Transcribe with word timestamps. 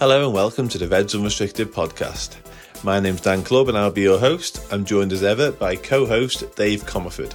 Hello 0.00 0.24
and 0.24 0.32
welcome 0.32 0.66
to 0.66 0.78
the 0.78 0.88
Reds 0.88 1.14
Unrestricted 1.14 1.74
podcast. 1.74 2.36
My 2.82 3.00
name's 3.00 3.20
Dan 3.20 3.42
Clubbe 3.42 3.68
and 3.68 3.76
I'll 3.76 3.90
be 3.90 4.00
your 4.00 4.18
host. 4.18 4.66
I'm 4.72 4.82
joined 4.82 5.12
as 5.12 5.22
ever 5.22 5.52
by 5.52 5.76
co 5.76 6.06
host 6.06 6.56
Dave 6.56 6.84
Comerford. 6.84 7.34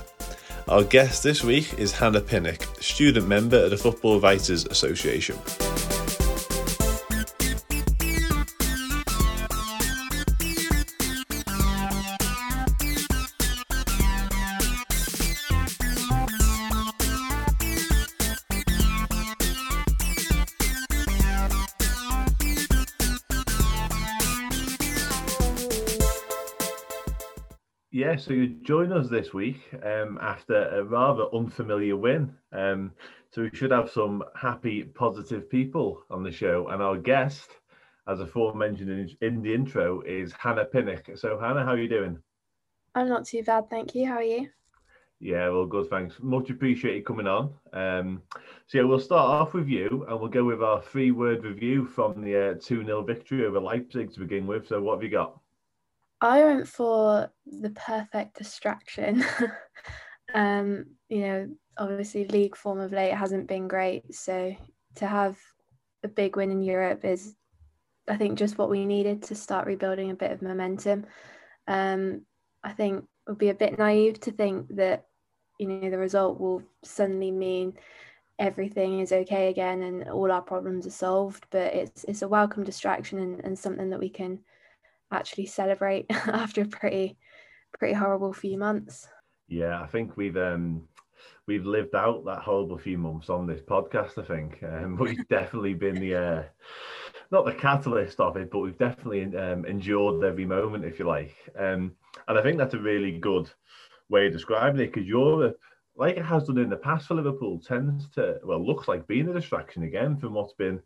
Our 0.67 0.83
guest 0.83 1.21
this 1.21 1.43
week 1.43 1.75
is 1.77 1.91
Hannah 1.91 2.21
Pinnock, 2.21 2.65
student 2.81 3.27
member 3.27 3.65
of 3.65 3.69
the 3.69 3.77
Football 3.77 4.19
Writers 4.19 4.65
Association. 4.65 5.37
Yeah, 28.15 28.21
so 28.21 28.31
you 28.31 28.47
join 28.63 28.93
us 28.93 29.09
this 29.09 29.33
week 29.33 29.57
um, 29.83 30.17
after 30.21 30.69
a 30.69 30.85
rather 30.85 31.25
unfamiliar 31.33 31.97
win. 31.97 32.33
Um, 32.53 32.93
so 33.29 33.41
we 33.41 33.49
should 33.51 33.71
have 33.71 33.91
some 33.91 34.23
happy, 34.39 34.83
positive 34.83 35.49
people 35.49 36.01
on 36.09 36.23
the 36.23 36.31
show. 36.31 36.69
And 36.69 36.81
our 36.81 36.95
guest, 36.95 37.49
as 38.07 38.21
aforementioned 38.21 38.89
in, 38.89 39.09
in 39.19 39.41
the 39.41 39.53
intro, 39.53 39.99
is 40.03 40.31
Hannah 40.31 40.63
Pinnock. 40.63 41.09
So 41.15 41.37
Hannah, 41.37 41.65
how 41.65 41.71
are 41.71 41.77
you 41.77 41.89
doing? 41.89 42.17
I'm 42.95 43.09
not 43.09 43.25
too 43.25 43.43
bad, 43.43 43.69
thank 43.69 43.93
you. 43.93 44.07
How 44.07 44.15
are 44.15 44.23
you? 44.23 44.47
Yeah, 45.19 45.49
well, 45.49 45.65
good. 45.65 45.89
Thanks. 45.89 46.15
Much 46.21 46.49
appreciated 46.49 47.05
coming 47.05 47.27
on. 47.27 47.53
Um, 47.73 48.21
so 48.67 48.77
yeah, 48.77 48.85
we'll 48.85 48.99
start 48.99 49.29
off 49.29 49.53
with 49.53 49.67
you, 49.67 50.05
and 50.07 50.21
we'll 50.21 50.29
go 50.29 50.45
with 50.45 50.63
our 50.63 50.81
three-word 50.81 51.43
review 51.43 51.85
from 51.85 52.21
the 52.23 52.51
uh, 52.51 52.53
two 52.61 52.85
0 52.85 53.03
victory 53.03 53.45
over 53.45 53.59
Leipzig 53.59 54.13
to 54.13 54.21
begin 54.21 54.47
with. 54.47 54.69
So, 54.69 54.81
what 54.81 54.93
have 54.93 55.03
you 55.03 55.09
got? 55.09 55.37
I 56.21 56.43
went 56.43 56.67
for 56.67 57.31
the 57.45 57.71
perfect 57.71 58.37
distraction. 58.37 59.23
um, 60.33 60.85
you 61.09 61.21
know, 61.21 61.49
obviously 61.77 62.25
league 62.25 62.55
form 62.55 62.79
of 62.79 62.91
late 62.91 63.13
hasn't 63.13 63.47
been 63.47 63.67
great, 63.67 64.13
so 64.13 64.55
to 64.95 65.07
have 65.07 65.37
a 66.03 66.07
big 66.07 66.35
win 66.35 66.51
in 66.51 66.61
Europe 66.61 67.03
is, 67.03 67.35
I 68.07 68.15
think, 68.17 68.37
just 68.37 68.57
what 68.57 68.69
we 68.69 68.85
needed 68.85 69.23
to 69.23 69.35
start 69.35 69.67
rebuilding 69.67 70.11
a 70.11 70.15
bit 70.15 70.31
of 70.31 70.41
momentum. 70.41 71.05
Um, 71.67 72.21
I 72.63 72.71
think 72.71 73.03
it 73.27 73.29
would 73.29 73.37
be 73.37 73.49
a 73.49 73.55
bit 73.55 73.77
naive 73.77 74.19
to 74.21 74.31
think 74.31 74.67
that 74.75 75.05
you 75.59 75.67
know 75.67 75.89
the 75.89 75.97
result 75.97 76.39
will 76.39 76.61
suddenly 76.83 77.31
mean 77.31 77.73
everything 78.37 78.99
is 78.99 79.13
okay 79.13 79.49
again 79.49 79.81
and 79.81 80.09
all 80.09 80.31
our 80.31 80.41
problems 80.41 80.85
are 80.85 80.91
solved. 80.91 81.45
But 81.49 81.73
it's 81.73 82.03
it's 82.05 82.21
a 82.21 82.27
welcome 82.27 82.63
distraction 82.63 83.19
and, 83.19 83.43
and 83.43 83.57
something 83.57 83.89
that 83.89 83.99
we 83.99 84.09
can 84.09 84.39
actually 85.11 85.45
celebrate 85.45 86.05
after 86.09 86.61
a 86.61 86.67
pretty 86.67 87.17
pretty 87.77 87.93
horrible 87.93 88.33
few 88.33 88.57
months. 88.57 89.07
Yeah, 89.47 89.81
I 89.81 89.87
think 89.87 90.17
we've 90.17 90.37
um 90.37 90.87
we've 91.47 91.65
lived 91.65 91.95
out 91.95 92.25
that 92.25 92.39
horrible 92.39 92.77
few 92.77 92.97
months 92.97 93.29
on 93.29 93.45
this 93.45 93.61
podcast. 93.61 94.17
I 94.17 94.25
think 94.25 94.63
um, 94.63 94.95
we've 94.99 95.27
definitely 95.27 95.73
been 95.73 95.95
the 95.95 96.15
uh, 96.15 96.43
not 97.31 97.45
the 97.45 97.53
catalyst 97.53 98.19
of 98.19 98.37
it, 98.37 98.51
but 98.51 98.59
we've 98.59 98.77
definitely 98.77 99.23
um, 99.37 99.65
endured 99.65 100.23
every 100.23 100.45
moment, 100.45 100.85
if 100.85 100.99
you 100.99 101.05
like. 101.05 101.35
Um, 101.57 101.93
and 102.27 102.37
I 102.37 102.41
think 102.41 102.57
that's 102.57 102.73
a 102.73 102.79
really 102.79 103.17
good 103.19 103.49
way 104.09 104.27
of 104.27 104.33
describing 104.33 104.81
it 104.81 104.93
because 104.93 105.07
Europe, 105.07 105.59
like 105.95 106.17
it 106.17 106.25
has 106.25 106.45
done 106.45 106.57
in 106.57 106.69
the 106.69 106.77
past 106.77 107.07
for 107.07 107.15
Liverpool, 107.15 107.59
tends 107.59 108.09
to 108.11 108.39
well 108.43 108.65
looks 108.65 108.87
like 108.87 109.07
being 109.07 109.29
a 109.29 109.33
distraction 109.33 109.83
again 109.83 110.17
from 110.17 110.33
what's 110.33 110.53
been 110.53 110.81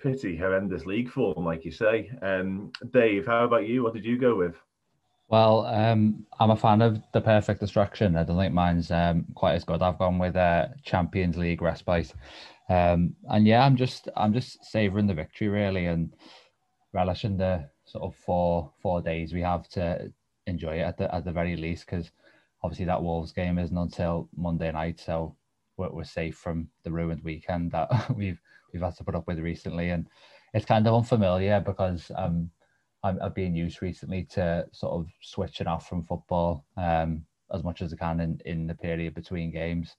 pretty 0.00 0.36
horrendous 0.36 0.86
league 0.86 1.10
form, 1.10 1.44
like 1.44 1.64
you 1.64 1.70
say. 1.70 2.10
Um, 2.22 2.72
Dave, 2.90 3.26
how 3.26 3.44
about 3.44 3.68
you? 3.68 3.82
What 3.82 3.94
did 3.94 4.04
you 4.04 4.18
go 4.18 4.34
with? 4.34 4.56
Well, 5.28 5.66
um, 5.66 6.26
I'm 6.40 6.50
a 6.50 6.56
fan 6.56 6.82
of 6.82 7.00
the 7.12 7.20
perfect 7.20 7.60
distraction. 7.60 8.16
I 8.16 8.24
don't 8.24 8.36
think 8.36 8.52
mine's 8.52 8.90
um, 8.90 9.26
quite 9.34 9.54
as 9.54 9.64
good. 9.64 9.82
I've 9.82 9.98
gone 9.98 10.18
with 10.18 10.34
a 10.34 10.74
Champions 10.82 11.36
League 11.36 11.62
respite, 11.62 12.12
um, 12.68 13.14
and 13.28 13.46
yeah, 13.46 13.64
I'm 13.64 13.76
just 13.76 14.08
I'm 14.16 14.32
just 14.32 14.64
savouring 14.64 15.06
the 15.06 15.14
victory 15.14 15.48
really 15.48 15.86
and 15.86 16.12
relishing 16.92 17.36
the 17.36 17.68
sort 17.84 18.02
of 18.02 18.16
four 18.16 18.72
four 18.82 19.00
days 19.00 19.32
we 19.32 19.40
have 19.42 19.68
to 19.68 20.12
enjoy 20.46 20.78
it 20.78 20.82
at 20.82 20.96
the 20.96 21.14
at 21.14 21.24
the 21.24 21.30
very 21.30 21.56
least 21.56 21.86
because 21.86 22.10
obviously 22.64 22.86
that 22.86 23.02
Wolves 23.02 23.32
game 23.32 23.58
isn't 23.58 23.78
until 23.78 24.28
Monday 24.36 24.72
night, 24.72 24.98
so 24.98 25.36
we're, 25.76 25.90
we're 25.90 26.04
safe 26.04 26.36
from 26.36 26.68
the 26.82 26.90
ruined 26.90 27.22
weekend 27.22 27.70
that 27.70 27.88
we've 28.16 28.40
we've 28.72 28.82
had 28.82 28.96
to 28.96 29.04
put 29.04 29.14
up 29.14 29.26
with 29.26 29.38
recently, 29.38 29.90
and 29.90 30.06
it's 30.54 30.66
kind 30.66 30.86
of 30.86 30.94
unfamiliar 30.94 31.60
because 31.60 32.10
um, 32.16 32.50
I'm, 33.02 33.18
I've 33.22 33.34
been 33.34 33.54
used 33.54 33.82
recently 33.82 34.24
to 34.32 34.66
sort 34.72 34.92
of 34.92 35.06
switching 35.22 35.66
off 35.66 35.88
from 35.88 36.04
football 36.04 36.64
um, 36.76 37.24
as 37.52 37.64
much 37.64 37.82
as 37.82 37.92
I 37.92 37.96
can 37.96 38.20
in, 38.20 38.40
in 38.44 38.66
the 38.66 38.74
period 38.74 39.14
between 39.14 39.50
games. 39.50 39.96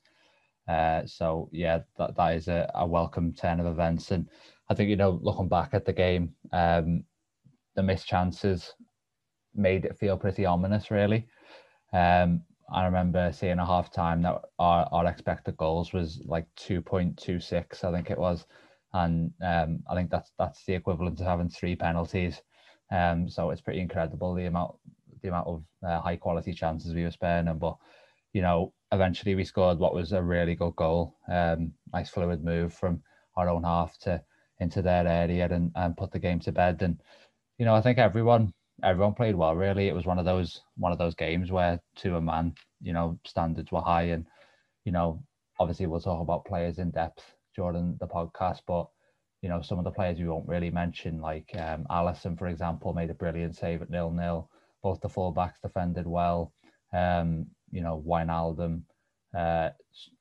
Uh, 0.67 1.05
so 1.05 1.49
yeah, 1.51 1.79
that, 1.97 2.15
that 2.15 2.35
is 2.35 2.47
a, 2.47 2.69
a 2.75 2.85
welcome 2.85 3.33
turn 3.33 3.59
of 3.59 3.65
events, 3.65 4.11
and 4.11 4.27
I 4.69 4.73
think 4.73 4.89
you 4.89 4.95
know 4.95 5.19
looking 5.21 5.49
back 5.49 5.73
at 5.73 5.85
the 5.85 5.93
game, 5.93 6.33
um, 6.53 7.03
the 7.75 7.83
missed 7.83 8.07
chances 8.07 8.73
made 9.55 9.85
it 9.85 9.97
feel 9.97 10.17
pretty 10.17 10.45
ominous, 10.45 10.91
really. 10.91 11.27
Um, 11.93 12.43
I 12.71 12.85
remember 12.85 13.31
seeing 13.33 13.59
a 13.59 13.65
half 13.65 13.91
time 13.91 14.21
that 14.21 14.41
our, 14.59 14.87
our 14.91 15.05
expected 15.05 15.57
goals 15.57 15.93
was 15.93 16.21
like 16.25 16.45
2.26, 16.55 17.83
I 17.83 17.91
think 17.91 18.09
it 18.09 18.17
was. 18.17 18.45
And 18.93 19.31
um, 19.41 19.83
I 19.89 19.95
think 19.95 20.09
that's 20.09 20.31
that's 20.37 20.65
the 20.65 20.73
equivalent 20.73 21.17
to 21.19 21.23
having 21.23 21.49
three 21.49 21.75
penalties. 21.75 22.41
Um, 22.91 23.29
so 23.29 23.49
it's 23.49 23.61
pretty 23.61 23.79
incredible 23.79 24.33
the 24.33 24.45
amount 24.45 24.75
the 25.21 25.29
amount 25.29 25.47
of 25.47 25.63
uh, 25.85 26.01
high 26.01 26.17
quality 26.17 26.53
chances 26.53 26.93
we 26.93 27.03
were 27.03 27.11
sparing 27.11 27.45
them. 27.45 27.57
But 27.57 27.77
you 28.33 28.41
know, 28.41 28.73
eventually 28.91 29.35
we 29.35 29.45
scored 29.45 29.79
what 29.79 29.93
was 29.93 30.11
a 30.11 30.21
really 30.21 30.55
good 30.55 30.75
goal. 30.75 31.15
Um, 31.29 31.73
nice 31.93 32.09
fluid 32.09 32.43
move 32.43 32.73
from 32.73 33.01
our 33.35 33.49
own 33.49 33.63
half 33.63 33.97
to 33.99 34.21
into 34.59 34.81
their 34.81 35.07
area 35.07 35.47
and, 35.49 35.71
and 35.75 35.97
put 35.97 36.11
the 36.11 36.19
game 36.19 36.39
to 36.41 36.51
bed. 36.51 36.81
And 36.81 37.01
you 37.57 37.65
know, 37.65 37.75
I 37.75 37.81
think 37.81 37.97
everyone 37.97 38.53
everyone 38.83 39.13
played 39.13 39.35
well. 39.35 39.55
Really, 39.55 39.87
it 39.87 39.95
was 39.95 40.05
one 40.05 40.19
of 40.19 40.25
those 40.25 40.61
one 40.77 40.91
of 40.91 40.97
those 40.97 41.15
games 41.15 41.51
where 41.51 41.79
to 41.97 42.15
a 42.15 42.21
man, 42.21 42.53
you 42.81 42.93
know, 42.93 43.19
standards 43.25 43.71
were 43.71 43.81
high, 43.81 44.03
and 44.03 44.25
you 44.85 44.91
know, 44.91 45.21
obviously 45.59 45.85
we'll 45.87 45.99
talk 45.99 46.21
about 46.21 46.45
players 46.45 46.79
in 46.79 46.91
depth 46.91 47.23
during 47.55 47.97
the 47.99 48.07
podcast, 48.07 48.61
but 48.67 48.87
you 49.41 49.49
know, 49.49 49.61
some 49.61 49.79
of 49.79 49.83
the 49.83 49.91
players 49.91 50.19
we 50.19 50.27
won't 50.27 50.47
really 50.47 50.69
mention, 50.69 51.19
like 51.19 51.49
um, 51.57 51.85
Alisson, 51.89 52.37
for 52.37 52.47
example, 52.47 52.93
made 52.93 53.09
a 53.09 53.15
brilliant 53.15 53.55
save 53.55 53.81
at 53.81 53.89
nil 53.89 54.11
nil. 54.11 54.49
Both 54.83 55.01
the 55.01 55.09
fullbacks 55.09 55.61
defended 55.61 56.07
well. 56.07 56.53
Um, 56.93 57.47
you 57.71 57.81
know, 57.81 58.03
Wijnaldum, 58.05 58.81
uh, 59.37 59.69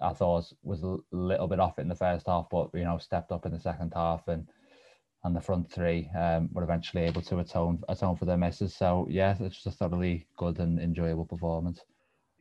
I 0.00 0.12
thought 0.12 0.53
was 0.62 0.82
a 0.82 0.97
little 1.10 1.48
bit 1.48 1.60
off 1.60 1.78
in 1.78 1.88
the 1.88 1.94
first 1.94 2.27
half, 2.27 2.47
but 2.50 2.71
you 2.75 2.84
know, 2.84 2.98
stepped 2.98 3.32
up 3.32 3.47
in 3.47 3.53
the 3.53 3.60
second 3.60 3.92
half 3.94 4.28
and 4.28 4.47
and 5.25 5.36
the 5.36 5.41
front 5.41 5.70
three 5.70 6.08
um, 6.19 6.48
were 6.53 6.62
eventually 6.62 7.04
able 7.04 7.22
to 7.22 7.38
atone 7.38 7.82
atone 7.88 8.16
for 8.16 8.25
their 8.25 8.36
misses. 8.36 8.75
So 8.75 9.06
yeah, 9.10 9.36
it's 9.41 9.56
just 9.56 9.66
a 9.66 9.70
thoroughly 9.70 10.26
good 10.36 10.58
and 10.58 10.78
enjoyable 10.78 11.26
performance. 11.26 11.81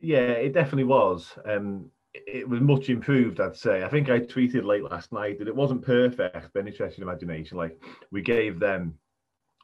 Yeah, 0.00 0.32
it 0.32 0.54
definitely 0.54 0.84
was. 0.84 1.30
Um, 1.44 1.90
it 2.12 2.48
was 2.48 2.60
much 2.60 2.88
improved, 2.88 3.40
I'd 3.40 3.56
say. 3.56 3.84
I 3.84 3.88
think 3.88 4.08
I 4.08 4.20
tweeted 4.20 4.64
late 4.64 4.82
last 4.82 5.12
night 5.12 5.38
that 5.38 5.48
it 5.48 5.54
wasn't 5.54 5.84
perfect, 5.84 6.48
but 6.52 6.66
interesting 6.66 7.02
imagination. 7.02 7.56
Like 7.56 7.80
we 8.10 8.22
gave 8.22 8.58
them 8.58 8.98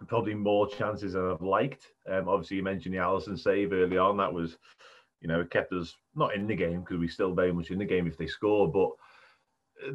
probably 0.06 0.34
more 0.34 0.68
chances 0.68 1.14
than 1.14 1.30
I've 1.30 1.40
liked. 1.40 1.92
Um, 2.08 2.28
obviously, 2.28 2.58
you 2.58 2.62
mentioned 2.62 2.94
the 2.94 2.98
Alisson 2.98 3.38
save 3.38 3.72
early 3.72 3.98
on. 3.98 4.18
That 4.18 4.32
was, 4.32 4.58
you 5.20 5.28
know, 5.28 5.40
it 5.40 5.50
kept 5.50 5.72
us 5.72 5.96
not 6.14 6.34
in 6.34 6.46
the 6.46 6.54
game 6.54 6.80
because 6.80 6.98
we 6.98 7.08
still 7.08 7.34
very 7.34 7.52
much 7.52 7.70
in 7.70 7.78
the 7.78 7.84
game 7.84 8.06
if 8.06 8.18
they 8.18 8.26
score, 8.26 8.70
but 8.70 8.90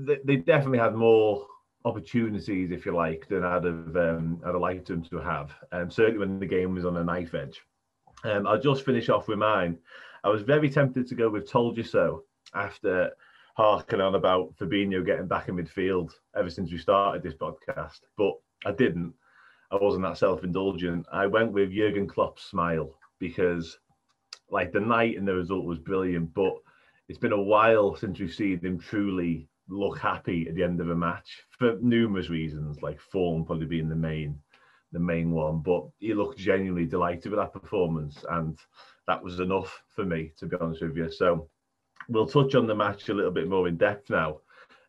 they, 0.06 0.18
they 0.26 0.36
definitely 0.38 0.80
had 0.80 0.96
more 0.96 1.46
opportunities, 1.86 2.72
if 2.72 2.86
you 2.86 2.94
like, 2.94 3.28
than 3.28 3.44
I'd 3.44 3.64
have 3.64 3.96
um, 3.96 4.42
I'd 4.44 4.54
have 4.54 4.62
liked 4.62 4.88
them 4.88 5.04
to 5.04 5.18
have. 5.18 5.52
Um, 5.72 5.90
certainly 5.90 6.20
when 6.20 6.40
the 6.40 6.46
game 6.46 6.76
was 6.76 6.86
on 6.86 6.98
a 6.98 7.04
knife 7.04 7.34
edge. 7.34 7.62
Um, 8.24 8.46
I'll 8.46 8.62
just 8.62 8.86
finish 8.86 9.10
off 9.10 9.28
with 9.28 9.40
mine. 9.40 9.78
I 10.24 10.30
was 10.30 10.44
very 10.44 10.70
tempted 10.70 11.08
to 11.08 11.16
go 11.16 11.30
with 11.30 11.50
"Told 11.50 11.78
You 11.78 11.84
So" 11.84 12.24
after 12.54 13.12
harking 13.56 14.02
on 14.02 14.16
about 14.16 14.56
Fabinho 14.58 15.06
getting 15.06 15.28
back 15.28 15.50
in 15.50 15.56
midfield 15.56 16.12
ever 16.36 16.50
since 16.50 16.72
we 16.72 16.78
started 16.78 17.24
this 17.24 17.34
podcast, 17.34 18.00
but 18.18 18.34
I 18.66 18.72
didn't. 18.72 19.14
I 19.72 19.78
wasn't 19.78 20.04
that 20.04 20.18
self-indulgent. 20.18 21.06
I 21.12 21.28
went 21.28 21.52
with 21.54 21.72
Jurgen 21.74 22.08
Klopp's 22.08 22.44
smile 22.44 22.94
because, 23.20 23.80
like, 24.50 24.72
the 24.72 24.82
night 24.82 25.18
and 25.18 25.28
the 25.28 25.34
result 25.34 25.66
was 25.66 25.80
brilliant, 25.80 26.34
but 26.34 26.56
it's 27.08 27.18
been 27.18 27.32
a 27.32 27.42
while 27.42 27.96
since 27.96 28.20
we've 28.20 28.34
seen 28.34 28.60
him 28.60 28.78
truly 28.80 29.48
look 29.72 29.98
happy 29.98 30.48
at 30.48 30.56
the 30.56 30.64
end 30.64 30.82
of 30.82 30.90
a 30.90 30.96
match 30.96 31.44
for 31.58 31.78
numerous 31.82 32.30
reasons, 32.30 32.82
like 32.82 33.00
form 33.00 33.46
probably 33.46 33.66
being 33.66 33.90
the 33.90 33.96
main 33.96 34.38
the 34.92 35.00
main 35.00 35.32
one. 35.32 35.60
But 35.60 35.86
he 36.00 36.14
looked 36.14 36.38
genuinely 36.38 36.86
delighted 36.86 37.32
with 37.32 37.40
that 37.40 37.54
performance, 37.54 38.24
and 38.30 38.60
that 39.08 39.24
was 39.24 39.40
enough 39.40 39.82
for 39.96 40.04
me, 40.04 40.34
to 40.38 40.46
be 40.46 40.58
honest 40.60 40.82
with 40.82 40.98
you. 40.98 41.10
So 41.10 41.48
we'll 42.10 42.28
touch 42.28 42.56
on 42.56 42.68
the 42.68 42.76
match 42.76 43.10
a 43.10 43.14
little 43.14 43.32
bit 43.32 43.48
more 43.48 43.68
in 43.68 43.78
depth 43.78 44.10
now. 44.10 44.40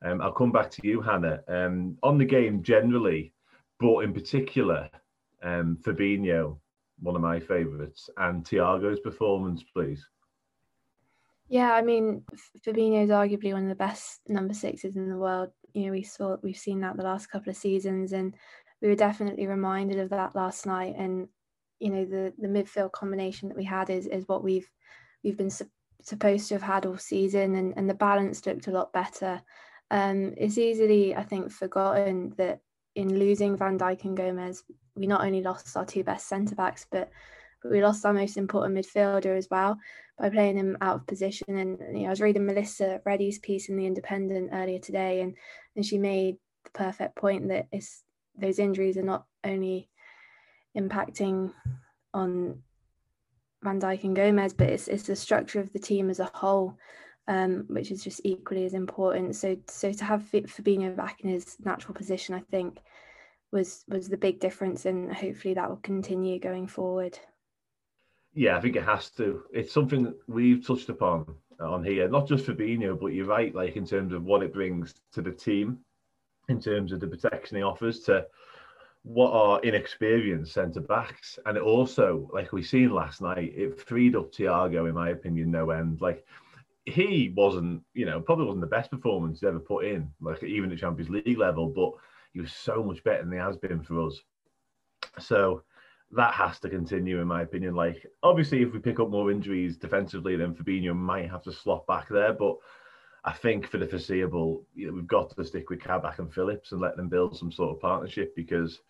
Um, 0.05 0.21
I'll 0.21 0.33
come 0.33 0.51
back 0.51 0.71
to 0.73 0.87
you, 0.87 1.01
Hannah. 1.01 1.41
Um, 1.47 1.97
on 2.03 2.19
the 2.19 2.25
game 2.25 2.63
generally, 2.63 3.33
but 3.79 4.01
in 4.01 4.13
particular, 4.13 4.91
um, 5.43 5.79
Fabinho, 5.83 6.59
one 7.01 7.15
of 7.15 7.23
my 7.23 7.39
favourites, 7.39 8.11
and 8.17 8.45
Thiago's 8.45 9.01
performance, 9.01 9.63
please. 9.63 10.05
Yeah, 11.53 11.75
I 11.75 11.83
mean, 11.83 12.25
Fabinho 12.67 13.05
is 13.05 13.11
arguably 13.11 13.53
one 13.53 13.65
of 13.65 13.69
the 13.69 13.75
best 13.75 14.23
number 14.27 14.55
sixes 14.55 14.97
in 14.97 15.11
the 15.11 15.19
world. 15.19 15.51
You 15.75 15.85
know, 15.85 15.93
we 15.93 16.03
saw 16.03 16.39
we've 16.43 16.57
seen 16.57 16.81
that 16.81 16.97
the 16.97 17.03
last 17.03 17.27
couple 17.27 17.51
of 17.51 17.59
seasons, 17.59 18.15
and 18.15 18.35
we 18.81 18.89
were 18.89 18.95
definitely 18.95 19.47
reminded 19.47 19.99
of 19.99 20.09
that 20.09 20.35
last 20.35 20.65
night. 20.65 20.95
And 20.97 21.29
you 21.79 21.91
know, 21.91 22.07
the 22.07 22.33
the 22.39 22.49
midfield 22.49 22.93
combination 22.93 23.51
that 23.51 23.59
we 23.59 23.65
had 23.65 23.91
is 23.91 24.07
is 24.07 24.27
what 24.29 24.43
we've 24.43 24.67
we've 25.23 25.37
been 25.37 25.51
su- 25.51 25.69
supposed 26.01 26.49
to 26.49 26.55
have 26.55 26.63
had 26.63 26.87
all 26.87 26.97
season, 26.97 27.55
and 27.57 27.75
and 27.77 27.87
the 27.87 27.93
balance 27.93 28.47
looked 28.47 28.69
a 28.69 28.73
lot 28.73 28.95
better. 28.95 29.43
Um, 29.91 30.33
it's 30.39 30.57
easily, 30.57 31.15
I 31.15 31.23
think, 31.23 31.53
forgotten 31.53 32.33
that 32.39 32.61
in 32.95 33.19
losing 33.19 33.59
Van 33.59 33.79
Dijk 33.79 34.05
and 34.05 34.17
Gomez, 34.17 34.65
we 34.97 35.07
not 35.07 35.23
only 35.23 35.43
lost 35.43 35.77
our 35.77 35.85
two 35.85 36.03
best 36.03 36.29
centre 36.29 36.55
backs, 36.55 36.87
but 36.91 37.11
but 37.63 37.71
we 37.71 37.83
lost 37.83 38.07
our 38.07 38.15
most 38.15 38.39
important 38.39 38.75
midfielder 38.75 39.37
as 39.37 39.49
well 39.51 39.79
by 40.19 40.31
playing 40.31 40.57
him 40.57 40.77
out 40.81 40.97
of 40.97 41.07
position. 41.07 41.57
And 41.57 41.79
you 41.97 42.03
know, 42.03 42.07
I 42.07 42.11
was 42.11 42.21
reading 42.21 42.47
Melissa 42.47 43.01
Reddy's 43.05 43.39
piece 43.39 43.69
in 43.69 43.77
the 43.77 43.87
Independent 43.87 44.51
earlier 44.53 44.79
today, 44.79 45.21
and 45.21 45.35
and 45.77 45.85
she 45.85 45.99
made 45.99 46.37
the 46.65 46.71
perfect 46.71 47.17
point 47.17 47.49
that 47.49 47.69
it's 47.73 48.03
those 48.37 48.59
injuries 48.59 48.97
are 48.97 49.03
not 49.03 49.27
only 49.45 49.89
impacting 50.77 51.53
on 52.15 52.63
Van 53.63 53.81
Dijk 53.81 54.05
and 54.05 54.17
Gomez, 54.17 54.55
but 54.55 54.69
it's 54.69 54.89
it's 54.89 55.05
the 55.05 55.17
structure 55.17 55.61
of 55.61 55.73
the 55.73 55.79
team 55.79 56.11
as 56.11 56.21
a 56.21 56.31
whole, 56.35 56.77
um, 57.29 57.65
which 57.69 57.91
is 57.91 58.03
just 58.03 58.21
equally 58.25 58.65
as 58.65 58.75
important. 58.75 59.37
So 59.37 59.57
so 59.69 59.93
to 59.93 60.05
have 60.05 60.23
Fabinho 60.31 60.97
back 60.97 61.21
in 61.21 61.31
his 61.31 61.57
natural 61.65 61.95
position, 61.95 62.35
I 62.35 62.41
think, 62.51 62.79
was 63.53 63.85
was 63.89 64.09
the 64.09 64.17
big 64.17 64.41
difference, 64.41 64.87
and 64.87 65.13
hopefully 65.13 65.55
that 65.55 65.69
will 65.69 65.77
continue 65.77 66.41
going 66.41 66.67
forward. 66.67 67.19
Yeah, 68.35 68.57
I 68.57 68.61
think 68.61 68.77
it 68.77 68.85
has 68.85 69.11
to. 69.11 69.43
It's 69.53 69.73
something 69.73 70.15
we've 70.27 70.67
touched 70.67 70.89
upon 70.89 71.35
uh, 71.61 71.71
on 71.71 71.85
here, 71.85 72.09
not 72.09 72.27
just 72.27 72.47
Fabinho, 72.47 72.99
but 72.99 73.09
you're 73.09 73.27
right, 73.27 73.55
like 73.55 73.77
in 73.77 73.87
terms 73.87 74.13
of 74.13 74.25
what 74.25 74.43
it 74.43 74.55
brings 74.55 74.95
to 75.13 75.21
the 75.21 75.33
team, 75.33 75.79
in 76.49 76.61
terms 76.61 76.93
of 76.93 77.01
the 77.01 77.07
protection 77.07 77.59
he 77.59 77.63
offers 77.63 78.01
to 78.01 78.27
what 79.05 79.33
are 79.33 79.61
inexperienced 79.61 80.55
centre 80.55 80.81
backs, 80.81 81.39
and 81.45 81.57
it 81.57 81.63
also, 81.63 82.31
like 82.33 82.53
we 82.53 82.63
seen 82.63 82.91
last 82.91 83.21
night, 83.21 83.53
it 83.55 83.81
freed 83.81 84.17
up 84.17 84.33
Thiago, 84.33 84.89
in 84.89 84.95
my 84.95 85.11
opinion, 85.11 85.51
no 85.51 85.71
end. 85.71 86.01
Like 86.01 86.25
he 86.87 87.33
wasn't, 87.37 87.83
you 87.95 88.07
know, 88.07 88.21
probably 88.21 88.47
wasn't 88.47 88.63
the 88.63 88.67
best 88.67 88.91
performance 88.91 89.41
he 89.41 89.47
ever 89.47 89.59
put 89.59 89.85
in, 89.85 90.11
like 90.21 90.43
even 90.43 90.73
at 90.73 90.79
Champions 90.79 91.11
League 91.11 91.39
level, 91.39 91.67
but 91.69 91.93
he 92.33 92.41
was 92.41 92.53
so 92.53 92.83
much 92.83 93.03
better 93.05 93.25
than 93.25 93.33
he 93.33 93.39
has 93.39 93.57
been 93.57 93.83
for 93.83 94.07
us. 94.07 94.21
So 95.19 95.65
that 96.13 96.35
has 96.35 96.59
to 96.61 96.69
continue, 96.69 97.21
in 97.21 97.27
my 97.27 97.43
opinion. 97.43 97.75
Like 97.75 98.07
obviously, 98.23 98.63
if 98.63 98.73
we 98.73 98.79
pick 98.79 99.01
up 99.01 99.11
more 99.11 99.31
injuries 99.31 99.77
defensively, 99.77 100.37
then 100.37 100.55
Fabinho 100.55 100.95
might 100.95 101.31
have 101.31 101.43
to 101.45 101.53
slot 101.53 101.87
back 101.87 102.09
there, 102.09 102.33
but 102.33 102.57
I 103.25 103.33
think 103.33 103.69
for 103.69 103.79
the 103.79 103.87
foreseeable, 103.87 104.65
you 104.75 104.89
know, 104.89 104.95
we've 104.95 105.07
got 105.07 105.35
to 105.35 105.45
stick 105.45 105.71
with 105.71 105.81
Kabak 105.81 106.19
and 106.19 106.33
Phillips 106.33 106.73
and 106.73 106.81
let 106.81 106.97
them 106.97 107.09
build 107.09 107.37
some 107.37 107.53
sort 107.53 107.75
of 107.75 107.81
partnership 107.81 108.35
because 108.35 108.81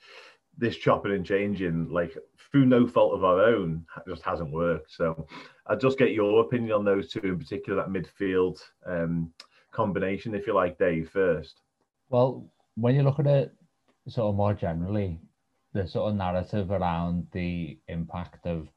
this 0.57 0.77
chopping 0.77 1.13
and 1.13 1.25
changing, 1.25 1.91
like 1.91 2.17
through 2.51 2.65
no 2.67 2.87
fault 2.87 3.15
of 3.15 3.25
our 3.25 3.43
own, 3.43 3.85
just 4.09 4.23
hasn't 4.23 4.51
worked. 4.51 4.91
So 4.91 5.27
I'd 5.67 5.81
just 5.81 5.99
get 5.99 6.13
your 6.13 6.41
opinion 6.41 6.73
on 6.73 6.85
those 6.85 7.11
two, 7.11 7.21
in 7.21 7.39
particular 7.39 7.83
that 7.83 7.93
midfield 7.93 8.59
um, 8.87 9.33
combination, 9.71 10.35
if 10.35 10.47
you 10.47 10.55
like, 10.55 10.79
Dave, 10.79 11.11
first. 11.11 11.61
Well, 12.09 12.51
when 12.75 12.95
you 12.95 13.03
look 13.03 13.19
at 13.19 13.27
it 13.27 13.55
sort 14.09 14.31
of 14.31 14.35
more 14.35 14.55
generally, 14.55 15.21
the 15.73 15.87
sort 15.87 16.11
of 16.11 16.17
narrative 16.17 16.71
around 16.71 17.27
the 17.33 17.79
impact 17.89 18.47
of 18.47 18.69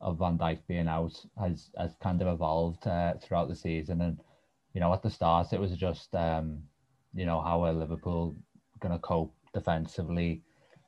of 0.00 0.18
Van 0.18 0.36
Dijk 0.36 0.60
being 0.68 0.88
out 0.88 1.24
has 1.38 1.70
has 1.78 1.96
kind 2.02 2.20
of 2.22 2.28
evolved 2.28 2.86
uh, 2.86 3.14
throughout 3.22 3.48
the 3.48 3.56
season 3.56 4.02
and 4.02 4.20
you 4.76 4.80
know, 4.80 4.92
at 4.92 5.02
the 5.02 5.08
start, 5.08 5.54
it 5.54 5.58
was 5.58 5.74
just, 5.74 6.14
um, 6.14 6.58
you 7.14 7.24
know, 7.24 7.40
how 7.40 7.64
are 7.64 7.72
Liverpool 7.72 8.36
going 8.80 8.92
to 8.92 8.98
cope 8.98 9.34
defensively, 9.54 10.42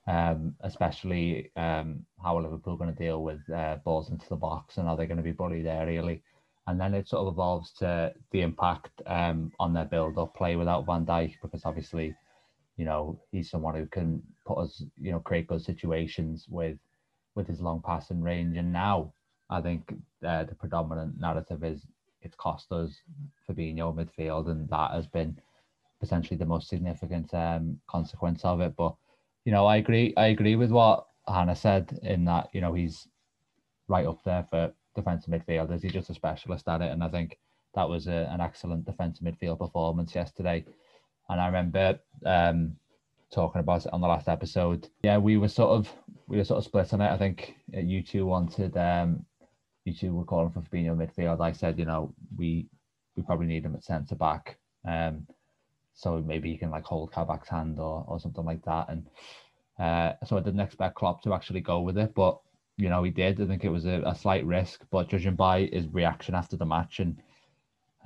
um, 0.07 0.55
especially 0.61 1.51
um, 1.57 2.05
how 2.23 2.37
are 2.37 2.43
Liverpool 2.43 2.77
going 2.77 2.95
to 2.95 3.03
deal 3.03 3.23
with 3.23 3.41
uh, 3.49 3.77
balls 3.87 4.11
into 4.11 4.29
the 4.29 4.37
box 4.37 4.77
and 4.77 4.87
are 4.87 4.95
they 4.95 5.07
going 5.07 5.17
to 5.17 5.23
be 5.23 5.33
bullied 5.33 5.65
aerially? 5.65 6.21
And 6.67 6.79
then 6.79 6.93
it 6.93 7.09
sort 7.09 7.27
of 7.27 7.33
evolves 7.33 7.73
to 7.79 8.13
the 8.31 8.43
impact 8.43 9.01
um, 9.07 9.53
on 9.59 9.73
their 9.73 9.87
build-up 9.87 10.35
play 10.37 10.57
without 10.57 10.85
Van 10.85 11.07
Dijk 11.07 11.37
because 11.41 11.65
obviously, 11.65 12.15
you 12.79 12.85
know, 12.85 13.21
he's 13.33 13.51
someone 13.51 13.75
who 13.75 13.87
can 13.87 14.23
put 14.47 14.59
us, 14.59 14.83
you 14.97 15.11
know, 15.11 15.19
create 15.19 15.49
good 15.49 15.63
situations 15.63 16.47
with 16.49 16.79
with 17.35 17.47
his 17.47 17.61
long 17.61 17.83
passing 17.85 18.23
range. 18.23 18.57
And 18.57 18.73
now 18.73 19.13
I 19.51 19.61
think 19.61 19.93
uh, 20.27 20.45
the 20.45 20.55
predominant 20.55 21.21
narrative 21.21 21.63
is 21.63 21.87
it's 22.23 22.37
cost 22.37 22.73
us 22.73 23.01
Fabinho 23.49 23.95
midfield, 23.95 24.49
and 24.49 24.69
that 24.71 24.93
has 24.93 25.07
been 25.07 25.39
potentially 26.01 26.39
the 26.39 26.47
most 26.47 26.69
significant 26.69 27.35
um, 27.35 27.79
consequence 27.89 28.45
of 28.45 28.61
it. 28.61 28.75
But 28.77 28.95
you 29.45 29.53
know, 29.53 29.67
I 29.67 29.77
agree. 29.77 30.15
I 30.17 30.29
agree 30.29 30.57
with 30.57 30.71
what 30.71 31.07
Hannah 31.27 31.57
said 31.57 31.99
in 32.03 32.25
that 32.27 32.49
you 32.53 32.61
know 32.61 32.75
he's 32.75 33.09
right 33.89 34.07
up 34.07 34.23
there 34.25 34.47
for 34.51 34.73
defensive 34.95 35.33
midfielders. 35.33 35.83
He's 35.83 35.93
just 35.93 36.11
a 36.11 36.15
specialist 36.15 36.69
at 36.69 36.81
it, 36.81 36.93
and 36.93 37.03
I 37.03 37.09
think 37.09 37.39
that 37.75 37.89
was 37.89 38.07
a, 38.07 38.29
an 38.33 38.41
excellent 38.41 38.85
defensive 38.85 39.27
midfield 39.27 39.59
performance 39.59 40.15
yesterday. 40.15 40.65
And 41.29 41.41
I 41.41 41.47
remember 41.47 41.99
um, 42.25 42.77
talking 43.33 43.61
about 43.61 43.87
it 43.87 43.93
on 43.93 44.01
the 44.01 44.07
last 44.07 44.29
episode. 44.29 44.89
Yeah, 45.03 45.19
we 45.19 45.37
were 45.37 45.49
sort 45.49 45.71
of 45.71 45.93
we 46.27 46.37
were 46.37 46.45
sort 46.45 46.59
of 46.59 46.65
split 46.65 46.93
on 46.93 47.01
it. 47.01 47.11
I 47.11 47.19
think 47.19 47.57
you 47.73 48.03
two 48.03 48.27
wanted 48.27 48.77
um, 48.77 49.25
you 49.85 49.93
two 49.93 50.15
were 50.15 50.25
calling 50.25 50.51
for 50.51 50.61
Fabinho 50.61 50.97
midfield. 50.97 51.41
I 51.41 51.53
said, 51.53 51.79
you 51.79 51.85
know, 51.85 52.15
we 52.37 52.69
we 53.17 53.23
probably 53.23 53.47
need 53.47 53.65
him 53.65 53.75
at 53.75 53.85
centre 53.85 54.15
back. 54.15 54.59
Um, 54.87 55.27
so 55.95 56.23
maybe 56.25 56.51
he 56.51 56.57
can 56.57 56.71
like 56.71 56.85
hold 56.85 57.13
Kabak's 57.13 57.49
hand 57.49 57.79
or 57.79 58.05
or 58.07 58.21
something 58.21 58.45
like 58.45 58.65
that. 58.65 58.89
And 58.89 59.07
uh, 59.79 60.15
so 60.25 60.37
I 60.37 60.41
didn't 60.41 60.61
expect 60.61 60.97
Klopp 60.97 61.23
to 61.23 61.35
actually 61.35 61.61
go 61.61 61.81
with 61.81 61.99
it, 61.99 62.15
but 62.15 62.39
you 62.77 62.89
know 62.89 63.03
he 63.03 63.11
did. 63.11 63.41
I 63.41 63.47
think 63.47 63.65
it 63.65 63.71
was 63.71 63.87
a, 63.87 64.03
a 64.07 64.15
slight 64.15 64.47
risk, 64.47 64.85
but 64.91 65.09
judging 65.09 65.35
by 65.35 65.69
his 65.73 65.87
reaction 65.89 66.35
after 66.35 66.57
the 66.57 66.67
match 66.67 67.01
and 67.01 67.21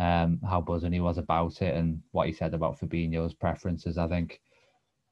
um, 0.02 0.40
how 0.48 0.60
buzzing 0.60 0.92
he 0.92 0.98
was 0.98 1.16
about 1.16 1.62
it 1.62 1.76
and 1.76 2.02
what 2.10 2.26
he 2.26 2.32
said 2.32 2.54
about 2.54 2.80
Fabinho's 2.80 3.34
preferences, 3.34 3.98
I 3.98 4.08
think 4.08 4.40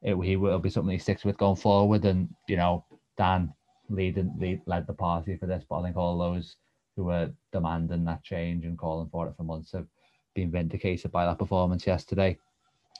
it 0.03 0.17
he 0.25 0.35
will 0.35 0.59
be 0.59 0.69
something 0.69 0.91
he 0.91 0.99
sticks 0.99 1.25
with 1.25 1.39
going 1.39 1.57
forward. 1.57 2.05
And 2.05 2.29
you 2.49 2.57
know, 2.57 2.85
Dan 3.17 3.55
leading 3.89 4.35
lead, 4.37 4.63
led 4.67 4.89
the 4.89 4.93
party 4.93 5.37
for 5.37 5.47
this, 5.47 5.65
but 5.69 5.79
I 5.79 5.85
think 5.85 5.97
all 5.97 6.19
those 6.19 6.57
who 6.97 7.05
were 7.05 7.31
demanding 7.53 8.05
that 8.07 8.25
change 8.25 8.65
and 8.65 8.77
calling 8.77 9.09
for 9.11 9.29
it 9.29 9.37
for 9.37 9.45
months 9.45 9.71
have 9.73 9.87
been 10.35 10.51
vindicated 10.51 11.13
by 11.13 11.25
that 11.25 11.39
performance 11.39 11.87
yesterday. 11.87 12.37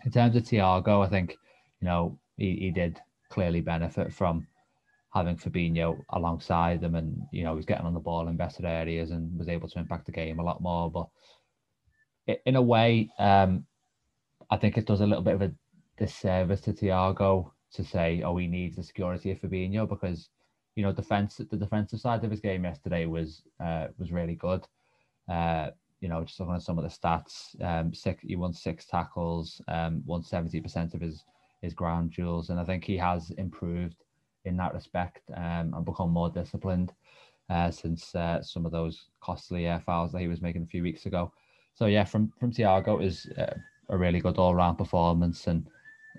In 0.05 0.13
terms 0.13 0.37
of 0.37 0.45
Thiago, 0.45 1.05
I 1.05 1.09
think 1.09 1.37
you 1.81 1.89
know 1.89 2.17
he, 2.37 2.55
he 2.55 2.71
did 2.71 3.01
clearly 3.31 3.63
benefit 3.63 4.13
from 4.13 4.47
having 5.13 5.37
Fabinho 5.37 5.99
alongside 6.11 6.81
them, 6.83 6.95
and 6.95 7.21
you 7.33 7.43
know 7.43 7.57
he's 7.57 7.67
getting 7.67 7.87
on 7.87 7.95
the 7.95 8.01
ball 8.01 8.29
in 8.29 8.37
better 8.37 8.65
areas 8.65 9.11
and 9.11 9.37
was 9.37 9.49
able 9.49 9.69
to 9.69 9.79
impact 9.81 10.07
the 10.07 10.13
game 10.13 10.39
a 10.39 10.45
lot 10.45 10.63
more. 10.63 10.89
But 10.89 11.09
in 12.47 12.57
a 12.57 12.63
way, 12.63 13.11
um, 13.19 13.67
I 14.51 14.57
think 14.57 14.77
it 14.77 14.87
does 14.87 15.01
a 15.01 15.07
little 15.07 15.25
bit 15.25 15.35
of 15.35 15.43
a 15.43 15.53
disservice 15.97 16.61
to 16.63 16.73
Thiago 16.73 17.51
to 17.73 17.85
say, 17.85 18.23
"Oh, 18.23 18.37
he 18.37 18.47
needs 18.47 18.77
the 18.77 18.83
security 18.83 19.31
of 19.31 19.41
Fabinho," 19.41 19.89
because 19.89 20.29
you 20.77 20.83
know, 20.83 20.93
defense 20.93 21.37
the 21.37 21.57
defensive 21.57 22.01
side 22.01 22.25
of 22.25 22.31
his 22.31 22.41
game 22.41 22.65
yesterday 22.65 23.07
was 23.07 23.43
uh, 23.63 23.89
was 23.99 24.13
really 24.13 24.35
good. 24.37 24.67
Uh, 25.29 25.71
you 26.01 26.09
know, 26.09 26.25
just 26.25 26.41
looking 26.41 26.55
at 26.55 26.63
some 26.63 26.79
of 26.79 26.85
the 26.85 26.91
stats, 26.91 27.61
um, 27.63 27.93
six 27.93 28.23
he 28.23 28.37
won 28.37 28.53
six 28.53 28.87
tackles, 28.87 29.61
um, 29.69 30.03
won 30.07 30.23
seventy 30.23 30.61
percent 30.61 30.95
of 30.95 31.01
his 31.01 31.25
his 31.63 31.75
ground 31.75 32.13
duels, 32.13 32.51
and 32.51 32.59
I 32.59 32.65
think 32.65 32.85
he 32.85 32.97
has 32.97 33.31
improved 33.33 34.05
in 34.45 34.57
that 34.57 34.73
respect 34.75 35.23
um, 35.37 35.75
and 35.75 35.85
become 35.85 36.11
more 36.11 36.31
disciplined 36.31 36.93
uh, 37.51 37.71
since 37.71 38.15
uh, 38.15 38.43
some 38.43 38.65
of 38.65 38.73
those 38.73 39.11
costly 39.21 39.69
uh, 39.69 39.81
fouls 39.81 40.13
that 40.13 40.21
he 40.21 40.29
was 40.29 40.41
making 40.41 40.63
a 40.63 40.67
few 40.67 40.83
weeks 40.83 41.07
ago. 41.07 41.33
So 41.75 41.87
yeah, 41.87 42.05
from 42.05 42.33
from 42.39 42.53
Thiago 42.53 43.03
is 43.03 43.27
uh, 43.39 43.55
a 43.89 43.97
really 43.97 44.21
good 44.21 44.39
all 44.39 44.55
round 44.55 44.79
performance 44.79 45.47
and 45.47 45.67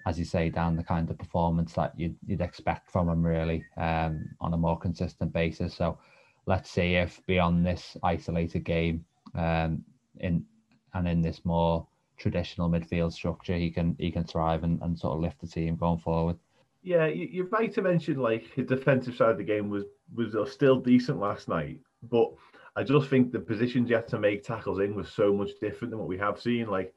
as 0.05 0.17
you 0.17 0.25
say, 0.25 0.49
Dan, 0.49 0.75
the 0.75 0.83
kind 0.83 1.09
of 1.09 1.17
performance 1.17 1.73
that 1.73 1.93
you'd, 1.97 2.15
you'd 2.25 2.41
expect 2.41 2.89
from 2.89 3.09
him 3.09 3.23
really 3.23 3.63
um, 3.77 4.27
on 4.39 4.53
a 4.53 4.57
more 4.57 4.77
consistent 4.77 5.31
basis. 5.31 5.75
So 5.75 5.99
let's 6.45 6.69
see 6.69 6.95
if 6.95 7.21
beyond 7.27 7.65
this 7.65 7.97
isolated 8.03 8.63
game 8.63 9.05
um, 9.35 9.83
in 10.19 10.45
and 10.93 11.07
in 11.07 11.21
this 11.21 11.45
more 11.45 11.87
traditional 12.17 12.69
midfield 12.69 13.13
structure, 13.13 13.55
he 13.55 13.69
can 13.69 13.95
he 13.99 14.11
can 14.11 14.23
thrive 14.23 14.63
and, 14.63 14.81
and 14.81 14.97
sort 14.97 15.15
of 15.15 15.21
lift 15.21 15.39
the 15.41 15.47
team 15.47 15.75
going 15.75 15.99
forward. 15.99 16.37
Yeah, 16.83 17.05
you're 17.05 17.47
right 17.47 17.71
to 17.75 17.81
mention 17.81 18.17
like 18.17 18.51
his 18.55 18.65
defensive 18.65 19.15
side 19.15 19.31
of 19.31 19.37
the 19.37 19.43
game 19.43 19.69
was 19.69 19.85
was 20.15 20.51
still 20.51 20.79
decent 20.79 21.19
last 21.19 21.47
night, 21.47 21.79
but 22.09 22.33
I 22.75 22.83
just 22.83 23.09
think 23.09 23.31
the 23.31 23.39
positions 23.39 23.89
you 23.89 23.95
had 23.97 24.07
to 24.09 24.19
make 24.19 24.43
tackles 24.43 24.79
in 24.79 24.95
was 24.95 25.09
so 25.09 25.33
much 25.33 25.51
different 25.59 25.91
than 25.91 25.99
what 25.99 26.07
we 26.07 26.17
have 26.17 26.39
seen. 26.39 26.67
Like 26.67 26.93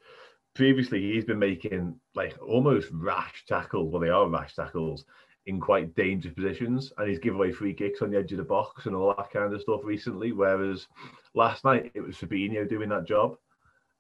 previously 0.55 1.13
he's 1.13 1.25
been 1.25 1.39
making 1.39 1.99
like 2.15 2.37
almost 2.41 2.89
rash 2.93 3.45
tackles. 3.47 3.91
Well, 3.91 4.01
they 4.01 4.09
are 4.09 4.29
rash 4.29 4.55
tackles 4.55 5.05
in 5.47 5.61
quite 5.61 5.95
dangerous 5.95 6.35
positions, 6.35 6.93
and 6.97 7.09
he's 7.09 7.19
given 7.19 7.39
away 7.39 7.53
free 7.53 7.75
kicks 7.75 8.01
on 8.03 8.11
the 8.11 8.19
edge 8.19 8.33
of 8.33 8.39
the 8.39 8.45
box 8.45 8.87
and 8.87 8.97
all 8.97 9.15
that 9.17 9.31
kind 9.31 9.53
of 9.53 9.61
stuff 9.61 9.81
recently. 9.85 10.33
Whereas 10.33 10.87
last 11.35 11.65
night 11.65 11.91
it 11.95 12.01
was 12.01 12.17
Fabinho 12.17 12.69
doing 12.69 12.89
that 12.89 13.07
job, 13.07 13.37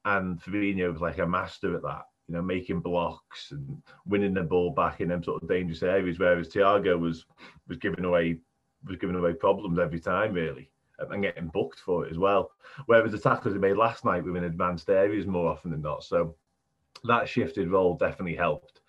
and 0.04 0.40
Fabinho 0.40 0.92
was 0.92 1.02
like 1.02 1.18
a 1.18 1.26
master 1.26 1.74
at 1.76 1.82
that. 1.82 2.02
You 2.28 2.36
know, 2.36 2.42
making 2.42 2.80
blocks 2.80 3.50
and 3.50 3.82
winning 4.06 4.32
the 4.32 4.42
ball 4.42 4.70
back 4.70 5.02
in 5.02 5.08
them 5.08 5.22
sort 5.22 5.42
of 5.42 5.48
dangerous 5.48 5.82
areas. 5.82 6.18
Whereas 6.18 6.48
Thiago 6.48 6.98
was 6.98 7.26
was 7.68 7.76
giving 7.78 8.04
away 8.04 8.38
was 8.86 8.96
giving 8.96 9.16
away 9.16 9.34
problems 9.34 9.78
every 9.78 10.00
time, 10.00 10.32
really, 10.32 10.70
and 10.98 11.22
getting 11.22 11.48
booked 11.48 11.80
for 11.80 12.06
it 12.06 12.10
as 12.10 12.18
well. 12.18 12.50
Whereas 12.86 13.12
the 13.12 13.18
tackles 13.18 13.54
he 13.54 13.60
made 13.60 13.76
last 13.76 14.04
night 14.04 14.24
were 14.24 14.36
in 14.36 14.44
advanced 14.44 14.88
areas 14.88 15.26
more 15.26 15.50
often 15.50 15.70
than 15.70 15.82
not. 15.82 16.04
So 16.04 16.34
that 17.04 17.28
shifted 17.28 17.70
role 17.70 17.96
definitely 17.96 18.36
helped. 18.36 18.80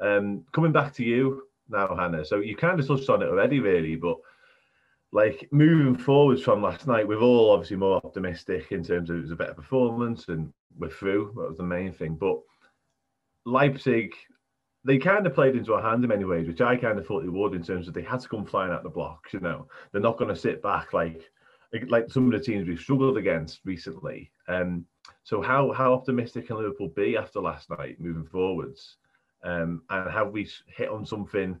Um, 0.00 0.44
coming 0.52 0.72
back 0.72 0.92
to 0.94 1.04
you 1.04 1.44
now, 1.68 1.94
Hannah. 1.94 2.24
So 2.24 2.40
you 2.40 2.56
kind 2.56 2.78
of 2.78 2.86
touched 2.86 3.08
on 3.08 3.22
it 3.22 3.28
already, 3.28 3.60
really, 3.60 3.96
but 3.96 4.18
like 5.12 5.48
moving 5.52 5.96
forwards 5.96 6.42
from 6.42 6.62
last 6.62 6.86
night, 6.86 7.06
we're 7.06 7.20
all 7.20 7.52
obviously 7.52 7.76
more 7.76 7.96
optimistic 8.04 8.72
in 8.72 8.82
terms 8.82 9.10
of 9.10 9.16
it 9.16 9.22
was 9.22 9.30
a 9.30 9.36
better 9.36 9.54
performance 9.54 10.28
and 10.28 10.52
we're 10.76 10.90
through. 10.90 11.32
That 11.36 11.48
was 11.48 11.56
the 11.56 11.62
main 11.62 11.92
thing. 11.92 12.16
But 12.16 12.40
Leipzig, 13.46 14.12
they 14.84 14.98
kind 14.98 15.26
of 15.26 15.34
played 15.34 15.54
into 15.54 15.72
our 15.74 15.82
hand 15.82 16.02
in 16.02 16.08
many 16.08 16.24
ways, 16.24 16.48
which 16.48 16.60
I 16.60 16.76
kind 16.76 16.98
of 16.98 17.06
thought 17.06 17.22
they 17.22 17.28
would 17.28 17.54
in 17.54 17.62
terms 17.62 17.86
of 17.86 17.94
they 17.94 18.02
had 18.02 18.20
to 18.20 18.28
come 18.28 18.44
flying 18.44 18.72
out 18.72 18.82
the 18.82 18.90
blocks. 18.90 19.32
You 19.32 19.40
know, 19.40 19.68
they're 19.92 20.00
not 20.00 20.18
going 20.18 20.34
to 20.34 20.40
sit 20.40 20.60
back 20.62 20.92
like 20.92 21.30
like 21.88 22.10
some 22.10 22.26
of 22.26 22.32
the 22.32 22.44
teams 22.44 22.68
we've 22.68 22.80
struggled 22.80 23.16
against 23.16 23.60
recently. 23.64 24.30
Um, 24.48 24.86
so 25.22 25.40
how 25.40 25.72
how 25.72 25.92
optimistic 25.92 26.46
can 26.46 26.56
Liverpool 26.56 26.88
be 26.88 27.16
after 27.16 27.40
last 27.40 27.70
night 27.70 28.00
moving 28.00 28.26
forwards? 28.26 28.96
Um, 29.42 29.82
and 29.90 30.10
have 30.10 30.30
we 30.30 30.48
hit 30.66 30.88
on 30.88 31.04
something? 31.04 31.58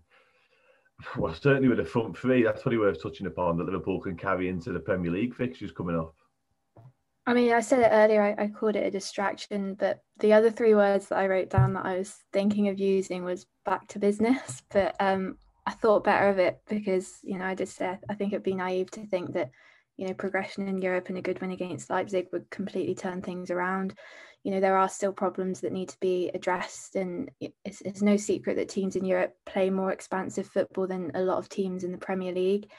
Well, 1.16 1.34
certainly 1.34 1.68
with 1.68 1.78
the 1.78 1.84
front 1.84 2.16
three, 2.16 2.42
that's 2.42 2.62
probably 2.62 2.78
worth 2.78 3.02
touching 3.02 3.26
upon 3.26 3.58
that 3.58 3.66
Liverpool 3.66 4.00
can 4.00 4.16
carry 4.16 4.48
into 4.48 4.72
the 4.72 4.80
Premier 4.80 5.10
League 5.10 5.34
fixtures 5.34 5.72
coming 5.72 5.98
up. 5.98 6.14
I 7.26 7.32
mean, 7.32 7.52
I 7.52 7.60
said 7.60 7.80
it 7.80 7.90
earlier, 7.90 8.22
I, 8.22 8.44
I, 8.44 8.48
called 8.48 8.76
it 8.76 8.86
a 8.86 8.90
distraction, 8.90 9.74
but 9.74 10.02
the 10.18 10.34
other 10.34 10.50
three 10.50 10.74
words 10.74 11.08
that 11.08 11.18
I 11.18 11.26
wrote 11.26 11.48
down 11.48 11.72
that 11.72 11.86
I 11.86 11.96
was 11.96 12.14
thinking 12.34 12.68
of 12.68 12.78
using 12.78 13.24
was 13.24 13.46
back 13.64 13.88
to 13.88 13.98
business. 13.98 14.62
But 14.70 14.94
um, 15.00 15.38
I 15.66 15.70
thought 15.70 16.04
better 16.04 16.28
of 16.28 16.38
it 16.38 16.60
because, 16.68 17.18
you 17.22 17.38
know, 17.38 17.46
I 17.46 17.54
just 17.54 17.76
said 17.76 18.00
I 18.10 18.14
think 18.14 18.32
it'd 18.32 18.42
be 18.42 18.54
naive 18.54 18.90
to 18.92 19.06
think 19.06 19.32
that, 19.32 19.50
you 19.96 20.06
know, 20.06 20.14
progression 20.14 20.68
in 20.68 20.82
Europe 20.82 21.08
and 21.08 21.18
a 21.18 21.22
good 21.22 21.40
win 21.40 21.52
against 21.52 21.90
Leipzig 21.90 22.28
would 22.32 22.50
completely 22.50 22.94
turn 22.94 23.22
things 23.22 23.50
around. 23.50 23.94
You 24.42 24.52
know, 24.52 24.60
there 24.60 24.76
are 24.76 24.88
still 24.88 25.12
problems 25.12 25.60
that 25.60 25.72
need 25.72 25.88
to 25.90 26.00
be 26.00 26.30
addressed, 26.34 26.96
and 26.96 27.30
it's, 27.64 27.80
it's 27.80 28.02
no 28.02 28.16
secret 28.16 28.56
that 28.56 28.68
teams 28.68 28.96
in 28.96 29.04
Europe 29.04 29.34
play 29.46 29.70
more 29.70 29.92
expansive 29.92 30.46
football 30.46 30.86
than 30.86 31.12
a 31.14 31.22
lot 31.22 31.38
of 31.38 31.48
teams 31.48 31.84
in 31.84 31.92
the 31.92 31.98
Premier 31.98 32.32
League 32.32 32.70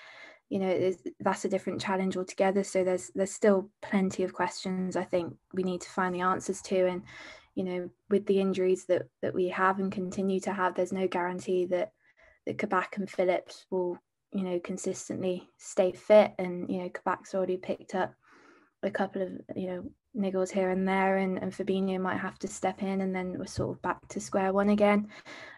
you 0.50 0.60
know 0.60 0.93
that's 1.22 1.45
a 1.45 1.50
different 1.50 1.81
challenge 1.81 2.15
altogether 2.15 2.63
so 2.63 2.84
there's 2.84 3.10
there's 3.15 3.31
still 3.31 3.69
plenty 3.81 4.22
of 4.22 4.31
questions 4.31 4.95
i 4.95 5.03
think 5.03 5.34
we 5.53 5.63
need 5.63 5.81
to 5.81 5.89
find 5.89 6.13
the 6.13 6.22
answers 6.22 6.62
to 6.62 6.86
and 6.86 7.01
you 7.55 7.63
know 7.63 7.89
with 8.10 8.25
the 8.27 8.39
injuries 8.39 8.86
that 8.86 9.07
that 9.24 9.34
we 9.34 9.48
have 9.48 9.79
and 9.79 9.91
continue 9.91 10.39
to 10.39 10.53
have 10.53 10.75
there's 10.75 10.93
no 10.93 11.07
guarantee 11.07 11.65
that 11.65 11.91
that 12.45 12.57
Kabak 12.57 12.98
and 12.98 13.10
Phillips 13.10 13.65
will 13.72 13.98
you 14.34 14.44
know 14.44 14.60
consistently 14.60 15.50
stay 15.58 15.91
fit 15.91 16.34
and 16.38 16.70
you 16.70 16.79
know 16.79 16.89
Kabak's 16.89 17.34
already 17.34 17.58
picked 17.58 17.96
up 17.96 18.13
a 18.84 18.91
couple 18.91 19.22
of 19.22 19.29
you 19.55 19.67
know 19.67 19.84
niggles 20.17 20.51
here 20.51 20.70
and 20.70 20.88
there 20.88 21.17
and, 21.17 21.38
and 21.39 21.51
Fabinho 21.51 22.00
might 22.00 22.20
have 22.20 22.39
to 22.39 22.48
step 22.48 22.82
in 22.82 23.01
and 23.01 23.13
then 23.13 23.38
we're 23.38 23.46
sort 23.46 23.75
of 23.75 23.82
back 23.82 24.08
to 24.10 24.20
square 24.20 24.53
one 24.53 24.70
again 24.70 25.08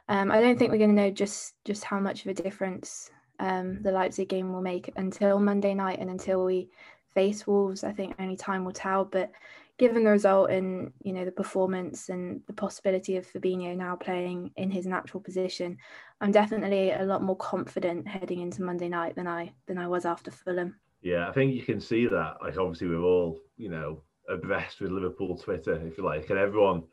um, 0.10 0.32
I 0.32 0.42
don't 0.42 0.58
think 0.58 0.72
we're 0.72 0.78
going 0.78 0.96
to 0.96 1.02
know 1.04 1.12
just 1.12 1.54
just 1.66 1.84
how 1.84 2.00
much 2.00 2.26
of 2.26 2.32
a 2.32 2.42
difference 2.42 3.12
um, 3.40 3.82
the 3.84 3.92
Leipzig 3.92 4.30
game 4.30 4.52
will 4.52 4.62
make 4.62 4.92
until 4.96 5.40
Monday 5.40 5.74
night 5.74 6.00
and 6.00 6.10
until 6.10 6.44
we 6.44 6.70
face 7.14 7.48
Wolves. 7.48 7.84
I 7.84 7.92
think 7.92 8.16
only 8.20 8.36
time 8.36 8.66
will 8.66 8.74
tell. 8.74 9.06
But 9.06 9.32
given 9.78 10.04
the 10.04 10.12
result 10.12 10.50
and 10.50 10.92
you 11.04 11.14
know 11.14 11.26
the 11.26 11.32
performance 11.32 12.10
and 12.10 12.42
the 12.48 12.54
possibility 12.54 13.18
of 13.18 13.32
Fabinho 13.32 13.76
now 13.76 13.96
playing 13.96 14.52
in 14.56 14.72
his 14.72 14.86
natural 14.86 15.22
position, 15.22 15.78
I'm 16.22 16.32
definitely 16.32 16.92
a 16.92 17.04
lot 17.04 17.24
more 17.24 17.38
confident 17.38 18.08
heading 18.08 18.42
into 18.42 18.64
Monday 18.64 18.90
night 18.90 19.16
than 19.16 19.28
I 19.28 19.54
than 19.68 19.78
I 19.78 19.88
was 19.88 20.06
after 20.06 20.32
Fulham. 20.32 20.76
Yeah, 21.02 21.30
I 21.30 21.32
think 21.32 21.54
you 21.54 21.62
can 21.62 21.80
see 21.80 22.08
that. 22.08 22.38
Like 22.42 22.58
obviously 22.58 22.88
we're 22.88 23.02
all 23.02 23.40
you 23.58 23.70
know 23.70 24.02
abreast 24.30 24.82
with 24.82 24.92
Liverpool 24.92 25.38
Twitter, 25.38 25.76
if 25.86 25.98
you 25.98 26.04
like, 26.04 26.30
and 26.30 26.40
everyone 26.40 26.84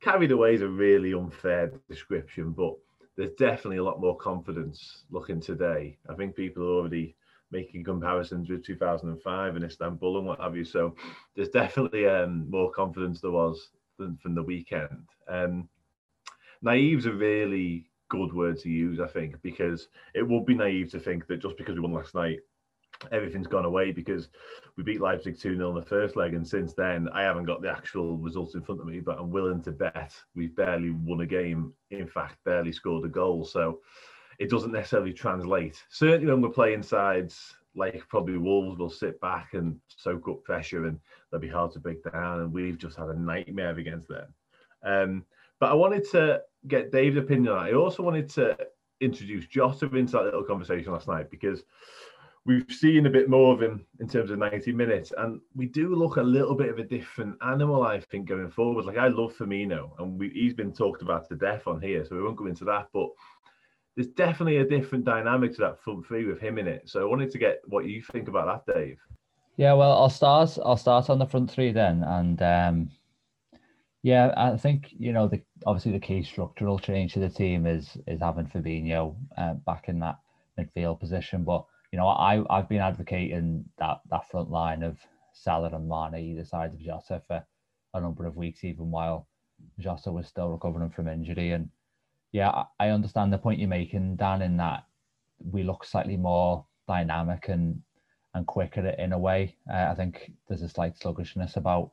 carried 0.00 0.32
away 0.32 0.54
is 0.54 0.62
a 0.62 0.68
really 0.68 1.12
unfair 1.12 1.72
description, 1.88 2.52
but 2.52 2.74
there's 3.16 3.32
definitely 3.32 3.78
a 3.78 3.82
lot 3.82 4.00
more 4.00 4.16
confidence 4.16 5.04
looking 5.10 5.40
today. 5.40 5.98
I 6.08 6.14
think 6.14 6.36
people 6.36 6.62
are 6.62 6.78
already 6.78 7.16
making 7.50 7.84
comparisons 7.84 8.48
with 8.50 8.64
2005 8.64 9.56
in 9.56 9.64
Istanbul 9.64 10.18
and 10.18 10.26
what 10.26 10.40
have 10.40 10.56
you. 10.56 10.64
So 10.64 10.94
there's 11.34 11.48
definitely 11.48 12.06
um, 12.06 12.48
more 12.50 12.70
confidence 12.70 13.20
there 13.20 13.30
was 13.30 13.70
than 13.98 14.16
from 14.16 14.34
the 14.34 14.42
weekend. 14.42 15.06
Um, 15.28 15.68
naive's 16.62 17.06
a 17.06 17.12
really 17.12 17.90
good 18.08 18.32
word 18.32 18.58
to 18.60 18.70
use, 18.70 19.00
I 19.00 19.06
think, 19.06 19.40
because 19.42 19.88
it 20.14 20.26
would 20.26 20.46
be 20.46 20.54
naive 20.54 20.90
to 20.92 21.00
think 21.00 21.26
that 21.26 21.42
just 21.42 21.56
because 21.56 21.74
we 21.74 21.80
won 21.80 21.92
last 21.92 22.14
night, 22.14 22.38
everything's 23.12 23.46
gone 23.46 23.64
away 23.64 23.92
because 23.92 24.28
we 24.76 24.82
beat 24.82 25.00
Leipzig 25.00 25.38
2 25.38 25.56
0 25.56 25.68
in 25.70 25.74
the 25.74 25.82
first 25.82 26.16
leg. 26.16 26.34
And 26.34 26.46
since 26.46 26.74
then, 26.74 27.08
I 27.12 27.22
haven't 27.22 27.44
got 27.44 27.62
the 27.62 27.70
actual 27.70 28.16
results 28.16 28.54
in 28.54 28.62
front 28.62 28.80
of 28.80 28.86
me, 28.86 29.00
but 29.00 29.18
I'm 29.18 29.30
willing 29.30 29.62
to 29.62 29.72
bet 29.72 30.14
we've 30.34 30.56
barely 30.56 30.90
won 30.90 31.20
a 31.20 31.26
game. 31.26 31.72
In 31.90 32.08
fact, 32.08 32.42
barely 32.44 32.72
scored 32.72 33.04
a 33.04 33.08
goal. 33.08 33.44
So 33.44 33.80
it 34.38 34.50
doesn't 34.50 34.72
necessarily 34.72 35.12
translate. 35.12 35.82
Certainly, 35.90 36.32
when 36.32 36.40
we're 36.40 36.50
playing 36.50 36.82
sides 36.82 37.54
like 37.74 38.06
probably 38.08 38.36
Wolves 38.38 38.78
will 38.78 38.90
sit 38.90 39.20
back 39.20 39.54
and 39.54 39.78
soak 39.88 40.28
up 40.28 40.42
pressure 40.42 40.86
and 40.86 40.98
they'll 41.30 41.40
be 41.40 41.48
hard 41.48 41.70
to 41.72 41.78
break 41.78 42.02
down. 42.02 42.40
And 42.40 42.52
we've 42.52 42.78
just 42.78 42.96
had 42.96 43.08
a 43.08 43.18
nightmare 43.18 43.78
against 43.78 44.08
them. 44.08 44.34
Um, 44.82 45.24
but 45.60 45.70
I 45.70 45.74
wanted 45.74 46.08
to 46.10 46.42
get 46.66 46.92
Dave's 46.92 47.16
opinion 47.16 47.52
on. 47.52 47.66
I 47.66 47.72
also 47.72 48.02
wanted 48.02 48.28
to 48.30 48.56
introduce 49.00 49.46
Jota 49.46 49.86
into 49.94 50.12
that 50.12 50.24
little 50.24 50.42
conversation 50.42 50.92
last 50.92 51.08
night 51.08 51.30
because 51.30 51.62
we've 52.44 52.64
seen 52.70 53.06
a 53.06 53.10
bit 53.10 53.28
more 53.28 53.52
of 53.52 53.62
him 53.62 53.84
in 54.00 54.08
terms 54.08 54.30
of 54.30 54.38
90 54.38 54.72
minutes, 54.72 55.12
and 55.18 55.40
we 55.54 55.66
do 55.66 55.94
look 55.94 56.16
a 56.16 56.22
little 56.22 56.54
bit 56.54 56.70
of 56.70 56.78
a 56.78 56.84
different 56.84 57.36
animal, 57.46 57.82
I 57.82 58.00
think, 58.00 58.26
going 58.26 58.50
forward. 58.50 58.86
Like 58.86 58.96
I 58.96 59.08
love 59.08 59.36
Firmino, 59.36 59.90
and 59.98 60.18
we, 60.18 60.30
he's 60.30 60.54
been 60.54 60.72
talked 60.72 61.02
about 61.02 61.28
to 61.28 61.36
death 61.36 61.66
on 61.66 61.80
here, 61.80 62.04
so 62.04 62.16
we 62.16 62.22
won't 62.22 62.36
go 62.36 62.46
into 62.46 62.64
that. 62.64 62.88
But 62.92 63.10
there's 63.98 64.14
definitely 64.14 64.58
a 64.58 64.64
different 64.64 65.04
dynamic 65.04 65.52
to 65.52 65.60
that 65.60 65.82
front 65.82 66.06
three 66.06 66.24
with 66.24 66.38
him 66.38 66.56
in 66.56 66.68
it. 66.68 66.88
So 66.88 67.00
I 67.00 67.04
wanted 67.04 67.32
to 67.32 67.38
get 67.38 67.58
what 67.66 67.86
you 67.86 68.00
think 68.00 68.28
about 68.28 68.64
that, 68.64 68.72
Dave. 68.72 68.96
Yeah, 69.56 69.72
well, 69.72 69.90
I'll 69.90 70.08
start. 70.08 70.56
I'll 70.64 70.76
start 70.76 71.10
on 71.10 71.18
the 71.18 71.26
front 71.26 71.50
three 71.50 71.72
then, 71.72 72.04
and 72.04 72.40
um, 72.40 72.90
yeah, 74.04 74.32
I 74.36 74.56
think 74.56 74.94
you 74.96 75.12
know 75.12 75.26
the 75.26 75.42
obviously 75.66 75.90
the 75.90 75.98
key 75.98 76.22
structural 76.22 76.78
change 76.78 77.14
to 77.14 77.18
the 77.18 77.28
team 77.28 77.66
is 77.66 77.96
is 78.06 78.20
having 78.20 78.46
Fabinho 78.46 79.16
uh, 79.36 79.54
back 79.54 79.88
in 79.88 79.98
that 79.98 80.18
midfield 80.56 81.00
position, 81.00 81.42
but 81.42 81.64
you 81.90 81.98
know, 81.98 82.06
I 82.06 82.44
I've 82.50 82.68
been 82.68 82.80
advocating 82.80 83.64
that 83.78 83.98
that 84.12 84.30
front 84.30 84.48
line 84.48 84.84
of 84.84 84.96
Salah 85.32 85.74
and 85.74 85.88
Mane 85.88 86.22
either 86.22 86.44
side 86.44 86.72
of 86.72 86.78
Jota 86.78 87.20
for 87.26 87.44
a 87.94 88.00
number 88.00 88.26
of 88.26 88.36
weeks, 88.36 88.62
even 88.62 88.92
while 88.92 89.26
Jota 89.80 90.12
was 90.12 90.28
still 90.28 90.50
recovering 90.50 90.90
from 90.90 91.08
injury. 91.08 91.50
And 91.50 91.68
yeah, 92.32 92.64
I 92.78 92.90
understand 92.90 93.32
the 93.32 93.38
point 93.38 93.58
you're 93.58 93.68
making, 93.68 94.16
Dan, 94.16 94.42
in 94.42 94.56
that 94.58 94.84
we 95.38 95.62
look 95.62 95.84
slightly 95.84 96.16
more 96.16 96.66
dynamic 96.86 97.48
and 97.48 97.82
and 98.34 98.46
quicker 98.46 98.86
in 98.86 99.12
a 99.12 99.18
way. 99.18 99.56
Uh, 99.72 99.88
I 99.90 99.94
think 99.94 100.32
there's 100.46 100.62
a 100.62 100.68
slight 100.68 100.96
sluggishness 100.98 101.56
about 101.56 101.90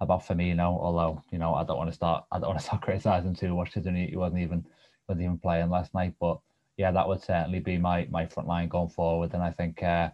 about 0.00 0.24
Firmino, 0.24 0.78
although 0.80 1.22
you 1.30 1.38
know 1.38 1.54
I 1.54 1.64
don't 1.64 1.78
want 1.78 1.90
to 1.90 1.96
start 1.96 2.24
I 2.30 2.38
don't 2.38 2.48
want 2.48 2.60
to 2.60 2.64
start 2.66 2.82
criticizing 2.82 3.34
too 3.34 3.54
much 3.56 3.74
because 3.74 3.86
he 3.86 4.16
wasn't 4.16 4.42
even 4.42 4.64
wasn't 5.08 5.24
even 5.24 5.38
playing 5.38 5.70
last 5.70 5.94
night, 5.94 6.14
but 6.20 6.38
yeah, 6.76 6.90
that 6.90 7.06
would 7.06 7.22
certainly 7.22 7.60
be 7.60 7.78
my 7.78 8.06
my 8.10 8.26
front 8.26 8.48
line 8.48 8.68
going 8.68 8.88
forward. 8.88 9.34
And 9.34 9.42
I 9.42 9.50
think 9.50 9.82
uh, 9.82 10.10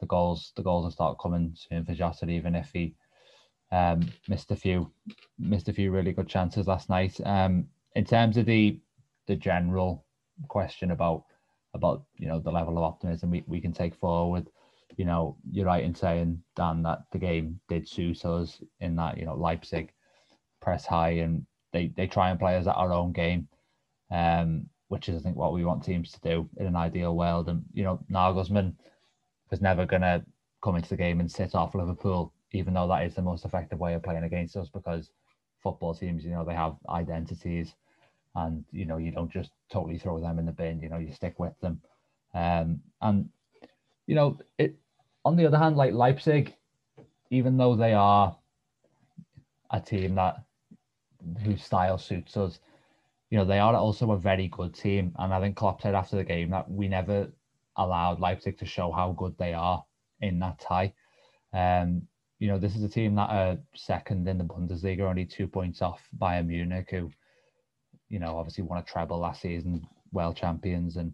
the 0.00 0.06
goals 0.06 0.52
the 0.56 0.62
goals 0.62 0.84
will 0.84 0.90
start 0.90 1.18
coming 1.20 1.54
soon 1.54 1.84
for 1.84 1.94
Jota, 1.94 2.28
even 2.28 2.54
if 2.54 2.70
he 2.72 2.94
um, 3.70 4.08
missed 4.28 4.50
a 4.50 4.56
few 4.56 4.90
missed 5.38 5.68
a 5.68 5.72
few 5.72 5.90
really 5.90 6.12
good 6.12 6.28
chances 6.28 6.66
last 6.66 6.88
night. 6.88 7.20
Um, 7.24 7.66
in 7.94 8.04
terms 8.04 8.36
of 8.36 8.46
the 8.46 8.78
the 9.26 9.36
general 9.36 10.04
question 10.48 10.90
about 10.90 11.24
about 11.74 12.04
you 12.16 12.28
know 12.28 12.38
the 12.38 12.50
level 12.50 12.76
of 12.76 12.84
optimism 12.84 13.30
we, 13.30 13.44
we 13.46 13.60
can 13.60 13.72
take 13.72 13.94
forward. 13.94 14.48
You 14.96 15.04
know, 15.04 15.36
you're 15.50 15.66
right 15.66 15.82
in 15.82 15.94
saying 15.94 16.42
Dan 16.54 16.82
that 16.82 17.00
the 17.10 17.18
game 17.18 17.58
did 17.68 17.88
suit 17.88 18.24
us 18.24 18.62
in 18.80 18.96
that 18.96 19.18
you 19.18 19.26
know 19.26 19.34
Leipzig 19.34 19.92
press 20.60 20.86
high 20.86 21.10
and 21.10 21.44
they 21.72 21.92
they 21.96 22.06
try 22.06 22.30
and 22.30 22.38
play 22.38 22.56
us 22.56 22.66
at 22.66 22.76
our 22.76 22.92
own 22.92 23.12
game. 23.12 23.48
Um, 24.10 24.66
which 24.88 25.08
is 25.08 25.16
I 25.16 25.20
think 25.20 25.36
what 25.36 25.52
we 25.52 25.64
want 25.64 25.82
teams 25.82 26.12
to 26.12 26.20
do 26.20 26.48
in 26.58 26.66
an 26.66 26.76
ideal 26.76 27.16
world. 27.16 27.48
And 27.48 27.64
you 27.72 27.82
know, 27.82 27.98
Nagelsmann 28.10 28.74
was 29.50 29.60
never 29.60 29.86
to 29.86 30.24
come 30.62 30.76
into 30.76 30.88
the 30.88 30.96
game 30.96 31.20
and 31.20 31.30
sit 31.30 31.54
off 31.54 31.74
Liverpool, 31.74 32.32
even 32.52 32.74
though 32.74 32.88
that 32.88 33.04
is 33.04 33.14
the 33.14 33.22
most 33.22 33.44
effective 33.44 33.78
way 33.80 33.94
of 33.94 34.02
playing 34.02 34.24
against 34.24 34.56
us 34.56 34.68
because 34.72 35.10
football 35.62 35.94
teams, 35.94 36.24
you 36.24 36.30
know, 36.30 36.44
they 36.44 36.54
have 36.54 36.76
identities, 36.88 37.74
and 38.34 38.64
you 38.72 38.84
know, 38.84 38.96
you 38.96 39.10
don't 39.10 39.32
just 39.32 39.50
totally 39.70 39.98
throw 39.98 40.20
them 40.20 40.38
in 40.38 40.46
the 40.46 40.52
bin. 40.52 40.80
You 40.80 40.88
know, 40.88 40.98
you 40.98 41.12
stick 41.12 41.38
with 41.38 41.58
them, 41.60 41.80
um, 42.34 42.80
and 43.00 43.28
you 44.06 44.14
know, 44.14 44.38
it. 44.58 44.76
On 45.26 45.36
the 45.36 45.46
other 45.46 45.58
hand, 45.58 45.76
like 45.76 45.94
Leipzig, 45.94 46.54
even 47.30 47.56
though 47.56 47.74
they 47.74 47.94
are 47.94 48.36
a 49.70 49.80
team 49.80 50.16
that 50.16 50.44
whose 51.42 51.64
style 51.64 51.96
suits 51.96 52.36
us, 52.36 52.58
you 53.30 53.38
know, 53.38 53.44
they 53.44 53.58
are 53.58 53.74
also 53.74 54.12
a 54.12 54.18
very 54.18 54.48
good 54.48 54.74
team. 54.74 55.14
And 55.18 55.32
I 55.32 55.40
think 55.40 55.56
Klopp 55.56 55.80
said 55.80 55.94
after 55.94 56.16
the 56.16 56.24
game 56.24 56.50
that 56.50 56.70
we 56.70 56.88
never 56.88 57.32
allowed 57.76 58.20
Leipzig 58.20 58.58
to 58.58 58.66
show 58.66 58.92
how 58.92 59.12
good 59.12 59.36
they 59.38 59.54
are 59.54 59.84
in 60.20 60.38
that 60.40 60.58
tie. 60.60 60.92
Um, 61.52 62.02
you 62.38 62.48
know, 62.48 62.58
this 62.58 62.76
is 62.76 62.82
a 62.82 62.88
team 62.88 63.14
that 63.14 63.30
are 63.30 63.58
second 63.74 64.28
in 64.28 64.38
the 64.38 64.44
Bundesliga, 64.44 65.00
only 65.00 65.24
two 65.24 65.46
points 65.46 65.82
off 65.82 66.06
Bayern 66.18 66.46
Munich, 66.46 66.88
who, 66.90 67.10
you 68.08 68.18
know, 68.18 68.38
obviously 68.38 68.64
won 68.64 68.78
a 68.78 68.82
treble 68.82 69.18
last 69.18 69.42
season, 69.42 69.86
world 70.12 70.36
champions, 70.36 70.96
and 70.96 71.12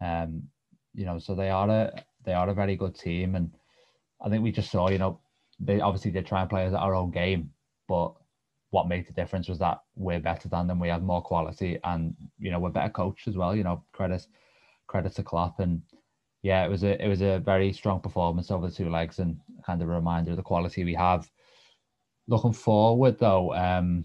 um, 0.00 0.42
you 0.94 1.04
know, 1.04 1.18
so 1.18 1.34
they 1.34 1.50
are 1.50 1.68
a 1.68 2.02
they 2.24 2.32
are 2.32 2.48
a 2.48 2.54
very 2.54 2.76
good 2.76 2.94
team, 2.94 3.34
and 3.34 3.50
I 4.20 4.28
think 4.28 4.42
we 4.42 4.52
just 4.52 4.70
saw, 4.70 4.88
you 4.88 4.98
know, 4.98 5.20
they 5.58 5.80
obviously 5.80 6.10
did 6.10 6.26
try 6.26 6.40
and 6.40 6.50
play 6.50 6.66
our 6.66 6.94
own 6.94 7.10
game, 7.10 7.50
but 7.88 8.12
what 8.70 8.88
made 8.88 9.06
the 9.06 9.12
difference 9.12 9.48
was 9.48 9.58
that 9.58 9.78
we're 9.96 10.20
better 10.20 10.48
than 10.48 10.66
them. 10.66 10.78
We 10.78 10.88
had 10.88 11.02
more 11.02 11.22
quality, 11.22 11.78
and 11.84 12.14
you 12.38 12.50
know, 12.50 12.58
we're 12.58 12.70
better 12.70 12.90
coached 12.90 13.28
as 13.28 13.36
well. 13.36 13.54
You 13.54 13.64
know, 13.64 13.84
credit 13.92 14.26
credit 14.86 15.14
to 15.16 15.22
Klopp, 15.22 15.60
and 15.60 15.82
yeah, 16.42 16.64
it 16.64 16.68
was 16.68 16.84
a 16.84 17.02
it 17.02 17.08
was 17.08 17.20
a 17.20 17.38
very 17.38 17.72
strong 17.72 18.00
performance 18.00 18.50
over 18.50 18.68
the 18.68 18.74
two 18.74 18.90
legs 18.90 19.18
and 19.18 19.38
kind 19.64 19.82
of 19.82 19.88
a 19.88 19.92
reminder 19.92 20.30
of 20.30 20.36
the 20.36 20.42
quality 20.42 20.84
we 20.84 20.94
have. 20.94 21.30
Looking 22.28 22.52
forward 22.52 23.18
though, 23.18 23.54
um, 23.54 24.04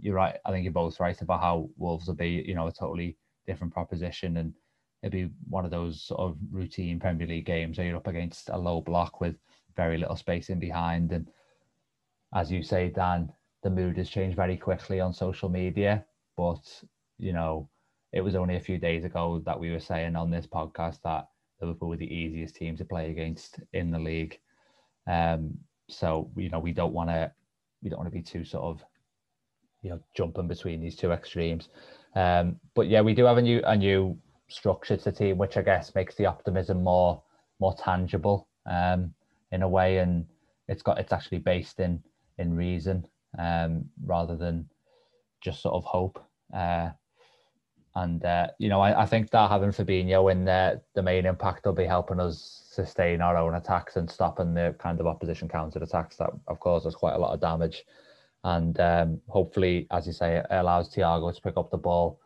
you're 0.00 0.14
right. 0.14 0.36
I 0.44 0.50
think 0.50 0.64
you're 0.64 0.72
both 0.72 1.00
right 1.00 1.20
about 1.20 1.40
how 1.40 1.68
Wolves 1.76 2.06
will 2.06 2.14
be, 2.14 2.44
you 2.46 2.54
know, 2.54 2.66
a 2.66 2.72
totally 2.72 3.16
different 3.46 3.72
proposition 3.72 4.36
and 4.36 4.54
it'd 5.02 5.12
be 5.12 5.30
one 5.48 5.64
of 5.64 5.70
those 5.70 6.02
sort 6.02 6.20
of 6.20 6.36
routine 6.50 7.00
Premier 7.00 7.26
League 7.26 7.46
games 7.46 7.76
where 7.76 7.86
you're 7.86 7.96
up 7.96 8.06
against 8.06 8.48
a 8.50 8.58
low 8.58 8.80
block 8.80 9.20
with 9.20 9.36
very 9.76 9.98
little 9.98 10.16
space 10.16 10.48
in 10.48 10.58
behind. 10.58 11.12
And 11.12 11.28
as 12.34 12.50
you 12.52 12.62
say, 12.62 12.88
Dan, 12.88 13.32
the 13.62 13.70
mood 13.70 13.96
has 13.96 14.08
changed 14.08 14.36
very 14.36 14.56
quickly 14.56 15.00
on 15.00 15.12
social 15.12 15.48
media. 15.48 16.04
But, 16.36 16.82
you 17.18 17.32
know, 17.32 17.68
it 18.12 18.20
was 18.20 18.36
only 18.36 18.56
a 18.56 18.60
few 18.60 18.78
days 18.78 19.04
ago 19.04 19.42
that 19.44 19.58
we 19.58 19.70
were 19.70 19.80
saying 19.80 20.16
on 20.16 20.30
this 20.30 20.46
podcast 20.46 21.02
that 21.02 21.28
Liverpool 21.60 21.88
were 21.88 21.96
the 21.96 22.14
easiest 22.14 22.54
team 22.56 22.76
to 22.76 22.84
play 22.84 23.10
against 23.10 23.60
in 23.72 23.90
the 23.90 23.98
league. 23.98 24.38
Um, 25.06 25.58
so 25.88 26.30
you 26.36 26.48
know 26.48 26.58
we 26.58 26.72
don't 26.72 26.92
want 26.92 27.10
to 27.10 27.30
we 27.82 27.90
don't 27.90 27.98
want 27.98 28.10
to 28.10 28.16
be 28.16 28.22
too 28.22 28.44
sort 28.44 28.64
of 28.64 28.84
you 29.82 29.90
know 29.90 30.00
jumping 30.16 30.48
between 30.48 30.80
these 30.80 30.96
two 30.96 31.12
extremes. 31.12 31.68
Um, 32.14 32.56
but 32.74 32.88
yeah, 32.88 33.00
we 33.00 33.14
do 33.14 33.24
have 33.24 33.38
a 33.38 33.42
new 33.42 33.62
a 33.64 33.76
new 33.76 34.18
structure 34.48 34.96
to 34.96 35.12
team, 35.12 35.38
which 35.38 35.56
I 35.56 35.62
guess 35.62 35.94
makes 35.94 36.14
the 36.14 36.26
optimism 36.26 36.82
more 36.82 37.22
more 37.60 37.74
tangible 37.74 38.48
um, 38.66 39.12
in 39.50 39.62
a 39.62 39.68
way, 39.68 39.98
and 39.98 40.26
it's 40.68 40.82
got 40.82 40.98
it's 40.98 41.12
actually 41.12 41.38
based 41.38 41.80
in 41.80 42.02
in 42.38 42.54
reason 42.54 43.06
um, 43.38 43.84
rather 44.04 44.36
than 44.36 44.68
just 45.40 45.62
sort 45.62 45.74
of 45.74 45.84
hope. 45.84 46.22
Uh, 46.54 46.90
and 47.94 48.24
uh, 48.24 48.48
you 48.58 48.68
know, 48.68 48.80
I, 48.80 49.02
I 49.02 49.06
think 49.06 49.30
that 49.30 49.50
having 49.50 49.70
Fabinho 49.70 50.32
in 50.32 50.44
there, 50.44 50.80
the 50.94 51.02
main 51.02 51.26
impact 51.26 51.66
will 51.66 51.74
be 51.74 51.84
helping 51.84 52.20
us 52.20 52.62
sustain 52.70 53.20
our 53.20 53.36
own 53.36 53.54
attacks 53.54 53.96
and 53.96 54.10
stopping 54.10 54.54
the 54.54 54.74
kind 54.78 54.98
of 54.98 55.06
opposition 55.06 55.48
counter 55.48 55.78
attacks 55.82 56.16
that 56.16 56.30
have 56.48 56.60
caused 56.60 56.86
us 56.86 56.94
quite 56.94 57.14
a 57.14 57.18
lot 57.18 57.34
of 57.34 57.40
damage. 57.40 57.84
And 58.44 58.78
um, 58.80 59.20
hopefully, 59.28 59.86
as 59.90 60.06
you 60.06 60.12
say, 60.12 60.38
it 60.38 60.46
allows 60.50 60.92
Thiago 60.94 61.34
to 61.34 61.40
pick 61.40 61.56
up 61.56 61.70
the 61.70 61.78
ball 61.78 62.18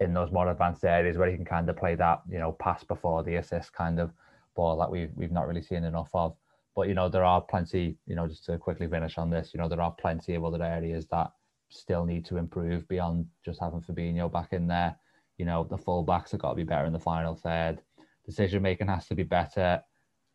in 0.00 0.14
those 0.14 0.32
more 0.32 0.50
advanced 0.50 0.84
areas 0.84 1.18
where 1.18 1.28
he 1.30 1.36
can 1.36 1.44
kind 1.44 1.68
of 1.68 1.76
play 1.76 1.94
that, 1.94 2.22
you 2.28 2.38
know, 2.38 2.52
pass 2.52 2.82
before 2.84 3.22
the 3.22 3.36
assist 3.36 3.72
kind 3.72 4.00
of 4.00 4.10
ball 4.56 4.78
that 4.78 4.90
we've 4.90 5.10
we've 5.14 5.32
not 5.32 5.46
really 5.46 5.62
seen 5.62 5.84
enough 5.84 6.10
of. 6.14 6.34
But 6.74 6.88
you 6.88 6.94
know, 6.94 7.08
there 7.08 7.24
are 7.24 7.40
plenty, 7.40 7.96
you 8.06 8.16
know, 8.16 8.26
just 8.26 8.44
to 8.46 8.56
quickly 8.56 8.88
finish 8.88 9.18
on 9.18 9.28
this, 9.28 9.50
you 9.52 9.60
know, 9.60 9.68
there 9.68 9.82
are 9.82 9.94
plenty 10.00 10.34
of 10.34 10.44
other 10.44 10.62
areas 10.62 11.06
that 11.10 11.30
still 11.68 12.04
need 12.04 12.24
to 12.26 12.38
improve 12.38 12.88
beyond 12.88 13.26
just 13.44 13.60
having 13.60 13.80
Fabinho 13.80 14.32
back 14.32 14.52
in 14.52 14.66
there. 14.66 14.96
You 15.36 15.44
know, 15.44 15.64
the 15.64 15.76
fullbacks 15.76 16.30
have 16.32 16.40
got 16.40 16.50
to 16.50 16.56
be 16.56 16.64
better 16.64 16.86
in 16.86 16.92
the 16.92 16.98
final 16.98 17.34
third. 17.34 17.80
Decision 18.24 18.62
making 18.62 18.88
has 18.88 19.06
to 19.08 19.14
be 19.14 19.22
better, 19.22 19.82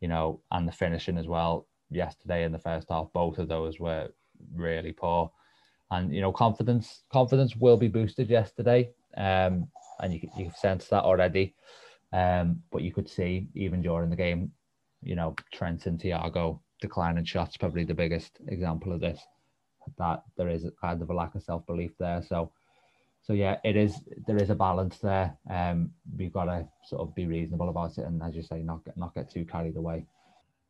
you 0.01 0.07
know, 0.07 0.41
and 0.51 0.67
the 0.67 0.71
finishing 0.71 1.17
as 1.17 1.27
well. 1.27 1.67
Yesterday 1.89 2.43
in 2.43 2.51
the 2.51 2.59
first 2.59 2.87
half, 2.89 3.11
both 3.13 3.37
of 3.37 3.47
those 3.47 3.79
were 3.79 4.09
really 4.53 4.91
poor. 4.91 5.31
And 5.91 6.13
you 6.13 6.21
know, 6.21 6.31
confidence 6.31 7.03
confidence 7.11 7.55
will 7.55 7.77
be 7.77 7.87
boosted 7.87 8.29
yesterday. 8.29 8.91
Um, 9.17 9.67
and 10.01 10.13
you 10.13 10.29
you've 10.37 10.57
sensed 10.57 10.89
that 10.89 11.03
already. 11.03 11.55
Um, 12.13 12.61
but 12.71 12.81
you 12.81 12.93
could 12.93 13.09
see 13.09 13.47
even 13.55 13.81
during 13.81 14.09
the 14.09 14.15
game, 14.15 14.51
you 15.01 15.15
know, 15.15 15.35
Trent 15.51 15.85
and 15.85 15.99
Thiago 15.99 16.59
declining 16.81 17.25
shots, 17.25 17.57
probably 17.57 17.83
the 17.83 17.93
biggest 17.93 18.39
example 18.47 18.93
of 18.93 19.01
this 19.01 19.19
that 19.97 20.23
there 20.37 20.49
is 20.49 20.65
kind 20.79 21.01
of 21.01 21.09
a 21.09 21.13
lack 21.13 21.35
of 21.35 21.43
self 21.43 21.65
belief 21.65 21.91
there. 21.99 22.21
So, 22.21 22.51
so 23.21 23.33
yeah, 23.33 23.57
it 23.63 23.75
is 23.75 24.01
there 24.27 24.37
is 24.37 24.49
a 24.49 24.55
balance 24.55 24.97
there. 24.99 25.37
Um, 25.49 25.91
we've 26.17 26.33
got 26.33 26.45
to 26.45 26.67
sort 26.85 27.01
of 27.01 27.15
be 27.15 27.25
reasonable 27.25 27.69
about 27.69 27.97
it, 27.97 28.05
and 28.05 28.21
as 28.23 28.35
you 28.35 28.43
say, 28.43 28.61
not 28.61 28.83
get 28.85 28.97
not 28.97 29.13
get 29.15 29.31
too 29.31 29.45
carried 29.45 29.77
away. 29.77 30.05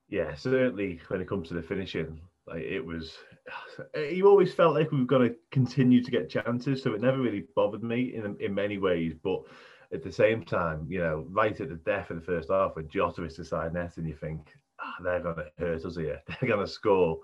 Yeah, 0.10 0.36
certainly 0.36 0.99
when 1.08 1.21
it 1.21 1.28
comes 1.28 1.47
to 1.49 1.56
the 1.56 1.63
finishing, 1.63 2.19
like 2.47 2.62
it 2.62 2.86
was, 2.86 3.17
you 3.95 4.27
always 4.27 4.53
felt 4.53 4.75
like 4.75 4.91
we 4.91 4.99
were 4.99 5.05
going 5.05 5.29
to 5.29 5.36
continue 5.51 6.03
to 6.03 6.12
get 6.12 6.29
chances, 6.29 6.84
so 6.84 6.93
it 6.93 7.01
never 7.01 7.19
really 7.19 7.45
bothered 7.55 7.84
me 7.84 8.13
in 8.15 8.38
in 8.39 8.53
many 8.53 8.77
ways, 8.77 9.13
but. 9.23 9.43
At 9.93 10.03
the 10.03 10.12
same 10.12 10.43
time, 10.43 10.88
you 10.89 10.97
know, 10.97 11.27
right 11.29 11.58
at 11.62 11.69
the 11.69 11.75
death 11.75 12.10
of 12.10 12.17
the 12.17 12.25
first 12.25 12.49
half, 12.49 12.75
when 12.75 12.89
Jota 12.89 13.23
is 13.23 13.39
side 13.47 13.71
net, 13.73 13.95
and 13.97 14.08
you 14.08 14.15
think 14.15 14.41
oh, 14.81 15.03
they're 15.03 15.21
going 15.21 15.36
to 15.36 15.45
hurt 15.58 15.86
us 15.86 15.95
here, 15.95 16.21
they're 16.27 16.49
going 16.49 16.65
to 16.65 16.71
score, 16.71 17.19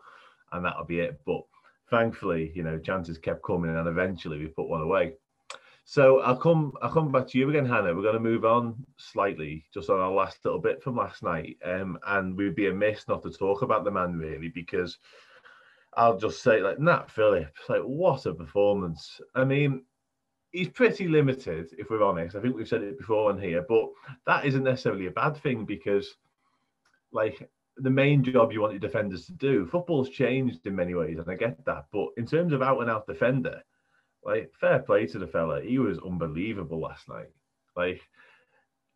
and 0.51 0.63
that'll 0.63 0.86
be 0.86 0.99
it. 0.99 1.19
But 1.25 1.41
thankfully, 1.89 2.51
you 2.55 2.63
know, 2.63 2.79
chances 2.79 3.17
kept 3.17 3.43
coming, 3.43 3.75
and 3.75 3.88
eventually 3.88 4.39
we 4.39 4.47
put 4.47 4.69
one 4.69 4.81
away. 4.81 5.13
So 5.84 6.20
I'll 6.22 6.38
come. 6.38 6.74
I'll 6.82 6.91
come 6.91 7.12
back 7.12 7.28
to 7.30 7.38
you 7.38 7.50
again, 7.50 7.65
Hannah. 7.65 7.94
We're 7.94 8.04
going 8.04 8.13
to 8.13 8.20
move 8.20 8.46
on 8.46 8.86
slightly, 8.98 9.65
just 9.74 9.89
on 9.89 10.00
our 10.00 10.12
last 10.12 10.44
little 10.46 10.60
bit 10.60 10.82
from 10.82 10.96
last 10.96 11.24
night, 11.24 11.58
um, 11.65 11.98
and 12.08 12.38
we'd 12.38 12.56
be 12.56 12.67
amiss 12.67 13.08
not 13.08 13.24
to 13.24 13.32
talk 13.32 13.62
about 13.62 13.84
the 13.84 13.91
man 13.91 14.17
really, 14.17 14.48
because 14.48 15.00
I'll 15.96 16.17
just 16.17 16.41
say, 16.44 16.62
like 16.62 16.80
Nat 16.80 17.12
Phillips, 17.12 17.62
like 17.67 17.82
what 17.82 18.26
a 18.26 18.34
performance! 18.34 19.20
I 19.36 19.44
mean, 19.44 19.84
he's 20.52 20.70
pretty 20.70 21.08
limited, 21.08 21.74
if 21.78 21.89
we're 21.89 22.04
honest. 22.04 22.36
I 22.36 22.41
think 22.41 22.56
we've 22.56 22.67
said 22.67 22.84
it 22.84 22.98
before 22.98 23.30
on 23.30 23.41
here, 23.41 23.65
but 23.67 23.89
that 24.26 24.46
isn't 24.46 24.63
necessarily 24.63 25.08
a 25.08 25.12
bad 25.12 25.36
thing 25.36 25.65
because, 25.65 26.15
like, 27.12 27.50
the 27.78 27.89
main 27.89 28.24
job 28.24 28.54
you 28.54 28.62
want 28.62 28.74
your 28.74 28.80
defenders 28.80 29.26
to 29.26 29.34
do. 29.34 29.65
Football's 29.65 30.10
changed 30.10 30.65
in 30.67 30.76
many 30.76 30.94
ways, 30.94 31.17
and 31.17 31.30
I 31.30 31.36
get 31.36 31.65
that. 31.65 31.86
But 31.91 32.10
in 32.17 32.26
terms 32.26 32.54
of 32.54 32.62
out 32.62 32.80
and 32.82 32.89
out 32.89 33.08
defender, 33.08 33.62
like 34.23 34.51
fair 34.60 34.79
play 34.79 35.05
to 35.07 35.19
the 35.19 35.27
fella. 35.27 35.62
He 35.62 35.79
was 35.79 35.99
unbelievable 35.99 36.79
last 36.79 37.07
night. 37.10 37.29
Like 37.75 38.01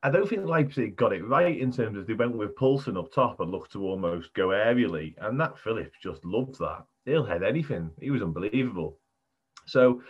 I 0.03 0.11
don't 0.11 0.29
think 0.29 0.45
Leipzig 0.45 0.95
got 0.95 1.13
it 1.13 1.25
right 1.25 1.57
in 1.59 1.71
terms 1.71 1.97
of 1.97 2.05
they 2.05 2.13
went 2.13 2.35
with 2.35 2.55
Poulsen 2.55 2.97
up 2.97 3.11
top 3.11 3.39
and 3.39 3.51
looked 3.51 3.71
to 3.73 3.83
almost 3.83 4.33
go 4.33 4.49
aerially. 4.49 5.15
And 5.19 5.37
Nat 5.37 5.57
Phillips 5.57 5.97
just 6.01 6.23
loved 6.23 6.59
that. 6.59 6.85
He'll 7.05 7.25
head 7.25 7.43
anything. 7.43 7.89
He 7.99 8.11
was 8.11 8.21
unbelievable. 8.21 8.99
So 9.65 10.03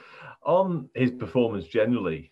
on 0.43 0.89
his 0.93 1.12
performance 1.12 1.65
generally, 1.67 2.32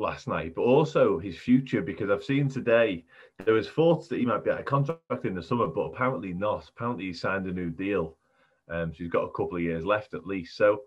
last 0.00 0.26
night, 0.26 0.54
but 0.54 0.62
also 0.62 1.18
his 1.18 1.36
future 1.36 1.82
because 1.82 2.10
I've 2.10 2.24
seen 2.24 2.48
today 2.48 3.04
there 3.44 3.54
was 3.54 3.68
thoughts 3.68 4.08
that 4.08 4.18
he 4.18 4.26
might 4.26 4.42
be 4.42 4.50
out 4.50 4.58
of 4.58 4.64
contract 4.64 5.24
in 5.24 5.34
the 5.34 5.42
summer, 5.42 5.66
but 5.66 5.82
apparently 5.82 6.32
not. 6.32 6.68
Apparently 6.68 7.04
he 7.04 7.12
signed 7.12 7.46
a 7.46 7.52
new 7.52 7.70
deal, 7.70 8.16
um, 8.68 8.92
so 8.92 8.98
he's 8.98 9.12
got 9.12 9.24
a 9.24 9.30
couple 9.30 9.56
of 9.56 9.62
years 9.62 9.84
left 9.84 10.14
at 10.14 10.26
least. 10.26 10.56
So 10.56 10.82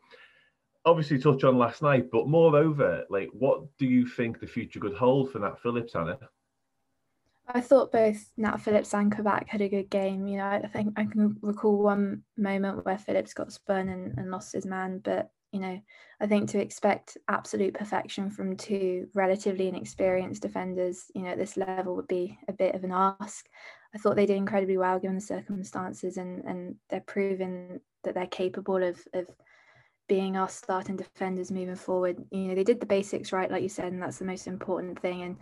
obviously 0.85 1.17
touch 1.17 1.43
on 1.43 1.57
last 1.57 1.81
night, 1.81 2.09
but 2.11 2.27
moreover, 2.27 3.05
like 3.09 3.29
what 3.33 3.61
do 3.77 3.85
you 3.85 4.05
think 4.07 4.39
the 4.39 4.47
future 4.47 4.79
could 4.79 4.95
hold 4.95 5.31
for 5.31 5.39
Nat 5.39 5.61
Phillips, 5.61 5.93
Hannah? 5.93 6.19
I 7.47 7.61
thought 7.61 7.91
both 7.91 8.31
Nat 8.37 8.57
Phillips 8.57 8.93
and 8.93 9.11
Kabak 9.11 9.49
had 9.49 9.61
a 9.61 9.69
good 9.69 9.89
game. 9.89 10.27
You 10.27 10.37
know, 10.37 10.45
I 10.45 10.67
think 10.67 10.93
I 10.97 11.05
can 11.05 11.37
recall 11.41 11.81
one 11.81 12.23
moment 12.37 12.85
where 12.85 12.97
Phillips 12.97 13.33
got 13.33 13.51
spun 13.51 13.89
and, 13.89 14.17
and 14.17 14.31
lost 14.31 14.53
his 14.53 14.65
man, 14.65 14.99
but 15.03 15.29
you 15.51 15.59
know, 15.59 15.79
I 16.19 16.25
think 16.25 16.49
to 16.49 16.59
expect 16.59 17.17
absolute 17.27 17.75
perfection 17.75 18.31
from 18.31 18.57
two 18.57 19.07
relatively 19.13 19.67
inexperienced 19.67 20.41
defenders, 20.41 21.11
you 21.13 21.21
know, 21.21 21.29
at 21.29 21.37
this 21.37 21.57
level 21.57 21.95
would 21.95 22.07
be 22.07 22.39
a 22.47 22.53
bit 22.53 22.73
of 22.73 22.83
an 22.83 22.91
ask. 22.91 23.45
I 23.93 23.99
thought 23.99 24.15
they 24.15 24.25
did 24.25 24.37
incredibly 24.37 24.77
well 24.77 24.97
given 24.97 25.15
the 25.15 25.21
circumstances, 25.21 26.17
and 26.17 26.43
and 26.45 26.75
they're 26.89 27.01
proving 27.01 27.81
that 28.03 28.15
they're 28.15 28.25
capable 28.25 28.81
of 28.81 28.99
of 29.13 29.29
being 30.13 30.37
our 30.37 30.47
starting 30.47 30.95
defenders 30.95 31.51
moving 31.51 31.75
forward. 31.75 32.23
You 32.29 32.49
know, 32.49 32.53
they 32.53 32.63
did 32.63 32.79
the 32.79 32.85
basics 32.85 33.33
right, 33.33 33.49
like 33.49 33.63
you 33.63 33.69
said, 33.69 33.91
and 33.91 33.99
that's 33.99 34.19
the 34.19 34.25
most 34.25 34.45
important 34.45 34.99
thing. 34.99 35.23
And 35.23 35.37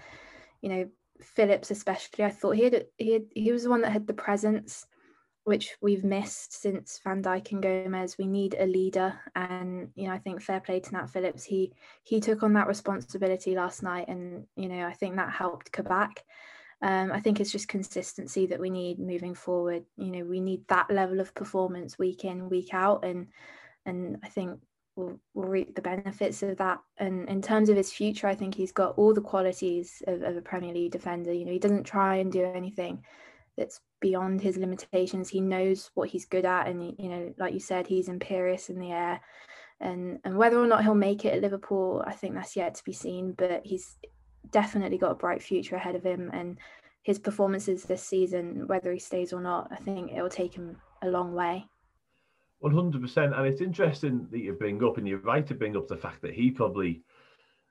you 0.62 0.70
know, 0.70 0.90
Phillips 1.22 1.72
especially, 1.72 2.24
I 2.24 2.30
thought 2.30 2.56
he 2.56 2.64
had 2.64 2.86
he 2.98 3.12
had, 3.12 3.26
he 3.36 3.52
was 3.52 3.64
the 3.64 3.70
one 3.70 3.82
that 3.82 3.92
had 3.92 4.08
the 4.08 4.14
presence 4.14 4.86
which 5.44 5.76
we've 5.82 6.06
missed 6.06 6.54
since 6.54 7.02
Van 7.04 7.22
Dijk 7.22 7.52
and 7.52 7.62
Gomez. 7.62 8.18
We 8.18 8.28
need 8.28 8.56
a 8.58 8.66
leader, 8.66 9.20
and 9.36 9.90
you 9.94 10.08
know 10.08 10.14
I 10.14 10.20
think 10.20 10.42
fair 10.42 10.62
play 10.62 10.80
to 10.80 10.94
Nat 10.94 11.10
Phillips. 11.10 11.44
He 11.44 11.74
he 12.04 12.22
took 12.22 12.42
on 12.42 12.54
that 12.54 12.68
responsibility 12.68 13.54
last 13.54 13.84
night, 13.84 14.08
and 14.08 14.46
you 14.56 14.70
know 14.70 14.86
I 14.86 14.94
think 14.94 15.18
that 15.18 15.34
helped 15.34 15.74
Kabak. 15.74 16.24
Um, 16.82 17.12
I 17.12 17.20
think 17.20 17.42
it's 17.42 17.52
just 17.52 17.68
consistency 17.68 18.46
that 18.48 18.60
we 18.62 18.70
need 18.70 19.00
moving 19.00 19.36
forward. 19.36 19.84
You 19.98 20.12
know 20.12 20.24
we 20.24 20.40
need 20.40 20.66
that 20.70 20.90
level 20.90 21.20
of 21.20 21.36
performance 21.36 22.00
week 22.00 22.24
in 22.24 22.48
week 22.48 22.74
out, 22.74 23.04
and 23.04 23.28
and 23.86 24.17
I 24.24 24.30
think 24.30 24.60
we'll, 24.96 25.20
we'll 25.34 25.48
reap 25.48 25.76
the 25.76 25.82
benefits 25.82 26.44
of 26.44 26.58
that. 26.58 26.80
And 26.98 27.28
in 27.30 27.41
terms 27.41 27.70
of 27.70 27.78
his 27.78 27.91
future, 27.91 28.28
I 28.28 28.36
think 28.36 28.56
he's 28.56 28.72
got 28.72 28.98
all 28.98 29.13
the 29.13 29.22
qualities 29.22 30.02
of, 30.08 30.22
of 30.22 30.38
a 30.38 30.41
Premier 30.41 30.74
League 30.74 30.91
defender. 30.91 31.34
You 31.34 31.46
know 31.46 31.52
he 31.52 31.60
doesn't 31.60 31.84
try 31.84 32.17
and 32.17 32.32
do 32.32 32.44
anything 32.44 33.04
that's 33.58 33.82
beyond 34.00 34.41
his 34.41 34.58
limitations. 34.58 35.30
He 35.30 35.41
knows 35.41 35.91
what 35.94 36.10
he's 36.10 36.26
good 36.26 36.46
at, 36.46 36.67
and 36.67 36.96
you 36.98 37.10
know, 37.10 37.34
like 37.38 37.54
you 37.54 37.60
said, 37.60 37.88
he's 37.88 38.10
imperious 38.10 38.70
in 38.70 38.80
the 38.80 38.91
air. 38.91 39.22
And 39.80 40.20
and 40.24 40.38
whether 40.38 40.60
or 40.60 40.67
not 40.67 40.84
he'll 40.84 40.96
make 40.96 41.26
it 41.26 41.34
at 41.34 41.41
Liverpool, 41.41 42.04
I 42.06 42.13
think 42.13 42.36
that's 42.36 42.56
yet 42.56 42.76
to 42.76 42.84
be 42.84 42.94
seen. 42.94 43.34
But 43.34 43.62
he's 43.65 43.98
definitely 44.52 44.98
got 44.98 45.12
a 45.12 45.15
bright 45.15 45.41
future 45.41 45.76
ahead 45.76 45.96
of 45.96 46.04
him, 46.04 46.30
and 46.34 46.58
his 47.04 47.20
performances 47.20 47.84
this 47.84 48.04
season, 48.04 48.67
whether 48.67 48.91
he 48.91 49.00
stays 49.00 49.34
or 49.34 49.41
not, 49.41 49.70
I 49.72 49.78
think 49.78 50.12
it 50.12 50.22
will 50.22 50.30
take 50.30 50.54
him 50.54 50.78
a 51.02 51.10
long 51.10 51.34
way. 51.34 51.65
One 52.62 52.74
hundred 52.76 53.02
percent, 53.02 53.34
and 53.36 53.47
it's 53.47 53.60
interesting 53.60 54.28
that 54.32 54.39
you 54.39 54.54
bring 54.54 54.84
up, 54.84 54.97
and 54.97 55.08
you're 55.08 55.17
right 55.19 55.45
to 55.47 55.56
bring 55.56 55.76
up 55.76 55.88
the 55.88 55.97
fact 55.97 56.21
that 56.21 56.36
he 56.36 56.52
probably, 56.52 57.02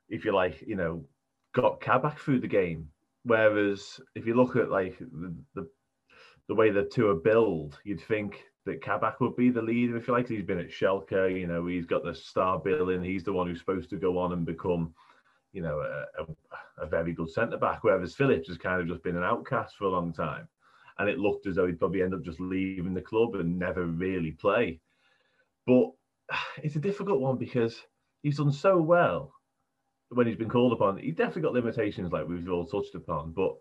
if 0.09 0.25
you 0.25 0.33
like, 0.33 0.61
you 0.67 0.75
know, 0.75 1.05
got 1.53 1.79
Kabak 1.79 2.19
through 2.19 2.41
the 2.41 2.47
game. 2.47 2.89
Whereas 3.23 4.01
if 4.15 4.25
you 4.25 4.33
look 4.33 4.57
at 4.57 4.69
like 4.69 4.99
the, 4.99 5.33
the 5.55 5.69
the 6.49 6.55
way 6.55 6.71
the 6.71 6.83
two 6.83 7.07
are 7.09 7.15
built, 7.15 7.79
you'd 7.85 8.01
think 8.01 8.43
that 8.65 8.83
Kabak 8.83 9.21
would 9.21 9.37
be 9.37 9.49
the 9.49 9.61
leader, 9.61 9.95
if 9.95 10.07
you 10.07 10.13
like. 10.13 10.27
He's 10.27 10.43
been 10.43 10.59
at 10.59 10.69
Schalke, 10.69 11.39
you 11.39 11.47
know, 11.47 11.65
he's 11.67 11.85
got 11.85 12.03
the 12.03 12.13
star 12.13 12.59
billing. 12.59 13.01
He's 13.01 13.23
the 13.23 13.33
one 13.33 13.47
who's 13.47 13.59
supposed 13.59 13.89
to 13.91 13.95
go 13.95 14.17
on 14.17 14.33
and 14.33 14.45
become, 14.45 14.93
you 15.53 15.61
know, 15.61 15.79
a, 15.79 16.21
a, 16.21 16.83
a 16.83 16.85
very 16.85 17.13
good 17.13 17.31
centre 17.31 17.57
back. 17.57 17.85
Whereas 17.85 18.13
Phillips 18.13 18.49
has 18.49 18.57
kind 18.57 18.81
of 18.81 18.87
just 18.87 19.03
been 19.03 19.15
an 19.15 19.23
outcast 19.23 19.77
for 19.77 19.85
a 19.85 19.89
long 19.89 20.11
time. 20.11 20.49
And 21.01 21.09
it 21.09 21.17
looked 21.17 21.47
as 21.47 21.55
though 21.55 21.65
he'd 21.65 21.79
probably 21.79 22.03
end 22.03 22.13
up 22.13 22.21
just 22.21 22.39
leaving 22.39 22.93
the 22.93 23.01
club 23.01 23.33
and 23.33 23.57
never 23.57 23.85
really 23.85 24.31
play. 24.31 24.79
But 25.65 25.89
it's 26.63 26.75
a 26.75 26.79
difficult 26.79 27.19
one 27.19 27.37
because 27.37 27.75
he's 28.21 28.37
done 28.37 28.51
so 28.51 28.77
well 28.77 29.33
when 30.09 30.27
he's 30.27 30.35
been 30.37 30.49
called 30.49 30.73
upon. 30.73 30.99
He's 30.99 31.15
definitely 31.15 31.41
got 31.41 31.53
limitations 31.53 32.11
like 32.11 32.27
we've 32.27 32.47
all 32.49 32.67
touched 32.67 32.93
upon, 32.93 33.31
but 33.31 33.55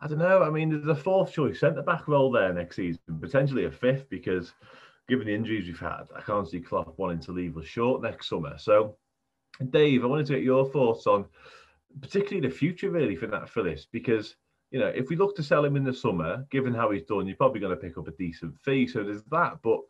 I 0.00 0.08
don't 0.08 0.18
know. 0.18 0.42
I 0.42 0.48
mean, 0.48 0.70
there's 0.70 0.86
a 0.86 1.00
fourth 1.00 1.32
choice 1.32 1.60
centre 1.60 1.82
back 1.82 2.08
role 2.08 2.32
there 2.32 2.54
next 2.54 2.76
season, 2.76 3.00
potentially 3.20 3.66
a 3.66 3.70
fifth, 3.70 4.08
because 4.08 4.54
given 5.08 5.26
the 5.26 5.34
injuries 5.34 5.66
we've 5.66 5.78
had, 5.78 6.04
I 6.16 6.22
can't 6.22 6.48
see 6.48 6.60
Klopp 6.60 6.98
wanting 6.98 7.20
to 7.20 7.32
leave 7.32 7.58
us 7.58 7.66
short 7.66 8.02
next 8.02 8.28
summer. 8.28 8.56
So, 8.56 8.96
Dave, 9.70 10.02
I 10.02 10.06
wanted 10.06 10.26
to 10.26 10.34
get 10.34 10.42
your 10.42 10.64
thoughts 10.64 11.06
on 11.06 11.26
particularly 12.00 12.48
the 12.48 12.54
future, 12.54 12.90
really, 12.90 13.16
for 13.16 13.26
Nat 13.26 13.48
Phillips, 13.48 13.86
because 13.90 14.36
you 14.72 14.80
know, 14.80 14.86
if 14.86 15.10
we 15.10 15.16
look 15.16 15.36
to 15.36 15.42
sell 15.42 15.64
him 15.64 15.76
in 15.76 15.84
the 15.84 15.92
summer, 15.92 16.46
given 16.50 16.72
how 16.72 16.90
he's 16.90 17.04
done, 17.04 17.26
you're 17.26 17.36
probably 17.36 17.60
going 17.60 17.76
to 17.76 17.80
pick 17.80 17.98
up 17.98 18.08
a 18.08 18.12
decent 18.12 18.58
fee. 18.64 18.86
So 18.86 19.04
there's 19.04 19.22
that, 19.30 19.58
but 19.62 19.80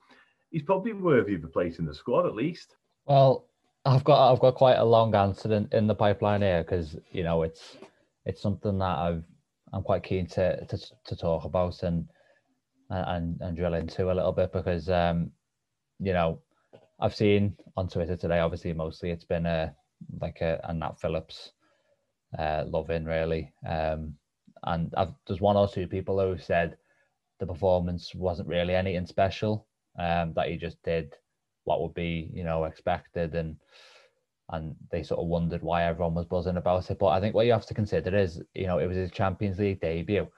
he's 0.50 0.64
probably 0.64 0.92
worthy 0.92 1.36
of 1.36 1.44
a 1.44 1.48
place 1.48 1.78
in 1.78 1.86
the 1.86 1.94
squad 1.94 2.26
at 2.26 2.34
least. 2.34 2.74
Well, 3.06 3.46
I've 3.84 4.02
got 4.02 4.32
I've 4.32 4.40
got 4.40 4.56
quite 4.56 4.78
a 4.78 4.84
long 4.84 5.14
answer 5.14 5.52
in, 5.52 5.68
in 5.70 5.86
the 5.86 5.94
pipeline 5.94 6.42
here 6.42 6.62
because 6.64 6.96
you 7.12 7.22
know 7.22 7.42
it's 7.42 7.76
it's 8.26 8.42
something 8.42 8.78
that 8.78 8.98
I've 8.98 9.24
I'm 9.72 9.82
quite 9.82 10.02
keen 10.02 10.26
to 10.28 10.64
to, 10.66 10.78
to 11.06 11.16
talk 11.16 11.44
about 11.44 11.82
and 11.84 12.08
and 12.90 13.40
and 13.40 13.56
drill 13.56 13.74
into 13.74 14.12
a 14.12 14.14
little 14.14 14.32
bit 14.32 14.52
because 14.52 14.88
um 14.88 15.30
you 15.98 16.12
know 16.12 16.40
I've 17.00 17.14
seen 17.14 17.56
on 17.76 17.88
Twitter 17.88 18.16
today 18.16 18.38
obviously 18.38 18.72
mostly 18.72 19.10
it's 19.10 19.24
been 19.24 19.46
a 19.46 19.74
like 20.20 20.40
a, 20.42 20.60
a 20.64 20.74
Nat 20.74 21.00
Phillips 21.00 21.52
uh 22.38 22.64
loving 22.68 23.04
really 23.04 23.52
um 23.68 24.14
and 24.64 24.92
I've 24.96 25.12
there's 25.26 25.40
one 25.40 25.56
or 25.56 25.68
two 25.68 25.86
people 25.86 26.20
who 26.20 26.38
said 26.38 26.76
the 27.40 27.46
performance 27.46 28.14
wasn't 28.14 28.48
really 28.48 28.74
anything 28.74 29.06
special 29.06 29.66
um 29.98 30.32
that 30.34 30.48
he 30.48 30.56
just 30.56 30.82
did 30.82 31.14
what 31.64 31.80
would 31.82 31.94
be 31.94 32.30
you 32.32 32.44
know 32.44 32.64
expected 32.64 33.34
and 33.34 33.56
and 34.50 34.76
they 34.90 35.02
sort 35.02 35.20
of 35.20 35.26
wondered 35.26 35.62
why 35.62 35.84
everyone 35.84 36.14
was 36.14 36.26
buzzing 36.26 36.56
about 36.56 36.90
it. 36.90 36.98
But 36.98 37.08
I 37.08 37.20
think 37.20 37.34
what 37.34 37.46
you 37.46 37.52
have 37.52 37.66
to 37.66 37.74
consider 37.74 38.14
is, 38.16 38.42
you 38.54 38.66
know, 38.66 38.78
it 38.78 38.86
was 38.86 38.96
his 38.96 39.10
Champions 39.10 39.58
League 39.58 39.80
debut, 39.80 40.28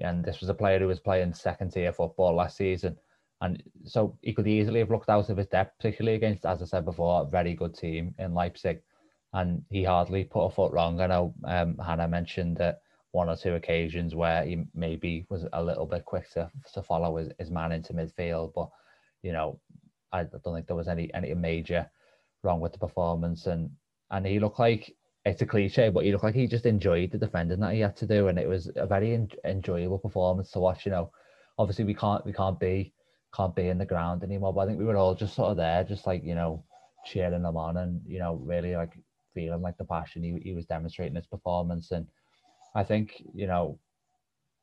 and 0.00 0.24
this 0.24 0.40
was 0.40 0.48
a 0.48 0.54
player 0.54 0.78
who 0.78 0.88
was 0.88 1.00
playing 1.00 1.32
second 1.34 1.70
tier 1.70 1.92
football 1.92 2.34
last 2.34 2.56
season, 2.56 2.96
and 3.40 3.62
so 3.84 4.18
he 4.22 4.32
could 4.32 4.48
easily 4.48 4.80
have 4.80 4.90
looked 4.90 5.08
out 5.08 5.28
of 5.28 5.36
his 5.36 5.46
depth, 5.46 5.78
particularly 5.78 6.16
against, 6.16 6.44
as 6.44 6.62
I 6.62 6.64
said 6.64 6.84
before, 6.84 7.22
a 7.22 7.26
very 7.26 7.54
good 7.54 7.74
team 7.74 8.14
in 8.18 8.34
Leipzig, 8.34 8.82
and 9.32 9.62
he 9.70 9.84
hardly 9.84 10.24
put 10.24 10.46
a 10.46 10.50
foot 10.50 10.72
wrong. 10.72 11.00
I 11.00 11.06
know 11.06 11.34
um, 11.44 11.78
Hannah 11.78 12.08
mentioned 12.08 12.56
that 12.56 12.80
one 13.12 13.28
or 13.28 13.36
two 13.36 13.54
occasions 13.54 14.14
where 14.14 14.44
he 14.44 14.64
maybe 14.74 15.26
was 15.28 15.44
a 15.52 15.62
little 15.62 15.86
bit 15.86 16.04
quick 16.04 16.30
to 16.30 16.50
to 16.74 16.82
follow 16.82 17.16
his, 17.16 17.30
his 17.38 17.50
man 17.50 17.72
into 17.72 17.92
midfield, 17.92 18.52
but 18.54 18.68
you 19.22 19.32
know, 19.32 19.60
I 20.12 20.24
don't 20.24 20.42
think 20.42 20.66
there 20.66 20.76
was 20.76 20.88
any 20.88 21.12
any 21.14 21.34
major 21.34 21.90
wrong 22.42 22.60
with 22.60 22.72
the 22.72 22.78
performance, 22.78 23.46
and 23.46 23.70
and 24.10 24.26
he 24.26 24.38
looked 24.38 24.58
like 24.58 24.94
it's 25.24 25.42
a 25.42 25.46
cliche, 25.46 25.90
but 25.90 26.04
he 26.04 26.12
looked 26.12 26.24
like 26.24 26.34
he 26.34 26.46
just 26.46 26.66
enjoyed 26.66 27.10
the 27.10 27.18
defending 27.18 27.60
that 27.60 27.74
he 27.74 27.80
had 27.80 27.96
to 27.96 28.06
do, 28.06 28.28
and 28.28 28.38
it 28.38 28.48
was 28.48 28.70
a 28.76 28.86
very 28.86 29.14
en- 29.14 29.28
enjoyable 29.44 29.98
performance 29.98 30.50
to 30.52 30.60
watch. 30.60 30.86
You 30.86 30.92
know, 30.92 31.12
obviously 31.58 31.84
we 31.84 31.94
can't 31.94 32.24
we 32.24 32.32
can't 32.32 32.58
be 32.58 32.92
can't 33.34 33.54
be 33.54 33.68
in 33.68 33.78
the 33.78 33.84
ground 33.86 34.22
anymore, 34.22 34.52
but 34.52 34.62
I 34.62 34.66
think 34.66 34.78
we 34.78 34.84
were 34.84 34.96
all 34.96 35.14
just 35.14 35.34
sort 35.34 35.50
of 35.50 35.56
there, 35.56 35.84
just 35.84 36.06
like 36.06 36.24
you 36.24 36.34
know, 36.34 36.64
cheering 37.04 37.44
him 37.44 37.56
on, 37.56 37.76
and 37.76 38.00
you 38.06 38.18
know, 38.18 38.34
really 38.36 38.74
like 38.76 38.92
feeling 39.34 39.62
like 39.62 39.78
the 39.78 39.84
passion 39.84 40.22
he, 40.22 40.38
he 40.42 40.54
was 40.54 40.66
demonstrating 40.66 41.16
his 41.16 41.26
performance, 41.26 41.90
and 41.90 42.06
I 42.74 42.84
think 42.84 43.22
you 43.34 43.46
know, 43.46 43.78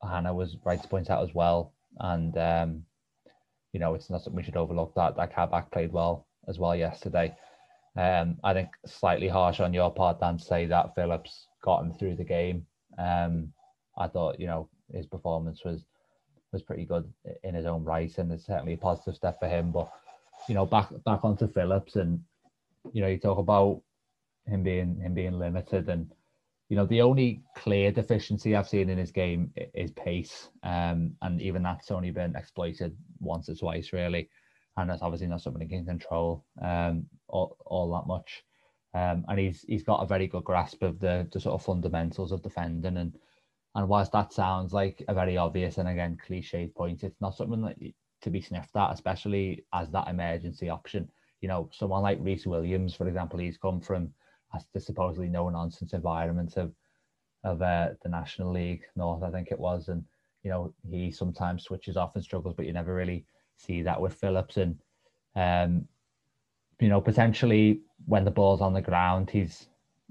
Hannah 0.02 0.34
was 0.34 0.56
right 0.64 0.80
to 0.80 0.88
point 0.88 1.10
out 1.10 1.22
as 1.22 1.34
well, 1.34 1.72
and 1.98 2.36
um, 2.38 2.84
you 3.72 3.80
know, 3.80 3.94
it's 3.94 4.10
not 4.10 4.22
something 4.22 4.36
we 4.36 4.42
should 4.42 4.56
overlook 4.56 4.94
that 4.94 5.16
that 5.16 5.34
Kabak 5.34 5.70
played 5.70 5.92
well 5.92 6.26
as 6.48 6.58
well 6.58 6.74
yesterday. 6.74 7.34
Um, 7.96 8.38
I 8.44 8.54
think 8.54 8.68
slightly 8.86 9.28
harsh 9.28 9.60
on 9.60 9.74
your 9.74 9.90
part, 9.92 10.20
Dan, 10.20 10.38
to 10.38 10.44
say 10.44 10.66
that 10.66 10.94
Phillips 10.94 11.48
got 11.62 11.82
him 11.82 11.92
through 11.92 12.16
the 12.16 12.24
game. 12.24 12.64
Um, 12.96 13.52
I 13.98 14.06
thought, 14.06 14.38
you 14.38 14.46
know, 14.46 14.68
his 14.92 15.06
performance 15.06 15.64
was 15.64 15.84
was 16.52 16.62
pretty 16.62 16.84
good 16.84 17.12
in 17.42 17.54
his 17.54 17.66
own 17.66 17.84
right, 17.84 18.16
and 18.18 18.32
it's 18.32 18.46
certainly 18.46 18.74
a 18.74 18.78
positive 18.78 19.16
step 19.16 19.38
for 19.38 19.48
him. 19.48 19.70
But 19.70 19.90
you 20.48 20.54
know, 20.54 20.64
back 20.64 20.88
back 21.04 21.24
onto 21.24 21.48
Phillips, 21.48 21.96
and 21.96 22.20
you 22.92 23.02
know, 23.02 23.08
you 23.08 23.18
talk 23.18 23.38
about 23.38 23.82
him 24.46 24.62
being 24.62 25.00
him 25.00 25.14
being 25.14 25.38
limited, 25.38 25.88
and 25.88 26.10
you 26.68 26.76
know, 26.76 26.86
the 26.86 27.02
only 27.02 27.42
clear 27.56 27.90
deficiency 27.90 28.54
I've 28.54 28.68
seen 28.68 28.90
in 28.90 28.98
his 28.98 29.10
game 29.10 29.52
is 29.74 29.90
pace, 29.92 30.50
um, 30.62 31.12
and 31.22 31.40
even 31.40 31.62
that's 31.62 31.90
only 31.90 32.10
been 32.10 32.36
exploited 32.36 32.96
once 33.20 33.48
or 33.48 33.54
twice, 33.54 33.92
really 33.92 34.28
and 34.78 34.88
that's 34.88 35.02
obviously 35.02 35.26
not 35.26 35.42
something 35.42 35.60
he 35.60 35.68
can 35.68 35.84
control 35.84 36.44
um, 36.62 37.04
all, 37.28 37.56
all 37.66 37.92
that 37.92 38.06
much. 38.06 38.44
Um, 38.94 39.24
and 39.28 39.38
he's 39.38 39.62
he's 39.68 39.82
got 39.82 40.02
a 40.02 40.06
very 40.06 40.28
good 40.28 40.44
grasp 40.44 40.82
of 40.82 40.98
the, 40.98 41.28
the 41.32 41.40
sort 41.40 41.54
of 41.54 41.64
fundamentals 41.64 42.32
of 42.32 42.42
defending 42.42 42.96
and 42.96 43.18
and 43.74 43.88
whilst 43.88 44.12
that 44.12 44.32
sounds 44.32 44.72
like 44.72 45.04
a 45.08 45.14
very 45.14 45.36
obvious 45.36 45.76
and 45.76 45.88
again 45.88 46.16
cliched 46.26 46.74
point, 46.74 47.04
it's 47.04 47.20
not 47.20 47.36
something 47.36 47.60
that 47.62 47.76
to 48.22 48.30
be 48.30 48.40
sniffed 48.40 48.74
at, 48.76 48.92
especially 48.92 49.64
as 49.74 49.90
that 49.90 50.08
emergency 50.08 50.68
option. 50.68 51.08
You 51.42 51.48
know, 51.48 51.68
someone 51.72 52.02
like 52.02 52.18
Rhys 52.20 52.46
Williams, 52.46 52.94
for 52.94 53.06
example, 53.06 53.38
he's 53.38 53.58
come 53.58 53.80
from 53.80 54.10
the 54.72 54.80
supposedly 54.80 55.28
no 55.28 55.48
nonsense 55.48 55.92
environment 55.92 56.56
of 56.56 56.72
of 57.44 57.62
uh, 57.62 57.90
the 58.02 58.08
National 58.08 58.52
League 58.52 58.82
North, 58.96 59.22
I 59.22 59.30
think 59.30 59.52
it 59.52 59.58
was, 59.58 59.88
and 59.88 60.04
you 60.42 60.50
know 60.50 60.74
he 60.90 61.10
sometimes 61.10 61.64
switches 61.64 61.96
off 61.96 62.14
and 62.14 62.24
struggles, 62.24 62.54
but 62.56 62.66
you 62.66 62.72
never 62.72 62.94
really 62.94 63.24
see 63.56 63.82
that 63.82 64.00
with 64.00 64.14
Phillips. 64.14 64.56
And 64.56 64.78
um, 65.36 65.86
you 66.80 66.88
know 66.88 67.00
potentially 67.00 67.80
when 68.06 68.24
the 68.24 68.30
ball's 68.30 68.60
on 68.60 68.72
the 68.72 68.80
ground 68.80 69.30
he's 69.30 69.68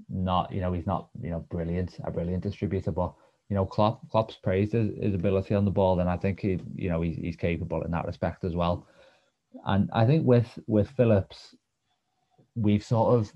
not 0.08 0.52
you 0.52 0.60
know 0.60 0.72
he's 0.72 0.86
not 0.86 1.08
you 1.22 1.30
know 1.30 1.40
brilliant 1.50 1.98
a 2.04 2.10
brilliant 2.10 2.42
distributor 2.42 2.90
but 2.90 3.12
you 3.48 3.56
know 3.56 3.64
Klopp 3.64 4.08
Klopp's 4.10 4.36
praised 4.36 4.72
his, 4.72 4.90
his 5.00 5.14
ability 5.14 5.54
on 5.54 5.64
the 5.64 5.70
ball 5.70 6.00
and 6.00 6.08
I 6.08 6.16
think 6.16 6.40
he 6.40 6.60
you 6.74 6.88
know 6.88 7.00
he's, 7.00 7.16
he's 7.16 7.36
capable 7.36 7.82
in 7.82 7.90
that 7.92 8.06
respect 8.06 8.44
as 8.44 8.54
well. 8.54 8.86
And 9.64 9.88
I 9.92 10.04
think 10.04 10.26
with 10.26 10.58
with 10.66 10.90
Phillips 10.90 11.54
we've 12.54 12.84
sort 12.84 13.14
of 13.14 13.32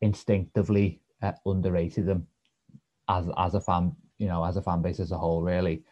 instinctively 0.00 1.00
uh, 1.22 1.32
underrated 1.46 2.06
them 2.06 2.26
as 3.08 3.26
as 3.36 3.54
a 3.54 3.60
fan 3.60 3.94
you 4.18 4.28
know 4.28 4.44
as 4.44 4.56
a 4.56 4.62
fan 4.62 4.82
base 4.82 5.00
as 5.00 5.12
a 5.12 5.18
whole 5.18 5.42
really 5.42 5.82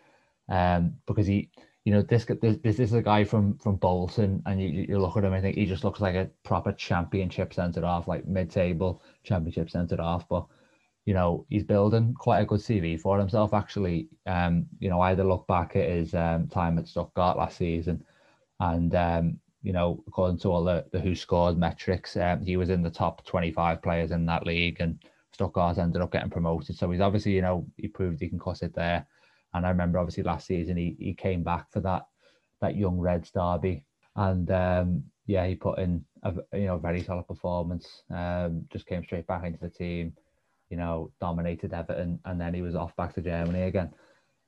um 0.49 0.95
because 1.07 1.27
he 1.27 1.51
you 1.89 1.95
know, 1.95 2.03
this 2.03 2.27
this, 2.43 2.59
this 2.63 2.79
is 2.81 2.93
a 2.93 3.01
guy 3.01 3.25
from 3.25 3.57
from 3.57 3.77
Bolton, 3.77 4.43
and 4.45 4.61
you, 4.61 4.69
you 4.87 4.99
look 4.99 5.17
at 5.17 5.25
him, 5.25 5.33
I 5.33 5.41
think 5.41 5.57
he 5.57 5.65
just 5.65 5.85
looks 5.85 6.03
like 6.03 6.15
a 6.17 6.29
proper 6.45 6.71
championship 6.73 7.55
centre 7.55 7.81
half, 7.81 8.07
like 8.07 8.27
mid 8.27 8.51
table 8.51 9.03
championship 9.23 9.71
centre 9.71 9.97
half. 9.97 10.29
But 10.29 10.45
you 11.07 11.15
know, 11.15 11.47
he's 11.49 11.65
building 11.65 12.13
quite 12.13 12.41
a 12.41 12.45
good 12.45 12.61
CV 12.61 13.01
for 13.01 13.19
himself. 13.19 13.55
Actually, 13.55 14.11
um, 14.27 14.67
you 14.81 14.91
know, 14.91 15.01
I 15.01 15.09
had 15.09 15.21
a 15.21 15.25
look 15.25 15.47
back 15.47 15.77
at 15.77 15.89
his 15.89 16.13
um, 16.13 16.47
time 16.49 16.79
at 16.79 16.89
Stuttgart 16.89 17.39
last 17.39 17.57
season, 17.57 18.05
and 18.61 18.95
um, 18.95 19.41
you 19.63 19.73
know, 19.73 20.03
according 20.07 20.39
to 20.39 20.53
all 20.53 20.65
the, 20.65 20.85
the 20.93 20.99
WhoScored 20.99 21.57
metrics, 21.57 22.17
um, 22.17 22.43
he 22.43 22.57
was 22.57 22.71
in 22.71 22.83
the 22.83 22.91
top 22.91 23.25
25 23.27 23.83
players 23.83 24.11
in 24.11 24.27
that 24.27 24.47
league, 24.47 24.81
and 24.81 24.99
Stuttgart 25.33 25.79
ended 25.79 26.03
up 26.03 26.13
getting 26.13 26.31
promoted. 26.31 26.77
So 26.77 26.91
he's 26.91 27.01
obviously, 27.01 27.33
you 27.33 27.43
know, 27.43 27.67
he 27.77 27.89
proved 27.89 28.21
he 28.21 28.29
can 28.29 28.39
cuss 28.39 28.63
it 28.63 28.75
there. 28.75 29.07
And 29.55 29.67
I 29.67 29.71
remember 29.71 29.99
obviously 29.99 30.23
last 30.23 30.47
season 30.47 30.77
he, 30.77 30.97
he 30.99 31.15
came 31.15 31.43
back 31.43 31.71
for 31.73 31.81
that 31.81 32.07
that 32.61 32.77
young 32.77 32.99
Reds 32.99 33.31
derby, 33.31 33.85
and 34.17 34.51
um, 34.51 35.05
yeah, 35.27 35.47
he 35.47 35.55
put 35.55 35.79
in 35.79 36.05
a 36.23 36.35
you 36.53 36.67
know 36.67 36.79
very 36.79 37.03
solid 37.03 37.27
performance. 37.27 38.03
Um, 38.11 38.65
just 38.71 38.87
came 38.87 39.05
straight 39.05 39.27
back 39.27 39.45
into 39.45 39.61
the 39.61 39.71
team, 39.71 40.13
you 40.71 40.77
know, 40.77 41.13
dominated 41.21 41.73
Everton, 41.73 42.19
and 42.25 42.41
then 42.41 42.53
he 42.53 42.63
was 42.63 42.75
off 42.75 42.97
back 42.97 43.15
to 43.15 43.23
Germany 43.23 43.63
again. 43.63 43.91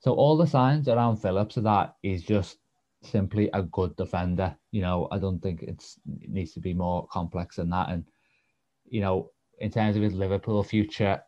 So 0.01 0.13
all 0.15 0.37
the 0.37 0.47
signs 0.47 0.89
around 0.89 1.19
Phillips 1.19 1.57
are 1.59 1.63
that 1.63 1.97
he's 2.03 2.23
just 2.23 2.59
simply 3.03 3.51
a 3.53 3.63
good 3.63 3.97
defender. 3.97 4.55
You 4.73 4.83
know, 4.83 5.09
I 5.11 5.19
don't 5.19 5.41
think 5.41 5.63
it's 5.63 5.99
it 6.21 6.31
needs 6.31 6.53
to 6.53 6.61
be 6.61 6.75
more 6.75 7.07
complex 7.09 7.57
than 7.57 7.71
that. 7.71 7.91
And 7.91 8.05
you 8.87 9.01
know, 9.01 9.31
in 9.59 9.71
terms 9.71 9.97
of 9.97 10.03
his 10.03 10.15
Liverpool 10.15 10.63
future, 10.63 11.23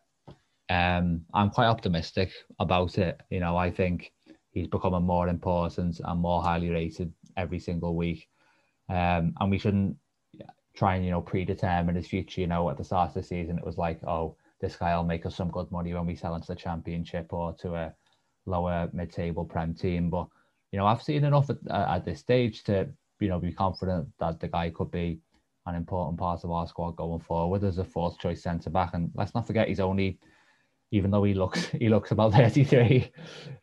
um, 0.69 1.21
I'm 1.33 1.49
quite 1.49 1.67
optimistic 1.67 2.31
about 2.59 2.97
it. 2.97 3.21
You 3.29 3.39
know, 3.39 3.57
I 3.57 3.71
think 3.71 4.11
he's 4.51 4.67
becoming 4.67 5.03
more 5.03 5.27
important 5.27 5.99
and 6.03 6.19
more 6.19 6.41
highly 6.41 6.69
rated 6.69 7.11
every 7.37 7.59
single 7.59 7.95
week. 7.95 8.27
Um, 8.89 9.33
and 9.39 9.49
we 9.49 9.57
shouldn't 9.57 9.97
try 10.75 10.95
and 10.95 11.05
you 11.05 11.11
know 11.11 11.21
predetermine 11.21 11.95
his 11.95 12.07
future. 12.07 12.41
You 12.41 12.47
know, 12.47 12.69
at 12.69 12.77
the 12.77 12.83
start 12.83 13.09
of 13.09 13.15
the 13.15 13.23
season, 13.23 13.57
it 13.57 13.65
was 13.65 13.77
like, 13.77 14.03
oh, 14.05 14.35
this 14.61 14.75
guy 14.75 14.95
will 14.95 15.03
make 15.03 15.25
us 15.25 15.35
some 15.35 15.51
good 15.51 15.71
money 15.71 15.93
when 15.93 16.05
we 16.05 16.15
sell 16.15 16.35
into 16.35 16.47
the 16.47 16.55
championship 16.55 17.33
or 17.33 17.53
to 17.61 17.75
a 17.75 17.93
lower 18.45 18.89
mid-table 18.93 19.45
prem 19.45 19.73
team. 19.73 20.09
But 20.09 20.27
you 20.73 20.79
know, 20.79 20.87
I've 20.87 21.03
seen 21.03 21.23
enough 21.23 21.51
at, 21.51 21.57
at 21.69 22.03
this 22.03 22.19
stage 22.19 22.63
to 22.63 22.89
you 23.19 23.29
know 23.29 23.39
be 23.39 23.53
confident 23.53 24.07
that 24.19 24.39
the 24.39 24.47
guy 24.47 24.71
could 24.71 24.89
be 24.89 25.19
an 25.67 25.75
important 25.75 26.17
part 26.17 26.43
of 26.43 26.51
our 26.51 26.67
squad 26.67 26.95
going 26.95 27.21
forward 27.21 27.63
as 27.63 27.77
a 27.77 27.83
fourth 27.83 28.17
choice 28.17 28.41
centre 28.41 28.71
back. 28.71 28.95
And 28.95 29.11
let's 29.13 29.35
not 29.35 29.47
forget, 29.47 29.67
he's 29.67 29.79
only, 29.79 30.19
even 30.91 31.11
though 31.11 31.23
he 31.23 31.35
looks 31.35 31.67
he 31.79 31.89
looks 31.89 32.11
about 32.11 32.33
33, 32.33 33.11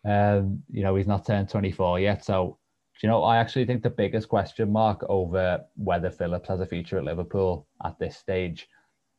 um, 0.04 0.62
you 0.70 0.82
know, 0.84 0.94
he's 0.94 1.08
not 1.08 1.26
turned 1.26 1.48
24 1.48 1.98
yet. 1.98 2.24
So, 2.24 2.58
you 3.02 3.08
know, 3.08 3.24
I 3.24 3.38
actually 3.38 3.64
think 3.64 3.82
the 3.82 3.90
biggest 3.90 4.28
question 4.28 4.70
mark 4.70 5.04
over 5.08 5.64
whether 5.74 6.10
Phillips 6.10 6.48
has 6.48 6.60
a 6.60 6.66
future 6.66 6.98
at 6.98 7.04
Liverpool 7.04 7.66
at 7.84 7.98
this 7.98 8.16
stage 8.16 8.68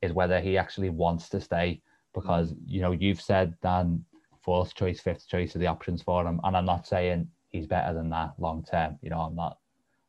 is 0.02 0.14
whether 0.14 0.40
he 0.40 0.58
actually 0.58 0.90
wants 0.90 1.28
to 1.30 1.42
stay. 1.42 1.82
Because, 2.14 2.54
you 2.66 2.82
know, 2.82 2.92
you've 2.94 3.22
said, 3.22 3.56
Dan, 3.62 4.06
fourth 4.42 4.74
choice, 4.76 5.02
fifth 5.02 5.28
choice 5.28 5.56
are 5.56 5.60
the 5.60 5.68
options 5.68 6.02
for 6.02 6.26
him. 6.26 6.40
And 6.44 6.56
I'm 6.56 6.66
not 6.66 6.88
saying 6.88 7.28
he's 7.52 7.68
better 7.68 7.94
than 7.94 8.10
that 8.10 8.34
long 8.38 8.64
term. 8.64 8.98
You 9.02 9.10
know, 9.10 9.20
I'm 9.20 9.36
not, 9.36 9.58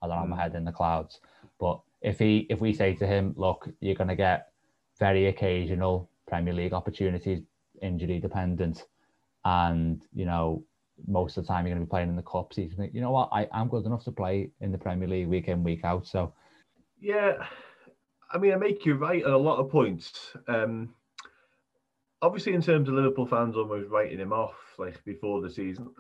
I 0.01 0.09
don't 0.09 0.19
have 0.19 0.29
my 0.29 0.37
mm. 0.37 0.41
head 0.41 0.55
in 0.55 0.65
the 0.65 0.73
clouds. 0.73 1.21
But 1.59 1.81
if 2.01 2.19
he 2.19 2.47
if 2.51 2.61
we 2.61 2.73
say 2.73 2.95
to 2.95 3.07
him, 3.07 3.35
look, 3.37 3.69
you're 3.81 3.95
going 3.95 4.09
to 4.09 4.17
get 4.17 4.49
very 4.99 5.27
occasional 5.27 6.09
Premier 6.27 6.55
League 6.55 6.73
opportunities, 6.73 7.41
injury 7.81 8.19
dependent, 8.19 8.87
and 9.45 10.03
you 10.15 10.25
know 10.25 10.65
most 11.09 11.37
of 11.37 11.45
the 11.45 11.49
time 11.49 11.67
you're 11.67 11.75
going 11.75 11.85
to 11.85 11.87
be 11.87 11.91
playing 11.91 12.09
in 12.09 12.17
the 12.17 12.23
cups. 12.23 12.57
He's 12.57 12.75
think, 12.75 12.95
you 12.95 13.01
know 13.01 13.11
what, 13.11 13.29
I 13.33 13.49
am 13.53 13.69
good 13.69 13.87
enough 13.87 14.05
to 14.05 14.13
play 14.13 14.51
in 14.61 14.71
the 14.71 14.79
Premier 14.79 15.09
League 15.09 15.29
week 15.29 15.49
in 15.49 15.65
week 15.65 15.85
out. 15.85 16.07
So 16.07 16.33
yeah, 17.01 17.45
I 18.31 18.39
mean, 18.39 18.53
I 18.53 18.57
make 18.57 18.87
you 18.87 18.95
right 18.95 19.25
on 19.25 19.33
a 19.33 19.39
lot 19.39 19.59
of 19.59 19.71
points. 19.71 20.37
Um, 20.47 20.95
obviously, 22.21 22.55
in 22.55 22.63
terms 22.63 22.89
of 22.89 22.95
Liverpool 22.95 23.27
fans 23.27 23.57
almost 23.57 23.91
writing 23.91 24.19
him 24.19 24.33
off 24.33 24.55
like 24.79 25.03
before 25.05 25.41
the 25.41 25.51
season. 25.51 25.91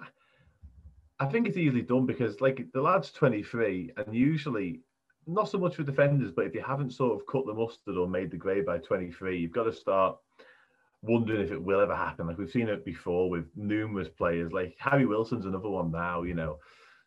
I 1.22 1.26
think 1.26 1.46
it's 1.46 1.56
easily 1.56 1.82
done 1.82 2.04
because, 2.04 2.40
like, 2.40 2.66
the 2.74 2.80
lad's 2.80 3.12
23, 3.12 3.92
and 3.96 4.12
usually 4.12 4.80
not 5.28 5.48
so 5.48 5.56
much 5.56 5.76
for 5.76 5.85
defenders, 5.85 6.32
but 6.32 6.46
if 6.46 6.54
you 6.54 6.61
haven't 6.61 6.92
sort 6.92 7.12
of 7.12 7.24
cut 7.28 7.46
the 7.46 7.54
mustard 7.54 7.96
or 7.96 8.08
made 8.08 8.32
the 8.32 8.37
grade 8.37 8.66
by 8.66 8.78
23, 8.78 9.38
you've 9.38 9.52
got 9.52 9.64
to 9.64 9.72
start 9.72 10.16
wondering 11.02 11.40
if 11.40 11.52
it 11.52 11.62
will 11.62 11.80
ever 11.80 11.94
happen. 11.94 12.26
Like 12.26 12.38
we've 12.38 12.50
seen 12.50 12.68
it 12.68 12.85
before 12.85 13.30
with 13.30 13.46
numerous 13.54 14.08
players, 14.08 14.52
like 14.52 14.74
Harry 14.80 15.06
Wilson's 15.06 15.46
another 15.46 15.68
one 15.68 15.92
now, 15.92 16.24
you 16.24 16.35
know, 16.35 16.58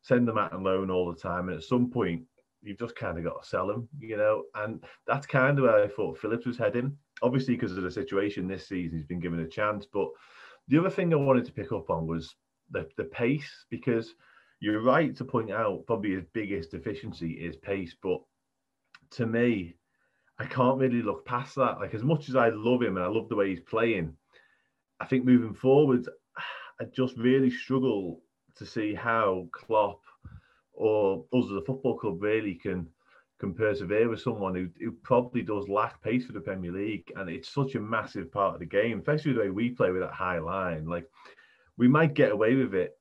send 0.02 0.26
them 0.26 0.38
out 0.38 0.54
on 0.54 0.64
loan 0.64 0.90
all 0.90 1.12
the 1.12 1.20
time. 1.20 1.50
And 1.50 1.58
at 1.58 1.64
some 1.64 1.90
point, 1.90 2.24
you've 2.62 2.80
just 2.80 2.96
kind 2.96 3.18
of 3.18 3.26
got 3.26 3.42
to 3.42 3.48
sell 3.48 3.68
them, 3.68 3.90
you 4.00 4.16
know, 4.16 4.44
and 4.56 4.82
that's 5.06 5.28
kind 5.28 5.60
of 5.60 5.66
where 5.66 5.84
I 5.84 5.90
thought 5.90 6.20
Phillips 6.20 6.46
was 6.46 6.58
heading. 6.58 6.96
Obviously, 7.22 7.56
because 7.56 7.76
of 7.76 7.84
the 7.84 7.92
situation 7.92 8.48
this 8.48 8.70
season, 8.70 8.98
he's 8.98 9.08
been 9.08 9.20
given 9.20 9.42
a 9.42 9.48
chance. 9.48 9.86
But 9.86 10.08
the 10.70 10.78
other 10.78 10.90
thing 10.90 11.14
I 11.14 11.18
wanted 11.18 11.44
to 11.46 11.52
pick 11.52 11.74
up 11.74 11.90
on 11.90 12.08
was 12.08 12.34
the, 12.72 12.88
the 12.98 13.06
pace, 13.06 13.66
because 13.70 14.14
you're 14.60 14.82
right 14.82 15.16
to 15.16 15.26
point 15.26 15.52
out 15.52 15.86
probably 15.86 16.12
his 16.12 16.24
biggest 16.34 16.72
deficiency 16.72 17.32
is 17.32 17.56
pace, 17.58 17.96
but 18.02 18.22
to 19.12 19.26
me, 19.26 19.76
I 20.40 20.46
can't 20.46 20.80
really 20.80 21.02
look 21.02 21.26
past 21.26 21.56
that. 21.56 21.80
Like 21.80 21.94
as 21.94 22.04
much 22.04 22.30
as 22.30 22.36
I 22.36 22.50
love 22.50 22.82
him 22.82 22.98
and 22.98 23.06
I 23.06 23.10
love 23.10 23.30
the 23.30 23.36
way 23.36 23.50
he's 23.50 23.62
playing, 23.62 24.16
I 25.00 25.06
think 25.06 25.26
moving 25.26 25.54
forward, 25.54 26.08
I 26.80 26.86
just 26.86 27.16
really 27.18 27.50
struggle 27.50 28.22
to 28.56 28.66
see 28.66 28.94
how 28.94 29.48
Klopp 29.52 30.02
or 30.74 31.26
us 31.34 31.46
as 31.46 31.52
a 31.52 31.62
football 31.62 31.98
club 31.98 32.22
really 32.22 32.56
can 32.56 32.88
can 33.40 33.54
persevere 33.54 34.08
with 34.08 34.22
someone 34.22 34.56
who, 34.56 34.70
who 34.80 34.94
probably 35.04 35.42
does 35.42 35.68
lack 35.68 36.02
pace 36.02 36.26
for 36.26 36.32
the 36.32 36.40
Premier 36.40 36.72
League. 36.72 37.12
And 37.18 37.30
it's 37.30 37.50
such 37.50 37.76
a 37.76 37.82
massive 37.82 38.32
part 38.32 38.54
of 38.54 38.60
the 38.62 38.66
game, 38.66 39.00
especially 39.00 39.34
the 39.34 39.42
way 39.42 39.50
we 39.50 39.70
play 39.72 39.92
with 39.92 40.02
that 40.02 40.14
high 40.14 40.40
line. 40.40 40.86
Like 40.86 41.10
we 41.78 41.88
might 41.88 42.14
get 42.14 42.32
away 42.32 42.56
with 42.56 42.74
it 42.74 42.98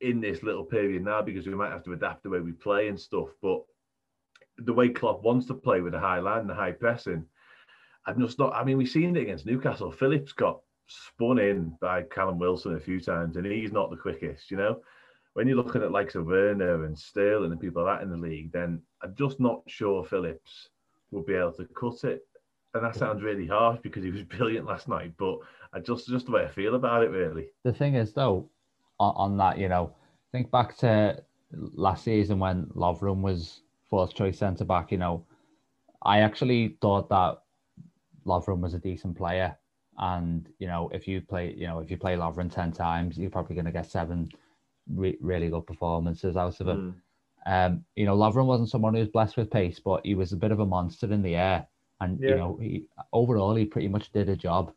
in 0.00 0.20
this 0.20 0.42
little 0.42 0.64
period 0.64 1.04
now 1.04 1.22
because 1.22 1.46
we 1.46 1.54
might 1.54 1.70
have 1.70 1.84
to 1.84 1.92
adapt 1.92 2.22
the 2.22 2.30
way 2.30 2.40
we 2.40 2.52
play 2.52 2.88
and 2.88 2.98
stuff. 2.98 3.28
But 3.40 3.62
the 4.58 4.72
way 4.72 4.88
Klopp 4.88 5.22
wants 5.22 5.46
to 5.46 5.54
play 5.54 5.80
with 5.80 5.92
the 5.92 6.00
high 6.00 6.18
line, 6.18 6.46
the 6.46 6.54
high 6.54 6.72
pressing, 6.72 7.24
I'm 8.06 8.20
just 8.20 8.38
not. 8.38 8.52
I 8.54 8.64
mean, 8.64 8.76
we've 8.76 8.88
seen 8.88 9.16
it 9.16 9.22
against 9.22 9.46
Newcastle. 9.46 9.92
Phillips 9.92 10.32
got 10.32 10.60
spun 10.86 11.38
in 11.38 11.76
by 11.80 12.02
Callum 12.02 12.38
Wilson 12.38 12.74
a 12.74 12.80
few 12.80 13.00
times, 13.00 13.36
and 13.36 13.46
he's 13.46 13.72
not 13.72 13.90
the 13.90 13.96
quickest. 13.96 14.50
You 14.50 14.56
know, 14.56 14.80
when 15.34 15.46
you're 15.46 15.56
looking 15.56 15.82
at 15.82 15.92
likes 15.92 16.16
of 16.16 16.26
Werner 16.26 16.84
and 16.84 16.98
Sterling 16.98 17.52
and 17.52 17.60
people 17.60 17.84
like 17.84 18.00
that 18.00 18.04
in 18.04 18.10
the 18.10 18.16
league, 18.16 18.52
then 18.52 18.82
I'm 19.02 19.14
just 19.14 19.38
not 19.38 19.62
sure 19.68 20.04
Phillips 20.04 20.68
will 21.10 21.22
be 21.22 21.34
able 21.34 21.52
to 21.52 21.66
cut 21.66 22.04
it. 22.04 22.26
And 22.74 22.82
that 22.82 22.96
sounds 22.96 23.22
really 23.22 23.46
harsh 23.46 23.78
because 23.82 24.02
he 24.02 24.10
was 24.10 24.22
brilliant 24.36 24.66
last 24.66 24.88
night, 24.88 25.12
but 25.18 25.38
I 25.72 25.80
just 25.80 26.08
just 26.08 26.26
the 26.26 26.32
way 26.32 26.44
I 26.44 26.48
feel 26.48 26.74
about 26.74 27.02
it, 27.02 27.10
really. 27.10 27.48
The 27.64 27.72
thing 27.72 27.94
is, 27.94 28.12
though, 28.12 28.48
on, 28.98 29.14
on 29.16 29.36
that. 29.38 29.58
You 29.58 29.68
know, 29.68 29.94
think 30.32 30.50
back 30.50 30.76
to 30.78 31.22
last 31.52 32.04
season 32.04 32.38
when 32.38 32.66
Lovren 32.74 33.20
was 33.20 33.60
fourth 33.88 34.14
choice 34.14 34.38
centre 34.38 34.64
back. 34.64 34.90
You 34.90 34.98
know, 34.98 35.24
I 36.02 36.20
actually 36.20 36.76
thought 36.80 37.08
that 37.10 37.42
Lovren 38.26 38.60
was 38.60 38.74
a 38.74 38.78
decent 38.78 39.16
player, 39.16 39.56
and 39.98 40.48
you 40.58 40.66
know, 40.66 40.90
if 40.92 41.06
you 41.06 41.20
play, 41.20 41.54
you 41.56 41.66
know, 41.66 41.80
if 41.80 41.90
you 41.90 41.96
play 41.96 42.16
Lovren 42.16 42.52
ten 42.52 42.72
times, 42.72 43.18
you're 43.18 43.30
probably 43.30 43.54
going 43.54 43.66
to 43.66 43.72
get 43.72 43.90
seven 43.90 44.30
re- 44.94 45.18
really 45.20 45.48
good 45.48 45.66
performances 45.66 46.36
out 46.36 46.60
of 46.60 46.68
him. 46.68 46.94
Mm. 46.94 46.94
Um, 47.44 47.84
you 47.96 48.06
know, 48.06 48.16
Lovren 48.16 48.46
wasn't 48.46 48.70
someone 48.70 48.94
who 48.94 49.00
was 49.00 49.08
blessed 49.08 49.36
with 49.36 49.50
pace, 49.50 49.80
but 49.80 50.04
he 50.04 50.14
was 50.14 50.32
a 50.32 50.36
bit 50.36 50.52
of 50.52 50.60
a 50.60 50.66
monster 50.66 51.12
in 51.12 51.22
the 51.22 51.34
air. 51.34 51.66
And 52.02 52.18
yeah. 52.20 52.30
you 52.30 52.36
know, 52.36 52.58
he 52.60 52.84
overall 53.12 53.54
he 53.54 53.64
pretty 53.64 53.88
much 53.88 54.10
did 54.12 54.28
a 54.28 54.36
job 54.36 54.72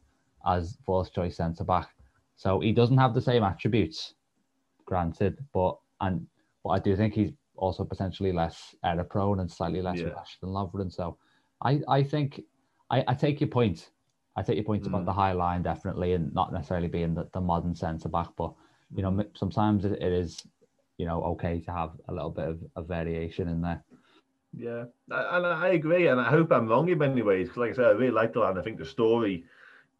as 0.47 0.77
fourth 0.85 1.11
choice 1.11 1.37
centre 1.37 1.63
back. 1.63 1.89
So 2.35 2.59
he 2.59 2.71
doesn't 2.71 2.97
have 2.97 3.15
the 3.15 3.21
same 3.21 3.43
attributes, 3.43 4.13
granted, 4.85 5.43
but 5.51 5.77
and 6.01 6.27
but 6.63 6.69
I 6.69 6.79
do 6.79 6.95
think 6.95 7.13
he's 7.15 7.31
also 7.55 7.83
potentially 7.83 8.31
less 8.31 8.75
error 8.83 9.03
prone 9.03 9.39
and 9.39 9.51
slightly 9.51 9.81
less 9.81 9.99
yeah. 9.99 10.09
rash 10.09 10.37
than 10.39 10.51
Lovren. 10.51 10.93
So 10.93 11.17
I 11.63 11.81
I 11.87 12.03
think 12.03 12.41
I, 12.91 13.03
I 13.07 13.13
take 13.15 13.41
your 13.41 13.49
point. 13.49 13.89
I 14.35 14.43
take 14.43 14.57
your 14.57 14.65
point 14.65 14.83
mm. 14.83 14.87
about 14.87 15.05
the 15.05 15.13
high 15.13 15.31
line 15.31 15.63
definitely, 15.63 16.13
and 16.13 16.31
not 16.33 16.53
necessarily 16.53 16.89
being 16.89 17.15
the, 17.15 17.27
the 17.33 17.41
modern 17.41 17.73
centre 17.73 18.09
back, 18.09 18.29
but 18.37 18.53
you 18.95 19.01
know 19.01 19.11
mm. 19.11 19.25
sometimes 19.35 19.83
it, 19.83 19.93
it 19.93 20.13
is 20.13 20.45
you 20.99 21.07
know 21.07 21.23
okay 21.23 21.59
to 21.61 21.71
have 21.71 21.91
a 22.07 22.13
little 22.13 22.29
bit 22.29 22.47
of 22.49 22.59
a 22.75 22.83
variation 22.83 23.47
in 23.47 23.61
there. 23.61 23.83
Yeah, 24.57 24.85
and 25.09 25.45
I 25.45 25.69
agree, 25.69 26.07
and 26.07 26.19
I 26.19 26.29
hope 26.29 26.51
I'm 26.51 26.67
wrong 26.67 26.87
in 26.89 26.97
many 26.99 27.21
ways. 27.21 27.47
Because, 27.49 27.57
like 27.57 27.71
I 27.71 27.75
said, 27.75 27.85
I 27.85 27.89
really 27.91 28.11
like 28.11 28.33
the 28.33 28.39
line. 28.39 28.57
I 28.57 28.61
think 28.61 28.77
the 28.77 28.85
story 28.85 29.43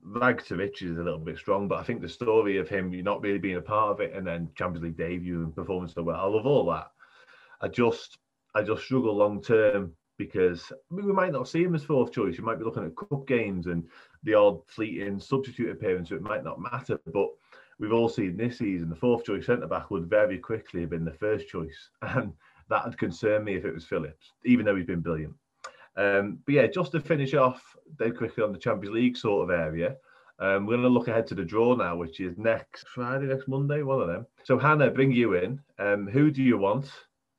rag 0.02 0.44
to 0.46 0.56
riches 0.56 0.92
is 0.92 0.98
a 0.98 1.04
little 1.04 1.20
bit 1.20 1.38
strong, 1.38 1.68
but 1.68 1.80
I 1.80 1.84
think 1.84 2.02
the 2.02 2.08
story 2.10 2.58
of 2.58 2.70
him 2.70 2.92
not 3.04 3.22
really 3.22 3.40
being 3.40 3.58
a 3.58 3.62
part 3.62 3.92
of 3.92 4.00
it 4.02 4.14
and 4.14 4.26
then 4.26 4.52
Champions 4.56 4.84
League 4.84 4.98
debut 4.98 5.44
and 5.44 5.56
performance 5.56 5.96
so 5.96 6.04
well, 6.04 6.20
I 6.20 6.28
love 6.28 6.46
all 6.46 6.70
that. 6.72 6.92
I 7.62 7.68
just 7.68 8.20
I 8.54 8.62
just 8.62 8.84
struggle 8.84 9.16
long 9.16 9.42
term 9.42 9.94
because 10.18 10.72
I 10.72 10.96
mean, 10.96 11.06
we 11.06 11.14
might 11.14 11.34
not 11.34 11.48
see 11.48 11.64
him 11.64 11.76
as 11.76 11.84
fourth 11.84 12.12
choice. 12.12 12.38
You 12.38 12.44
might 12.44 12.60
be 12.60 12.66
looking 12.66 12.86
at 12.86 12.96
cup 12.96 13.28
games 13.28 13.68
and 13.68 13.90
the 14.24 14.36
odd 14.36 14.62
fleeting 14.68 15.20
substitute 15.20 15.72
appearance, 15.72 16.10
so 16.10 16.16
it 16.16 16.22
might 16.22 16.44
not 16.44 16.62
matter. 16.62 17.00
But 17.12 17.30
we've 17.80 17.94
all 17.94 18.10
seen 18.10 18.38
this 18.38 18.60
season 18.60 18.90
the 18.90 18.96
fourth 18.96 19.26
choice 19.26 19.48
centre 19.48 19.68
back 19.68 19.92
would 19.92 20.10
very 20.10 20.38
quickly 20.38 20.82
have 20.82 20.92
been 20.92 21.06
the 21.06 21.12
first 21.12 21.48
choice, 21.48 21.90
and 22.04 22.32
that 22.70 22.86
would 22.86 22.98
concern 22.98 23.44
me 23.44 23.56
if 23.56 23.66
it 23.66 23.74
was 23.74 23.86
Phillips, 23.86 24.34
even 24.44 24.66
though 24.66 24.76
he's 24.76 24.86
been 24.86 25.02
brilliant. 25.02 25.34
Um, 25.98 26.40
but 26.46 26.56
yeah, 26.56 26.68
just 26.68 26.92
to 26.92 27.00
finish 27.00 27.34
off, 27.34 27.76
dead 27.98 28.18
quickly 28.18 28.44
on 28.44 28.52
the 28.52 28.60
Champions 28.60 28.96
League 28.96 29.18
sort 29.18 29.50
of 29.50 29.58
area. 29.58 29.96
Um, 30.40 30.66
we're 30.66 30.74
going 30.74 30.82
to 30.82 30.90
look 30.90 31.08
ahead 31.08 31.28
to 31.28 31.36
the 31.36 31.46
draw 31.46 31.76
now, 31.76 31.96
which 31.96 32.20
is 32.20 32.38
next 32.38 32.88
Friday, 32.90 33.28
next 33.28 33.48
Monday, 33.48 33.84
one 33.84 34.02
of 34.02 34.08
them. 34.08 34.26
So, 34.44 34.58
Hannah, 34.60 34.92
bring 34.92 35.12
you 35.12 35.36
in. 35.36 35.62
Um, 35.80 36.08
who 36.08 36.30
do 36.30 36.44
you 36.44 36.58
want? 36.58 36.92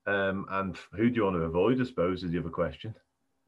Um, 0.06 0.46
and 0.50 0.78
who 0.92 1.10
do 1.10 1.16
you 1.16 1.24
want 1.24 1.36
to 1.36 1.42
avoid, 1.42 1.80
I 1.80 1.84
suppose, 1.84 2.22
is 2.22 2.30
the 2.30 2.38
other 2.38 2.48
question. 2.48 2.94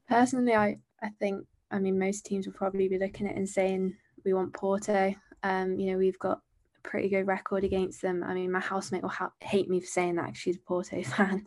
Personally, 0.08 0.54
I, 0.54 0.78
I 1.02 1.10
think, 1.18 1.46
I 1.70 1.78
mean, 1.78 1.98
most 1.98 2.26
teams 2.26 2.46
will 2.46 2.54
probably 2.54 2.88
be 2.88 2.98
looking 2.98 3.26
at 3.26 3.36
and 3.36 3.48
saying 3.48 3.96
we 4.24 4.34
want 4.34 4.52
Porto. 4.52 5.14
Um, 5.42 5.78
you 5.78 5.92
know, 5.92 5.98
we've 5.98 6.18
got 6.18 6.40
pretty 6.88 7.10
good 7.10 7.26
record 7.26 7.64
against 7.64 8.00
them. 8.00 8.24
I 8.24 8.32
mean, 8.32 8.50
my 8.50 8.60
housemate 8.60 9.02
will 9.02 9.10
ha- 9.10 9.32
hate 9.40 9.68
me 9.68 9.80
for 9.80 9.86
saying 9.86 10.16
that 10.16 10.26
because 10.26 10.38
she's 10.38 10.56
a 10.56 10.60
Porto 10.60 11.02
fan. 11.04 11.44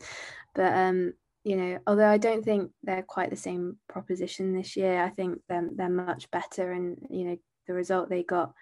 But, 0.53 0.73
um, 0.73 1.13
you 1.43 1.57
know, 1.57 1.79
although 1.87 2.07
I 2.07 2.19
don't 2.19 2.45
think 2.45 2.71
they're 2.83 3.01
quite 3.01 3.31
the 3.31 3.35
same 3.35 3.77
proposition 3.89 4.53
this 4.53 4.77
year, 4.77 5.03
I 5.03 5.09
think 5.09 5.41
they're, 5.49 5.67
they're 5.73 5.89
much 5.89 6.29
better. 6.29 6.71
And, 6.71 6.97
you 7.09 7.25
know, 7.25 7.37
the 7.67 7.73
result 7.73 8.09
they 8.09 8.21
got 8.21 8.53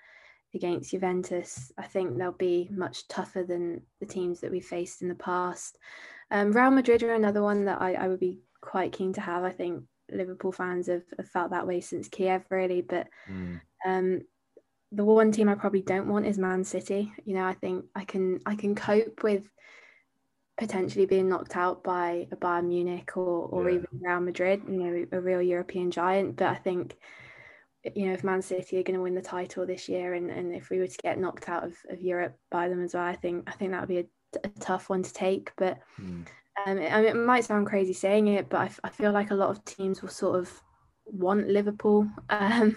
against 0.55 0.91
Juventus, 0.91 1.71
I 1.77 1.83
think 1.83 2.17
they'll 2.17 2.31
be 2.31 2.69
much 2.71 3.07
tougher 3.09 3.43
than 3.43 3.81
the 3.99 4.05
teams 4.05 4.39
that 4.39 4.51
we 4.51 4.61
faced 4.61 5.01
in 5.01 5.09
the 5.09 5.15
past. 5.15 5.77
Um, 6.31 6.53
Real 6.53 6.71
Madrid 6.71 7.03
are 7.03 7.13
another 7.13 7.43
one 7.43 7.65
that 7.65 7.81
I, 7.81 7.93
I 7.95 8.07
would 8.07 8.21
be 8.21 8.39
quite 8.61 8.93
keen 8.93 9.11
to 9.13 9.21
have. 9.21 9.43
I 9.43 9.51
think 9.51 9.83
Liverpool 10.09 10.53
fans 10.53 10.87
have, 10.87 11.03
have 11.17 11.27
felt 11.27 11.51
that 11.51 11.67
way 11.67 11.81
since 11.81 12.07
Kiev, 12.07 12.45
really. 12.49 12.81
But 12.81 13.07
mm. 13.29 13.59
um, 13.85 14.21
the 14.91 15.05
one 15.05 15.31
team 15.31 15.49
I 15.49 15.55
probably 15.55 15.81
don't 15.81 16.07
want 16.07 16.25
is 16.25 16.37
Man 16.37 16.63
City. 16.63 17.11
You 17.25 17.35
know, 17.35 17.45
I 17.45 17.53
think 17.53 17.85
I 17.95 18.05
can 18.05 18.39
I 18.45 18.55
can 18.55 18.75
cope 18.75 19.23
with 19.23 19.49
potentially 20.57 21.05
being 21.05 21.29
knocked 21.29 21.55
out 21.55 21.83
by 21.83 22.27
a 22.31 22.35
Bayern 22.35 22.67
Munich 22.67 23.15
or 23.15 23.47
or 23.47 23.69
yeah. 23.69 23.75
even 23.75 23.87
Real 24.01 24.19
Madrid. 24.19 24.61
You 24.67 24.77
know, 24.77 25.05
a 25.11 25.21
real 25.21 25.41
European 25.41 25.91
giant. 25.91 26.37
But 26.37 26.47
I 26.47 26.55
think 26.55 26.97
you 27.95 28.07
know, 28.07 28.13
if 28.13 28.23
Man 28.23 28.41
City 28.41 28.77
are 28.77 28.83
going 28.83 28.97
to 28.97 29.01
win 29.01 29.15
the 29.15 29.21
title 29.21 29.65
this 29.65 29.87
year, 29.87 30.13
and, 30.13 30.29
and 30.29 30.53
if 30.53 30.69
we 30.69 30.79
were 30.79 30.87
to 30.87 30.97
get 30.97 31.17
knocked 31.17 31.47
out 31.47 31.63
of, 31.63 31.77
of 31.89 32.01
Europe 32.01 32.37
by 32.51 32.67
them 32.67 32.83
as 32.83 32.93
well, 32.93 33.03
I 33.03 33.15
think 33.15 33.47
I 33.47 33.53
think 33.53 33.71
that 33.71 33.81
would 33.81 33.89
be 33.89 33.99
a, 33.99 34.05
a 34.43 34.49
tough 34.59 34.89
one 34.89 35.03
to 35.03 35.13
take. 35.13 35.51
But 35.55 35.79
mm. 36.01 36.25
um, 36.25 36.25
I 36.65 36.73
mean, 36.73 36.83
it 36.83 37.15
might 37.15 37.45
sound 37.45 37.67
crazy 37.67 37.93
saying 37.93 38.27
it, 38.27 38.49
but 38.49 38.59
I, 38.59 38.87
I 38.87 38.89
feel 38.89 39.11
like 39.11 39.31
a 39.31 39.35
lot 39.35 39.49
of 39.49 39.63
teams 39.65 40.01
will 40.01 40.09
sort 40.09 40.39
of 40.39 40.61
want 41.05 41.47
Liverpool. 41.47 42.09
Um, 42.29 42.75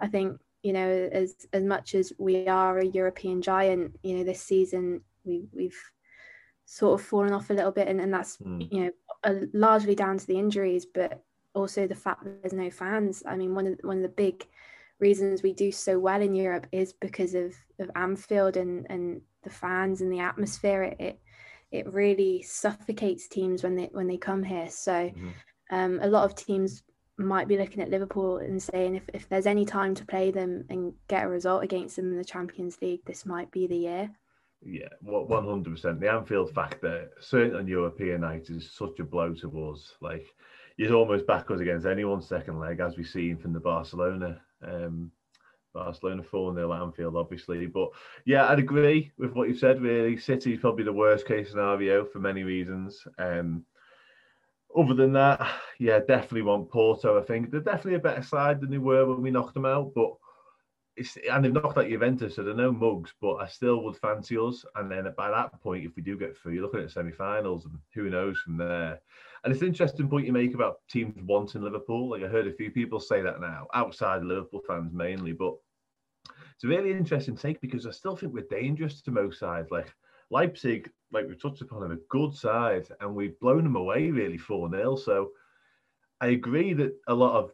I 0.00 0.06
think 0.06 0.38
you 0.62 0.72
know, 0.72 1.08
as 1.12 1.34
as 1.52 1.62
much 1.62 1.94
as 1.94 2.12
we 2.18 2.46
are 2.46 2.78
a 2.78 2.86
European 2.86 3.42
giant, 3.42 3.98
you 4.02 4.16
know, 4.16 4.24
this 4.24 4.40
season 4.40 5.02
we 5.24 5.44
we've 5.52 5.78
sort 6.66 7.00
of 7.00 7.06
fallen 7.06 7.32
off 7.32 7.50
a 7.50 7.54
little 7.54 7.72
bit, 7.72 7.88
and, 7.88 8.00
and 8.00 8.12
that's 8.12 8.36
mm. 8.38 8.66
you 8.70 8.84
know 8.84 9.48
largely 9.52 9.94
down 9.94 10.18
to 10.18 10.26
the 10.26 10.38
injuries, 10.38 10.86
but 10.86 11.22
also 11.54 11.86
the 11.86 11.94
fact 11.94 12.24
that 12.24 12.42
there's 12.42 12.52
no 12.52 12.70
fans. 12.70 13.22
I 13.26 13.36
mean, 13.36 13.54
one 13.54 13.66
of 13.66 13.76
the, 13.76 13.86
one 13.86 13.98
of 13.98 14.02
the 14.02 14.08
big 14.08 14.46
reasons 15.00 15.42
we 15.42 15.52
do 15.52 15.72
so 15.72 15.98
well 15.98 16.22
in 16.22 16.34
Europe 16.34 16.66
is 16.72 16.92
because 16.92 17.34
of 17.34 17.54
of 17.78 17.90
Anfield 17.96 18.56
and 18.56 18.86
and 18.88 19.20
the 19.42 19.50
fans 19.50 20.00
and 20.00 20.12
the 20.12 20.20
atmosphere. 20.20 20.84
It 20.84 20.96
it, 21.00 21.20
it 21.72 21.92
really 21.92 22.42
suffocates 22.42 23.28
teams 23.28 23.62
when 23.62 23.76
they 23.76 23.90
when 23.92 24.06
they 24.06 24.18
come 24.18 24.42
here. 24.42 24.68
So 24.70 24.92
mm-hmm. 24.92 25.28
um, 25.70 25.98
a 26.02 26.08
lot 26.08 26.24
of 26.24 26.34
teams 26.34 26.82
might 27.18 27.48
be 27.48 27.58
looking 27.58 27.82
at 27.82 27.90
Liverpool 27.90 28.38
and 28.38 28.62
saying 28.62 28.96
if, 28.96 29.02
if 29.12 29.28
there's 29.28 29.46
any 29.46 29.64
time 29.64 29.94
to 29.94 30.04
play 30.04 30.30
them 30.30 30.64
and 30.70 30.92
get 31.08 31.24
a 31.24 31.28
result 31.28 31.62
against 31.62 31.96
them 31.96 32.10
in 32.10 32.18
the 32.18 32.24
Champions 32.24 32.78
League, 32.80 33.04
this 33.04 33.26
might 33.26 33.50
be 33.50 33.66
the 33.66 33.76
year. 33.76 34.10
Yeah, 34.64 34.88
well, 35.02 35.26
one 35.26 35.44
hundred 35.44 35.74
percent. 35.74 36.00
The 36.00 36.10
Anfield 36.10 36.54
factor, 36.54 37.10
certainly 37.20 37.58
on 37.58 37.66
European 37.66 38.20
nights, 38.20 38.48
is 38.48 38.70
such 38.70 39.00
a 39.00 39.04
blow 39.04 39.34
to 39.34 39.70
us. 39.70 39.94
Like 40.00 40.26
he's 40.76 40.92
almost 40.92 41.26
backwards 41.26 41.60
against 41.60 41.86
anyone's 41.86 42.28
second 42.28 42.60
leg, 42.60 42.80
as 42.80 42.96
we've 42.96 43.06
seen 43.06 43.36
from 43.38 43.52
the 43.52 43.60
Barcelona. 43.60 44.40
Um, 44.62 45.10
Barcelona 45.74 46.22
4 46.22 46.54
0 46.54 46.72
Anfield, 46.72 47.16
obviously. 47.16 47.66
But 47.66 47.88
yeah, 48.24 48.46
I'd 48.46 48.58
agree 48.58 49.10
with 49.18 49.32
what 49.32 49.48
you've 49.48 49.58
said, 49.58 49.80
really. 49.80 50.16
City's 50.16 50.60
probably 50.60 50.84
the 50.84 50.92
worst 50.92 51.26
case 51.26 51.50
scenario 51.50 52.04
for 52.04 52.18
many 52.18 52.42
reasons. 52.42 53.04
Um, 53.18 53.64
other 54.76 54.94
than 54.94 55.12
that, 55.12 55.46
yeah, 55.78 55.98
definitely 55.98 56.42
want 56.42 56.70
Porto. 56.70 57.20
I 57.20 57.24
think 57.24 57.50
they're 57.50 57.60
definitely 57.60 57.94
a 57.94 58.00
better 58.00 58.22
side 58.22 58.60
than 58.60 58.70
they 58.70 58.78
were 58.78 59.06
when 59.06 59.22
we 59.22 59.30
knocked 59.30 59.54
them 59.54 59.66
out. 59.66 59.92
But 59.94 60.12
it's 60.96 61.16
and 61.30 61.44
they've 61.44 61.52
knocked 61.52 61.78
out 61.78 61.88
Juventus, 61.88 62.36
so 62.36 62.42
they're 62.42 62.54
no 62.54 62.72
mugs. 62.72 63.12
But 63.20 63.36
I 63.36 63.46
still 63.48 63.82
would 63.84 63.96
fancy 63.96 64.36
us. 64.38 64.64
And 64.74 64.90
then 64.90 65.06
by 65.16 65.30
that 65.30 65.60
point, 65.60 65.84
if 65.84 65.96
we 65.96 66.02
do 66.02 66.18
get 66.18 66.36
through, 66.36 66.52
you're 66.52 66.62
looking 66.62 66.80
at 66.80 66.86
the 66.86 66.92
semi-finals, 66.92 67.64
and 67.64 67.78
who 67.94 68.10
knows 68.10 68.38
from 68.38 68.56
there. 68.56 69.00
And 69.44 69.52
it's 69.52 69.62
an 69.62 69.68
interesting 69.68 70.08
point 70.08 70.26
you 70.26 70.32
make 70.32 70.54
about 70.54 70.76
teams 70.88 71.20
wanting 71.24 71.62
Liverpool. 71.62 72.10
Like 72.10 72.22
I 72.22 72.28
heard 72.28 72.46
a 72.46 72.54
few 72.54 72.70
people 72.70 73.00
say 73.00 73.22
that 73.22 73.40
now, 73.40 73.66
outside 73.74 74.22
Liverpool 74.22 74.62
fans 74.66 74.92
mainly, 74.92 75.32
but 75.32 75.54
it's 76.54 76.64
a 76.64 76.68
really 76.68 76.92
interesting 76.92 77.36
take 77.36 77.60
because 77.60 77.86
I 77.86 77.90
still 77.90 78.14
think 78.14 78.32
we're 78.32 78.46
dangerous 78.48 79.02
to 79.02 79.10
most 79.10 79.40
sides. 79.40 79.70
Like 79.70 79.92
Leipzig, 80.32 80.90
like 81.12 81.28
we've 81.28 81.40
touched 81.40 81.62
upon, 81.62 81.82
are 81.82 81.92
a 81.92 81.98
good 82.08 82.34
side, 82.34 82.88
and 83.00 83.14
we've 83.14 83.38
blown 83.38 83.64
them 83.64 83.76
away 83.76 84.10
really 84.10 84.38
4 84.38 84.70
0. 84.70 84.96
So 84.96 85.30
I 86.20 86.28
agree 86.28 86.72
that 86.72 86.94
a 87.06 87.14
lot 87.14 87.36
of 87.36 87.52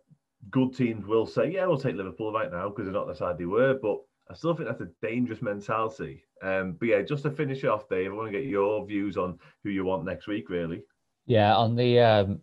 good 0.50 0.74
teams 0.74 1.04
will 1.04 1.26
say, 1.26 1.50
yeah, 1.50 1.66
we'll 1.66 1.78
take 1.78 1.96
Liverpool 1.96 2.32
right 2.32 2.50
now 2.50 2.68
because 2.68 2.84
they're 2.84 2.94
not 2.94 3.08
the 3.08 3.14
side 3.14 3.36
they 3.36 3.46
were. 3.46 3.74
But 3.74 3.98
I 4.30 4.34
still 4.34 4.54
think 4.54 4.68
that's 4.68 4.80
a 4.80 4.90
dangerous 5.02 5.42
mentality. 5.42 6.24
Um, 6.42 6.76
but 6.78 6.88
yeah, 6.88 7.02
just 7.02 7.24
to 7.24 7.30
finish 7.30 7.64
off, 7.64 7.88
Dave, 7.88 8.12
I 8.12 8.14
want 8.14 8.30
to 8.30 8.38
get 8.38 8.46
your 8.46 8.86
views 8.86 9.16
on 9.16 9.38
who 9.64 9.70
you 9.70 9.84
want 9.84 10.04
next 10.04 10.28
week, 10.28 10.48
really. 10.48 10.84
Yeah, 11.26 11.56
on 11.56 11.74
the 11.74 11.98
um, 12.00 12.40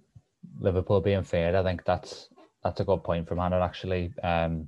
Liverpool 0.59 0.99
being 0.99 1.23
fair, 1.23 1.55
I 1.55 1.63
think 1.63 1.85
that's 1.85 2.29
that's 2.63 2.81
a 2.81 2.85
good 2.85 3.03
point 3.03 3.27
from 3.27 3.37
Hannah. 3.37 3.61
Actually, 3.61 4.13
um, 4.21 4.67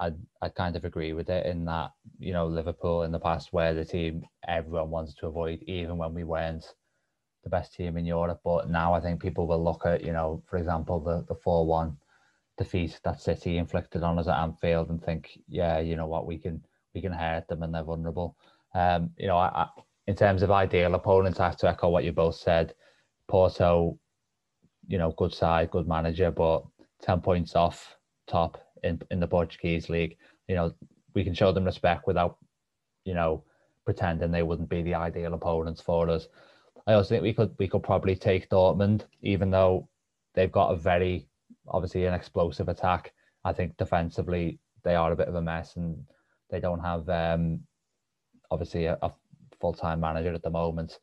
I 0.00 0.12
I 0.42 0.48
kind 0.48 0.76
of 0.76 0.84
agree 0.84 1.12
with 1.12 1.30
it 1.30 1.46
in 1.46 1.64
that 1.66 1.92
you 2.18 2.32
know 2.32 2.46
Liverpool 2.46 3.02
in 3.02 3.12
the 3.12 3.18
past 3.18 3.52
were 3.52 3.74
the 3.74 3.84
team 3.84 4.24
everyone 4.46 4.90
wanted 4.90 5.16
to 5.18 5.26
avoid, 5.26 5.62
even 5.62 5.98
when 5.98 6.14
we 6.14 6.24
weren't 6.24 6.74
the 7.44 7.50
best 7.50 7.74
team 7.74 7.96
in 7.96 8.06
Europe. 8.06 8.40
But 8.44 8.70
now 8.70 8.94
I 8.94 9.00
think 9.00 9.20
people 9.20 9.46
will 9.46 9.62
look 9.62 9.86
at 9.86 10.04
you 10.04 10.12
know, 10.12 10.42
for 10.48 10.56
example, 10.58 11.00
the 11.00 11.24
the 11.28 11.40
four 11.40 11.66
one 11.66 11.96
defeat 12.58 13.00
that 13.04 13.20
City 13.20 13.58
inflicted 13.58 14.02
on 14.02 14.18
us 14.18 14.28
at 14.28 14.38
Anfield 14.38 14.90
and 14.90 15.02
think, 15.02 15.38
yeah, 15.48 15.78
you 15.80 15.96
know 15.96 16.06
what, 16.06 16.26
we 16.26 16.38
can 16.38 16.64
we 16.94 17.00
can 17.00 17.12
hurt 17.12 17.48
them 17.48 17.62
and 17.62 17.74
they're 17.74 17.82
vulnerable. 17.82 18.36
Um, 18.74 19.10
you 19.18 19.26
know, 19.26 19.36
I, 19.36 19.48
I, 19.62 19.68
in 20.06 20.16
terms 20.16 20.42
of 20.42 20.50
ideal 20.50 20.94
opponents, 20.94 21.40
I 21.40 21.46
have 21.46 21.56
to 21.58 21.68
echo 21.68 21.88
what 21.88 22.04
you 22.04 22.12
both 22.12 22.36
said. 22.36 22.74
Porto, 23.28 23.98
you 24.86 24.98
know, 24.98 25.12
good 25.12 25.32
side, 25.32 25.70
good 25.70 25.88
manager, 25.88 26.30
but 26.30 26.64
10 27.02 27.20
points 27.20 27.56
off 27.56 27.96
top 28.26 28.58
in, 28.84 29.00
in 29.10 29.20
the 29.20 29.26
Portuguese 29.26 29.88
league. 29.88 30.16
You 30.48 30.54
know, 30.54 30.74
we 31.14 31.24
can 31.24 31.34
show 31.34 31.52
them 31.52 31.64
respect 31.64 32.06
without, 32.06 32.38
you 33.04 33.14
know, 33.14 33.44
pretending 33.84 34.30
they 34.30 34.42
wouldn't 34.42 34.68
be 34.68 34.82
the 34.82 34.94
ideal 34.94 35.34
opponents 35.34 35.80
for 35.80 36.08
us. 36.08 36.28
I 36.86 36.92
also 36.94 37.10
think 37.10 37.22
we 37.22 37.32
could 37.32 37.54
we 37.58 37.68
could 37.68 37.82
probably 37.82 38.14
take 38.14 38.50
Dortmund, 38.50 39.04
even 39.22 39.50
though 39.50 39.88
they've 40.34 40.52
got 40.52 40.72
a 40.72 40.76
very 40.76 41.26
obviously 41.68 42.04
an 42.04 42.14
explosive 42.14 42.68
attack. 42.68 43.12
I 43.44 43.52
think 43.52 43.76
defensively 43.76 44.58
they 44.82 44.94
are 44.94 45.12
a 45.12 45.16
bit 45.16 45.28
of 45.28 45.34
a 45.34 45.42
mess 45.42 45.76
and 45.76 46.04
they 46.50 46.60
don't 46.60 46.80
have 46.80 47.08
um, 47.08 47.60
obviously 48.50 48.86
a, 48.86 48.98
a 49.02 49.12
full 49.60 49.72
time 49.72 50.00
manager 50.00 50.34
at 50.34 50.42
the 50.42 50.50
moment. 50.50 50.98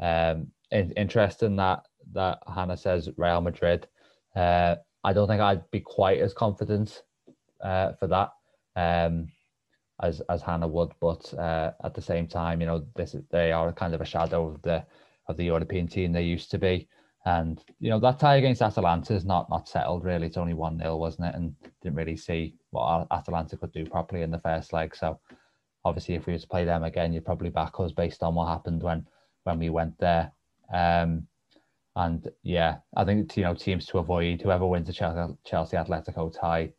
Um, 0.00 0.48
in, 0.70 0.92
interesting 0.92 1.56
that 1.56 1.86
that 2.12 2.38
Hannah 2.52 2.76
says 2.76 3.08
Real 3.16 3.40
Madrid. 3.40 3.86
Uh, 4.34 4.76
I 5.02 5.12
don't 5.12 5.28
think 5.28 5.40
I'd 5.40 5.70
be 5.70 5.80
quite 5.80 6.20
as 6.20 6.34
confident 6.34 7.02
uh, 7.62 7.92
for 7.92 8.06
that 8.08 8.32
um, 8.76 9.30
as 10.02 10.20
as 10.28 10.42
Hannah 10.42 10.68
would, 10.68 10.92
but 11.00 11.32
uh, 11.34 11.72
at 11.84 11.94
the 11.94 12.02
same 12.02 12.26
time, 12.26 12.60
you 12.60 12.66
know, 12.66 12.84
this 12.96 13.14
they 13.30 13.52
are 13.52 13.72
kind 13.72 13.94
of 13.94 14.00
a 14.00 14.06
shadow 14.06 14.48
of 14.48 14.62
the 14.62 14.84
of 15.28 15.36
the 15.36 15.44
European 15.44 15.86
team 15.86 16.12
they 16.12 16.22
used 16.22 16.50
to 16.50 16.58
be. 16.58 16.88
And 17.26 17.62
you 17.80 17.90
know 17.90 18.00
that 18.00 18.18
tie 18.18 18.36
against 18.36 18.62
Atalanta 18.62 19.14
is 19.14 19.24
not 19.26 19.50
not 19.50 19.68
settled 19.68 20.04
really. 20.04 20.26
It's 20.26 20.38
only 20.38 20.54
one 20.54 20.78
0 20.78 20.96
wasn't 20.96 21.28
it? 21.28 21.34
And 21.34 21.54
didn't 21.82 21.96
really 21.96 22.16
see 22.16 22.54
what 22.70 23.06
Atalanta 23.10 23.56
could 23.56 23.72
do 23.72 23.84
properly 23.84 24.22
in 24.22 24.30
the 24.30 24.38
first 24.38 24.72
leg. 24.72 24.96
So 24.96 25.20
obviously, 25.84 26.14
if 26.14 26.26
we 26.26 26.32
were 26.32 26.38
to 26.38 26.48
play 26.48 26.64
them 26.64 26.84
again, 26.84 27.12
you'd 27.12 27.26
probably 27.26 27.50
back 27.50 27.78
us 27.78 27.92
based 27.92 28.22
on 28.22 28.34
what 28.34 28.48
happened 28.48 28.82
when 28.82 29.06
when 29.44 29.58
we 29.58 29.68
went 29.68 29.98
there. 29.98 30.32
Um, 30.72 31.26
and 31.96 32.30
yeah, 32.42 32.78
I 32.96 33.04
think 33.04 33.36
you 33.36 33.42
know 33.42 33.54
teams 33.54 33.84
to 33.86 33.98
avoid 33.98 34.40
whoever 34.40 34.66
wins 34.66 34.86
the 34.86 34.92
Chelsea, 34.92 35.34
Chelsea 35.44 35.76
Atletico 35.76 36.32
tie, 36.32 36.72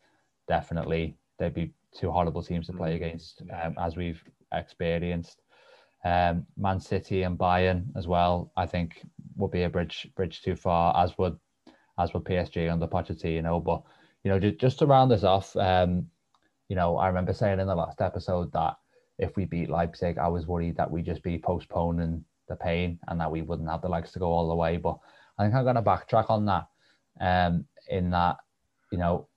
definitely 0.47 1.17
they'd 1.39 1.53
be 1.53 1.73
two 1.93 2.11
horrible 2.11 2.43
teams 2.43 2.67
to 2.67 2.73
play 2.73 2.93
mm. 2.93 2.95
against, 2.95 3.41
um, 3.61 3.75
as 3.79 3.95
we've 3.95 4.23
experienced. 4.53 5.41
Um, 6.03 6.45
Man 6.57 6.79
City 6.79 7.23
and 7.23 7.37
Bayern 7.37 7.85
as 7.95 8.07
well, 8.07 8.51
I 8.57 8.65
think 8.65 9.05
would 9.35 9.51
be 9.51 9.63
a 9.63 9.69
bridge 9.69 10.09
bridge 10.15 10.41
too 10.41 10.55
far, 10.55 10.95
as 10.97 11.17
would 11.17 11.37
as 11.99 12.13
would 12.13 12.23
PSG 12.23 12.71
under 12.71 12.87
Pochettino. 12.87 13.63
But 13.63 13.83
you 14.23 14.31
know, 14.31 14.39
just, 14.39 14.57
just 14.57 14.79
to 14.79 14.85
round 14.85 15.11
this 15.11 15.23
off, 15.23 15.55
um, 15.57 16.07
you 16.69 16.75
know, 16.75 16.97
I 16.97 17.07
remember 17.07 17.33
saying 17.33 17.59
in 17.59 17.67
the 17.67 17.75
last 17.75 18.01
episode 18.01 18.51
that 18.53 18.77
if 19.19 19.35
we 19.35 19.45
beat 19.45 19.69
Leipzig, 19.69 20.17
I 20.17 20.27
was 20.27 20.47
worried 20.47 20.77
that 20.77 20.89
we'd 20.89 21.05
just 21.05 21.21
be 21.21 21.37
postponing 21.37 22.23
the 22.47 22.55
pain 22.55 22.99
and 23.07 23.19
that 23.19 23.31
we 23.31 23.43
wouldn't 23.43 23.69
have 23.69 23.81
the 23.81 23.89
legs 23.89 24.11
to 24.13 24.19
go 24.19 24.31
all 24.31 24.49
the 24.49 24.55
way. 24.55 24.77
But 24.77 24.97
I 25.37 25.43
think 25.43 25.55
I'm 25.55 25.63
going 25.63 25.75
to 25.75 25.81
backtrack 25.81 26.29
on 26.29 26.45
that. 26.45 26.67
Um, 27.19 27.65
in 27.89 28.09
that, 28.11 28.37
you 28.91 28.97
know, 28.97 29.27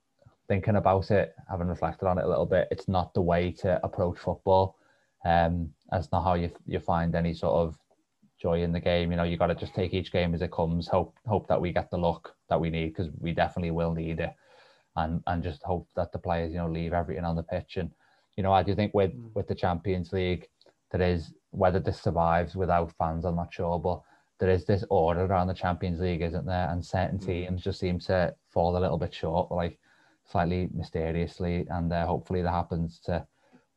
thinking 0.49 0.77
about 0.77 1.11
it, 1.11 1.35
having 1.49 1.69
reflected 1.69 2.07
on 2.07 2.19
it 2.19 2.25
a 2.25 2.29
little 2.29 2.47
bit, 2.47 2.69
it's 2.71 2.89
not 2.89 3.15
the 3.15 3.23
way 3.23 3.53
to 3.53 3.85
approach 3.85 4.19
football. 4.19 4.77
Um, 5.25 5.71
that's 5.91 6.13
not 6.13 6.25
how 6.25 6.35
you 6.35 6.51
you 6.67 6.81
find 6.81 7.15
any 7.15 7.35
sort 7.35 7.55
of 7.55 7.79
joy 8.41 8.63
in 8.63 8.73
the 8.73 8.81
game. 8.81 9.11
You 9.11 9.17
know, 9.17 9.25
you 9.25 9.37
got 9.37 9.47
to 9.47 9.55
just 9.55 9.75
take 9.75 9.95
each 9.95 10.13
game 10.13 10.35
as 10.35 10.43
it 10.43 10.53
comes. 10.53 10.87
Hope 10.87 11.17
hope 11.27 11.49
that 11.49 11.61
we 11.61 11.73
get 11.73 11.91
the 11.91 11.99
luck 11.99 12.35
that 12.49 12.61
we 12.61 12.71
need 12.71 12.89
because 12.89 13.11
we 13.19 13.33
definitely 13.33 13.71
will 13.71 13.93
need 13.93 14.21
it, 14.21 14.35
and 14.97 15.23
and 15.27 15.43
just 15.43 15.63
hope 15.63 15.89
that 15.97 16.13
the 16.13 16.19
players 16.19 16.53
you 16.53 16.59
know 16.59 16.69
leave 16.69 16.93
everything 16.93 17.25
on 17.25 17.37
the 17.37 17.43
pitch. 17.43 17.77
And 17.79 17.91
you 18.37 18.43
know, 18.43 18.53
I 18.53 18.63
do 18.63 18.75
think 18.75 18.93
with 18.93 19.13
mm. 19.13 19.31
with 19.35 19.49
the 19.49 19.55
Champions 19.55 20.13
League, 20.13 20.49
there 20.91 21.03
is 21.03 21.33
whether 21.51 21.81
this 21.81 22.01
survives 22.01 22.55
without 22.55 22.93
fans, 22.99 23.25
I'm 23.25 23.37
not 23.37 23.55
sure, 23.55 23.79
but 23.79 24.03
there 24.41 24.51
is 24.51 24.65
this 24.65 24.85
order 24.91 25.25
around 25.25 25.47
the 25.47 25.55
Champions 25.55 26.01
League, 26.01 26.23
isn't 26.23 26.45
there? 26.45 26.69
And 26.71 26.85
certain 26.85 27.19
mm. 27.19 27.25
teams 27.25 27.63
just 27.63 27.81
seem 27.81 27.99
to 28.01 28.35
fall 28.51 28.77
a 28.77 28.81
little 28.81 28.99
bit 28.99 29.15
short, 29.15 29.51
like 29.51 29.79
slightly 30.25 30.69
mysteriously, 30.73 31.67
and 31.71 31.93
uh, 31.93 32.07
hopefully 32.07 32.43
that 32.43 32.51
happens 32.51 33.01
to 33.05 33.27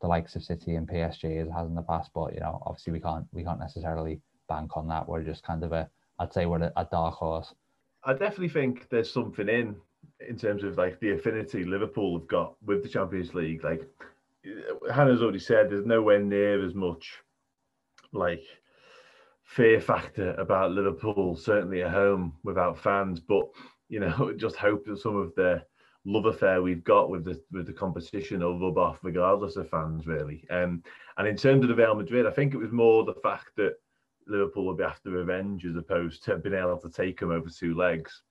the 0.02 0.08
likes 0.08 0.36
of 0.36 0.43
City 0.43 0.76
and 0.76 0.88
PSG 0.88 1.41
as 1.41 1.48
it 1.48 1.52
has 1.52 1.68
in 1.68 1.76
the 1.76 1.82
past. 1.82 2.12
But 2.14 2.34
you 2.34 2.39
know, 2.39 2.62
obviously 2.66 2.93
we 2.93 3.00
can't 3.00 3.26
we 3.32 3.43
can't 3.43 3.60
necessarily 3.60 4.22
bank 4.48 4.78
on 4.78 4.88
that. 4.88 5.08
We're 5.08 5.24
just 5.24 5.43
kind 5.43 5.64
of 5.64 5.72
a 5.72 5.89
I'd 6.20 6.34
say 6.34 6.45
we're 6.45 6.64
a, 6.64 6.72
a 6.76 6.88
dark 6.91 7.16
horse. 7.16 7.54
I 8.04 8.14
definitely 8.14 8.50
think 8.50 8.88
there's 8.89 9.12
something 9.12 9.50
in 9.50 9.76
in 10.28 10.38
terms 10.38 10.64
of 10.64 10.78
like 10.78 11.00
the 11.00 11.12
affinity 11.12 11.64
Liverpool 11.64 12.20
have 12.20 12.28
got 12.28 12.56
with 12.66 12.84
the 12.84 12.89
Champions 12.89 13.34
League. 13.34 13.64
Like 13.64 13.88
Hannah's 14.91 15.22
already 15.22 15.39
said, 15.39 15.70
there's 15.70 15.86
nowhere 15.86 16.20
near 16.20 16.64
as 16.66 16.74
much 16.74 17.18
like 18.14 18.43
fear 19.43 19.80
factor 19.80 20.34
about 20.36 20.72
Liverpool, 20.72 21.36
certainly 21.36 21.84
at 21.84 21.91
home 21.91 22.34
without 22.43 22.78
fans. 22.78 23.20
But 23.20 23.50
you 23.89 24.00
know, 24.00 24.34
just 24.38 24.56
hope 24.56 24.86
that 24.86 25.00
some 25.00 25.16
of 25.16 25.34
the 25.36 25.64
love 26.08 26.26
affair 26.26 26.62
we've 26.62 26.86
got 26.86 27.10
with 27.10 27.26
the 27.26 27.39
with 27.51 27.68
the 27.68 27.74
competition 27.74 28.39
will 28.39 28.58
rub 28.58 28.78
off 28.78 28.99
regardless 29.03 29.58
of 29.58 29.70
fans, 29.70 30.08
really. 30.08 30.45
Um, 30.49 30.82
and 31.18 31.28
in 31.28 31.36
terms 31.36 31.64
of 31.64 31.68
the 31.68 31.76
Real 31.76 31.95
Madrid, 31.95 32.26
I 32.26 32.32
think 32.32 32.53
it 32.53 32.58
was 32.58 32.72
more 32.72 33.03
the 33.03 33.14
fact 33.16 33.51
that 33.58 33.76
Liverpool 34.26 34.66
will 34.66 34.76
be 34.76 34.84
after 34.84 35.12
revenge 35.12 35.66
as 35.66 35.76
opposed 35.76 36.24
to 36.24 36.38
being 36.38 36.55
able 36.55 36.78
to 36.78 36.89
take 36.89 37.20
them 37.20 37.32
over 37.32 37.49
two 37.49 37.76
legs. 37.76 38.24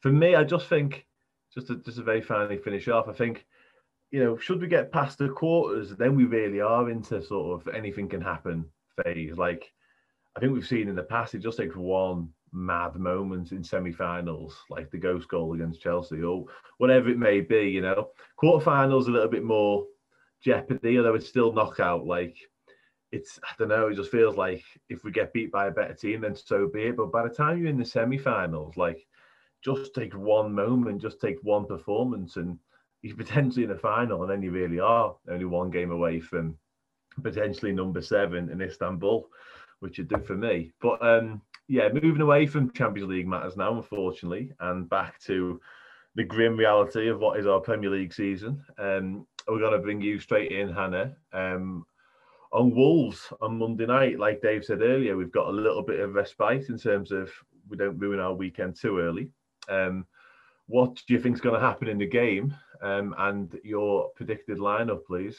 For 0.00 0.10
me, 0.10 0.34
I 0.34 0.42
just 0.42 0.66
think, 0.68 1.06
just 1.54 1.68
to, 1.68 1.76
just 1.76 1.98
to 1.98 2.02
very 2.02 2.20
finally 2.20 2.58
finish 2.58 2.88
off, 2.88 3.08
I 3.08 3.12
think, 3.12 3.46
you 4.10 4.22
know, 4.22 4.36
should 4.36 4.60
we 4.60 4.66
get 4.66 4.92
past 4.92 5.18
the 5.18 5.28
quarters, 5.28 5.90
then 5.90 6.16
we 6.16 6.24
really 6.24 6.60
are 6.60 6.90
into 6.90 7.22
sort 7.22 7.60
of 7.60 7.74
anything 7.74 8.08
can 8.08 8.20
happen 8.20 8.64
phase. 9.02 9.36
Like 9.36 9.72
I 10.36 10.40
think 10.40 10.52
we've 10.52 10.66
seen 10.66 10.88
in 10.88 10.96
the 10.96 11.02
past, 11.04 11.34
it 11.34 11.42
just 11.42 11.58
takes 11.58 11.76
one 11.76 12.30
mad 12.52 12.96
moments 12.96 13.52
in 13.52 13.64
semi-finals, 13.64 14.56
like 14.68 14.90
the 14.90 14.98
ghost 14.98 15.28
goal 15.28 15.54
against 15.54 15.80
Chelsea 15.80 16.22
or 16.22 16.44
whatever 16.78 17.08
it 17.08 17.18
may 17.18 17.40
be. 17.40 17.70
You 17.70 17.82
know, 17.82 18.10
quarterfinals 18.40 19.06
a 19.06 19.10
little 19.10 19.28
bit 19.28 19.44
more 19.44 19.86
jeopardy, 20.42 20.98
although 20.98 21.14
it's 21.14 21.28
still 21.28 21.52
knockout. 21.52 22.06
Like 22.06 22.36
it's 23.10 23.38
I 23.42 23.52
don't 23.58 23.68
know, 23.68 23.88
it 23.88 23.96
just 23.96 24.10
feels 24.10 24.36
like 24.36 24.62
if 24.88 25.04
we 25.04 25.10
get 25.10 25.32
beat 25.32 25.52
by 25.52 25.66
a 25.68 25.72
better 25.72 25.94
team, 25.94 26.20
then 26.22 26.36
so 26.36 26.68
be 26.68 26.84
it. 26.84 26.96
But 26.96 27.12
by 27.12 27.22
the 27.22 27.34
time 27.34 27.58
you're 27.58 27.68
in 27.68 27.78
the 27.78 27.84
semi-finals, 27.84 28.76
like 28.76 29.06
just 29.62 29.94
take 29.94 30.14
one 30.14 30.52
moment, 30.52 31.00
just 31.00 31.20
take 31.20 31.38
one 31.42 31.66
performance, 31.66 32.36
and 32.36 32.58
you're 33.02 33.16
potentially 33.16 33.64
in 33.64 33.70
the 33.70 33.76
final, 33.76 34.22
and 34.22 34.30
then 34.30 34.42
you 34.42 34.50
really 34.50 34.80
are 34.80 35.14
only 35.30 35.44
one 35.44 35.70
game 35.70 35.90
away 35.90 36.20
from 36.20 36.56
potentially 37.22 37.72
number 37.72 38.00
seven 38.00 38.50
in 38.50 38.60
Istanbul, 38.60 39.28
which 39.80 39.98
would 39.98 40.08
do 40.08 40.18
for 40.18 40.36
me. 40.36 40.72
But 40.80 41.04
um, 41.04 41.42
yeah, 41.72 41.88
moving 41.88 42.20
away 42.20 42.46
from 42.46 42.70
Champions 42.72 43.08
League 43.08 43.26
matters 43.26 43.56
now, 43.56 43.74
unfortunately, 43.74 44.52
and 44.60 44.90
back 44.90 45.18
to 45.20 45.58
the 46.14 46.22
grim 46.22 46.54
reality 46.54 47.08
of 47.08 47.18
what 47.18 47.40
is 47.40 47.46
our 47.46 47.60
Premier 47.60 47.88
League 47.88 48.12
season. 48.12 48.62
Um, 48.76 49.26
we're 49.48 49.58
going 49.58 49.72
to 49.72 49.78
bring 49.78 50.02
you 50.02 50.20
straight 50.20 50.52
in, 50.52 50.70
Hannah. 50.70 51.16
Um, 51.32 51.86
on 52.52 52.74
Wolves 52.74 53.32
on 53.40 53.58
Monday 53.58 53.86
night, 53.86 54.18
like 54.18 54.42
Dave 54.42 54.66
said 54.66 54.82
earlier, 54.82 55.16
we've 55.16 55.32
got 55.32 55.48
a 55.48 55.50
little 55.50 55.80
bit 55.80 56.00
of 56.00 56.12
respite 56.12 56.68
in 56.68 56.76
terms 56.76 57.10
of 57.10 57.30
we 57.70 57.78
don't 57.78 57.98
ruin 57.98 58.20
our 58.20 58.34
weekend 58.34 58.76
too 58.76 58.98
early. 58.98 59.30
Um, 59.70 60.04
what 60.66 61.00
do 61.08 61.14
you 61.14 61.20
think 61.20 61.36
is 61.36 61.40
going 61.40 61.58
to 61.58 61.66
happen 61.66 61.88
in 61.88 61.96
the 61.96 62.06
game 62.06 62.54
um, 62.82 63.14
and 63.16 63.58
your 63.64 64.10
predicted 64.10 64.58
lineup, 64.58 65.06
please? 65.06 65.38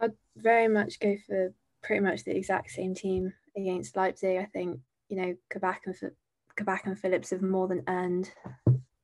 I'd 0.00 0.14
very 0.36 0.66
much 0.66 0.98
go 0.98 1.14
for 1.28 1.54
pretty 1.80 2.00
much 2.00 2.24
the 2.24 2.36
exact 2.36 2.72
same 2.72 2.92
team 2.92 3.32
against 3.56 3.96
Leipzig. 3.96 4.36
I 4.36 4.46
think 4.46 4.80
you 5.10 5.16
know 5.16 5.34
Kabak 5.50 5.82
and 5.86 6.12
Kabak 6.56 6.86
and 6.86 6.98
Phillips 6.98 7.30
have 7.30 7.42
more 7.42 7.68
than 7.68 7.84
earned 7.88 8.30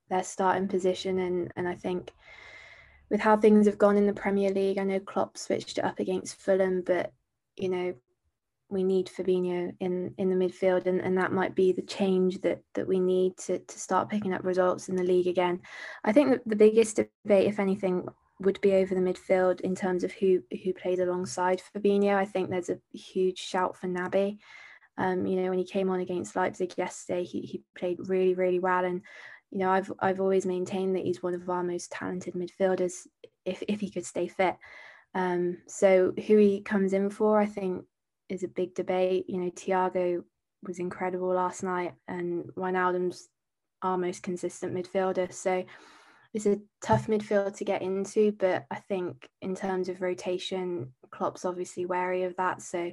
their 0.08 0.22
starting 0.22 0.68
position, 0.68 1.18
and 1.18 1.52
and 1.56 1.68
I 1.68 1.74
think 1.74 2.12
with 3.10 3.20
how 3.20 3.36
things 3.36 3.66
have 3.66 3.78
gone 3.78 3.96
in 3.96 4.06
the 4.06 4.12
Premier 4.12 4.50
League, 4.50 4.78
I 4.78 4.84
know 4.84 5.00
Klopp 5.00 5.36
switched 5.36 5.78
it 5.78 5.84
up 5.84 6.00
against 6.00 6.40
Fulham, 6.40 6.82
but 6.84 7.12
you 7.56 7.68
know, 7.68 7.94
we 8.68 8.82
need 8.82 9.06
Fabinho 9.06 9.74
in 9.80 10.14
in 10.18 10.30
the 10.30 10.36
midfield, 10.36 10.86
and, 10.86 11.00
and 11.00 11.18
that 11.18 11.32
might 11.32 11.54
be 11.54 11.72
the 11.72 11.82
change 11.82 12.40
that 12.42 12.62
that 12.74 12.86
we 12.86 13.00
need 13.00 13.36
to 13.38 13.58
to 13.58 13.78
start 13.78 14.08
picking 14.08 14.32
up 14.32 14.44
results 14.44 14.88
in 14.88 14.96
the 14.96 15.04
league 15.04 15.26
again. 15.26 15.60
I 16.04 16.12
think 16.12 16.30
that 16.30 16.42
the 16.46 16.56
biggest 16.56 16.96
debate, 16.96 17.48
if 17.48 17.58
anything, 17.58 18.06
would 18.40 18.60
be 18.60 18.74
over 18.74 18.94
the 18.94 19.00
midfield 19.00 19.60
in 19.60 19.74
terms 19.74 20.04
of 20.04 20.12
who 20.12 20.42
who 20.64 20.72
played 20.72 21.00
alongside 21.00 21.62
Fabinho. 21.74 22.14
I 22.14 22.24
think 22.24 22.50
there's 22.50 22.70
a 22.70 22.78
huge 22.92 23.38
shout 23.38 23.76
for 23.76 23.86
Naby. 23.88 24.38
Um, 24.98 25.26
you 25.26 25.40
know, 25.40 25.50
when 25.50 25.58
he 25.58 25.64
came 25.64 25.90
on 25.90 26.00
against 26.00 26.36
Leipzig 26.36 26.74
yesterday, 26.76 27.24
he, 27.24 27.40
he 27.40 27.62
played 27.76 28.08
really, 28.08 28.34
really 28.34 28.58
well. 28.58 28.84
And, 28.84 29.02
you 29.50 29.58
know, 29.58 29.70
I've 29.70 29.92
I've 30.00 30.20
always 30.20 30.46
maintained 30.46 30.96
that 30.96 31.04
he's 31.04 31.22
one 31.22 31.34
of 31.34 31.48
our 31.48 31.62
most 31.62 31.90
talented 31.92 32.34
midfielders 32.34 33.06
if, 33.44 33.62
if 33.68 33.80
he 33.80 33.90
could 33.90 34.06
stay 34.06 34.28
fit. 34.28 34.56
Um, 35.14 35.58
so 35.66 36.12
who 36.26 36.36
he 36.36 36.60
comes 36.60 36.92
in 36.92 37.10
for, 37.10 37.40
I 37.40 37.46
think, 37.46 37.84
is 38.28 38.42
a 38.42 38.48
big 38.48 38.74
debate. 38.74 39.26
You 39.28 39.38
know, 39.38 39.50
Thiago 39.50 40.22
was 40.66 40.78
incredible 40.78 41.32
last 41.32 41.62
night, 41.62 41.94
and 42.08 42.44
Wijnaldum's 42.56 43.28
our 43.82 43.96
most 43.96 44.22
consistent 44.22 44.74
midfielder. 44.74 45.32
So 45.32 45.64
it's 46.34 46.46
a 46.46 46.58
tough 46.82 47.06
midfield 47.06 47.56
to 47.56 47.64
get 47.64 47.82
into, 47.82 48.32
but 48.32 48.66
I 48.70 48.76
think 48.76 49.28
in 49.40 49.54
terms 49.54 49.88
of 49.88 50.02
rotation, 50.02 50.92
Klopp's 51.10 51.44
obviously 51.44 51.86
wary 51.86 52.24
of 52.24 52.36
that. 52.36 52.60
So 52.60 52.92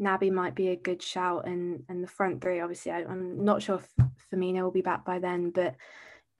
Naby 0.00 0.32
might 0.32 0.54
be 0.54 0.68
a 0.68 0.76
good 0.76 1.02
shout, 1.02 1.46
and 1.46 1.84
and 1.88 2.02
the 2.02 2.08
front 2.08 2.40
three, 2.40 2.60
obviously, 2.60 2.92
I, 2.92 3.00
am 3.00 3.44
not 3.44 3.62
sure 3.62 3.76
if 3.76 4.06
Firmino 4.32 4.62
will 4.62 4.70
be 4.70 4.80
back 4.80 5.04
by 5.04 5.18
then, 5.18 5.50
but 5.50 5.74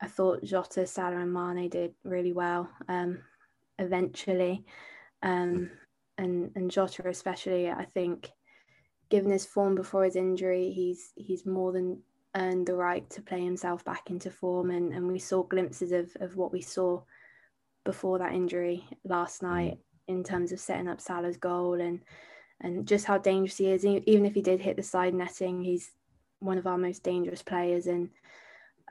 I 0.01 0.07
thought 0.07 0.43
Jota, 0.43 0.87
Salah, 0.87 1.19
and 1.19 1.33
Mane 1.33 1.69
did 1.69 1.93
really 2.05 2.33
well. 2.33 2.71
Um, 2.89 3.19
eventually, 3.79 4.65
um, 5.23 5.71
and 6.17 6.51
and 6.55 6.71
Jota 6.71 7.07
especially, 7.07 7.71
I 7.71 7.85
think, 7.85 8.31
given 9.11 9.31
his 9.31 9.45
form 9.47 9.75
before 9.75 10.05
his 10.05 10.17
injury, 10.17 10.71
he's 10.71 11.13
he's 11.17 11.45
more 11.45 11.73
than 11.73 12.03
earned 12.37 12.67
the 12.67 12.75
right 12.75 13.09
to 13.11 13.21
play 13.23 13.45
himself 13.45 13.85
back 13.85 14.11
into 14.11 14.31
form, 14.31 14.71
and 14.71 14.95
and 14.95 15.07
we 15.07 15.19
saw 15.19 15.43
glimpses 15.43 15.93
of 15.93 16.17
of 16.21 16.37
what 16.37 16.53
we 16.53 16.63
saw 16.63 17.03
before 17.85 18.19
that 18.19 18.33
injury 18.33 18.87
last 19.05 19.43
night 19.43 19.79
in 20.09 20.25
terms 20.25 20.53
of 20.53 20.61
setting 20.61 20.89
up 20.89 21.01
Salah's 21.01 21.37
goal 21.37 21.81
and 21.81 22.01
and 22.61 22.87
just 22.87 23.07
how 23.07 23.19
dangerous 23.19 23.59
he 23.59 23.71
is. 23.71 23.85
Even 23.85 24.27
if 24.27 24.35
he 24.35 24.43
did 24.43 24.61
hit 24.61 24.77
the 24.77 24.83
side 24.83 25.15
netting, 25.15 25.63
he's 25.63 25.93
one 26.41 26.59
of 26.59 26.67
our 26.67 26.79
most 26.79 27.03
dangerous 27.03 27.43
players. 27.43 27.87
And 27.87 28.11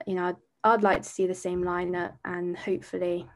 you 0.08 0.16
know, 0.16 0.26
I'd, 0.26 0.36
I'd 0.64 0.84
like 0.84 1.04
to 1.04 1.10
see 1.10 1.28
the 1.28 1.36
same 1.36 1.64
lineup, 1.64 2.14
and 2.26 2.58
hopefully 2.58 3.28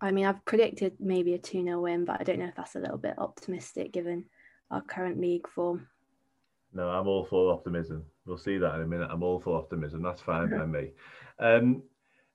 I 0.00 0.10
mean, 0.10 0.24
I've 0.24 0.44
predicted 0.44 0.94
maybe 0.98 1.34
a 1.34 1.38
2 1.38 1.62
0 1.62 1.80
win, 1.80 2.04
but 2.04 2.20
I 2.20 2.24
don't 2.24 2.38
know 2.38 2.46
if 2.46 2.54
that's 2.54 2.76
a 2.76 2.80
little 2.80 2.98
bit 2.98 3.18
optimistic 3.18 3.92
given 3.92 4.24
our 4.70 4.80
current 4.80 5.20
league 5.20 5.48
form. 5.48 5.86
No, 6.72 6.88
I'm 6.88 7.08
all 7.08 7.24
for 7.24 7.52
optimism. 7.52 8.04
We'll 8.24 8.38
see 8.38 8.56
that 8.58 8.76
in 8.76 8.82
a 8.82 8.86
minute. 8.86 9.08
I'm 9.10 9.22
all 9.22 9.40
for 9.40 9.58
optimism. 9.58 10.02
That's 10.02 10.22
fine 10.22 10.50
by 10.50 10.66
me. 10.66 10.92
Um, 11.38 11.82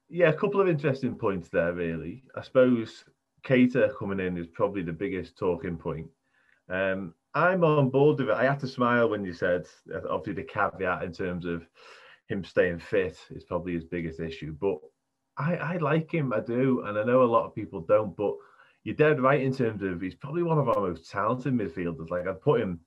yeah, 0.10 0.30
a 0.30 0.34
couple 0.34 0.62
of 0.62 0.68
interesting 0.68 1.16
points 1.16 1.50
there, 1.50 1.74
really. 1.74 2.24
I 2.36 2.42
suppose 2.44 3.06
Keita 3.44 3.98
coming 3.98 4.20
in 4.20 4.38
is 4.38 4.48
probably 4.48 4.84
the 4.84 4.92
biggest 4.92 5.38
talking 5.38 5.78
point. 5.78 6.08
Um, 6.70 7.14
I'm 7.36 7.64
on 7.66 7.90
board 7.90 8.20
with 8.20 8.30
it. 8.30 8.36
I 8.36 8.46
had 8.46 8.62
to 8.62 8.68
smile 8.68 9.10
when 9.10 9.26
you 9.26 9.34
said, 9.34 9.68
uh, 9.94 10.00
obviously, 10.10 10.42
the 10.42 10.48
caveat 10.48 11.04
in 11.04 11.12
terms 11.12 11.46
of 11.46 11.68
him 12.28 12.44
staying 12.44 12.80
fit 12.80 13.20
is 13.30 13.44
probably 13.44 13.74
his 13.74 13.84
biggest 13.84 14.22
issue. 14.22 14.56
But 14.60 14.80
I, 15.38 15.56
I 15.56 15.78
like 15.78 16.12
him, 16.12 16.32
I 16.32 16.40
do, 16.40 16.84
and 16.86 16.98
I 16.98 17.04
know 17.04 17.24
a 17.24 17.26
lot 17.26 17.46
of 17.46 17.54
people 17.54 17.82
don't, 17.82 18.16
but 18.16 18.36
you're 18.84 18.96
dead 18.96 19.20
right 19.20 19.42
in 19.42 19.54
terms 19.54 19.84
of 19.84 20.00
he's 20.00 20.16
probably 20.16 20.44
one 20.44 20.60
of 20.60 20.70
our 20.70 20.80
most 20.80 21.12
talented 21.12 21.54
midfielders. 21.54 22.10
Like 22.10 22.26
I'd 22.26 22.40
put 22.42 22.62
him 22.62 22.80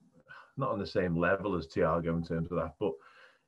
not 0.57 0.71
on 0.71 0.79
the 0.79 0.87
same 0.87 1.17
level 1.17 1.55
as 1.55 1.67
Thiago 1.67 2.17
in 2.17 2.25
terms 2.25 2.51
of 2.51 2.57
that, 2.57 2.75
but 2.81 2.93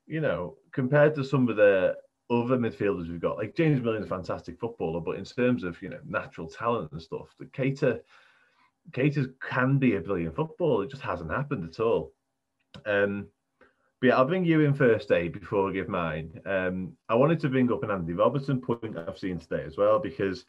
you 0.06 0.20
know, 0.20 0.56
compared 0.72 1.14
to 1.14 1.24
some 1.24 1.48
of 1.48 1.56
the 1.56 1.96
other 2.28 2.58
midfielders 2.58 3.08
we've 3.08 3.20
got, 3.20 3.38
like 3.38 3.56
James 3.56 3.80
Milner's 3.80 4.04
a 4.04 4.08
fantastic 4.08 4.58
footballer, 4.60 5.00
but 5.00 5.16
in 5.16 5.24
terms 5.24 5.64
of 5.64 5.80
you 5.80 5.88
know 5.88 6.00
natural 6.06 6.46
talent 6.46 6.92
and 6.92 7.00
stuff, 7.00 7.34
the 7.38 7.46
Keita, 7.46 8.00
Keita 8.92 9.32
can 9.40 9.78
be 9.78 9.96
a 9.96 10.00
brilliant 10.00 10.36
footballer. 10.36 10.84
It 10.84 10.90
just 10.90 11.02
hasn't 11.02 11.30
happened 11.30 11.68
at 11.68 11.80
all. 11.80 12.12
Um, 12.86 13.28
but 14.00 14.06
yeah, 14.06 14.16
I'll 14.16 14.24
bring 14.24 14.44
you 14.44 14.60
in 14.60 14.74
first, 14.74 15.08
Dave, 15.08 15.34
before 15.34 15.68
I 15.68 15.72
give 15.72 15.88
mine. 15.88 16.40
Um, 16.46 16.96
I 17.08 17.14
wanted 17.14 17.40
to 17.40 17.50
bring 17.50 17.70
up 17.70 17.82
an 17.82 17.90
Andy 17.90 18.14
Robertson 18.14 18.60
point 18.60 18.96
I've 18.96 19.18
seen 19.18 19.38
today 19.38 19.62
as 19.66 19.76
well, 19.76 19.98
because 19.98 20.46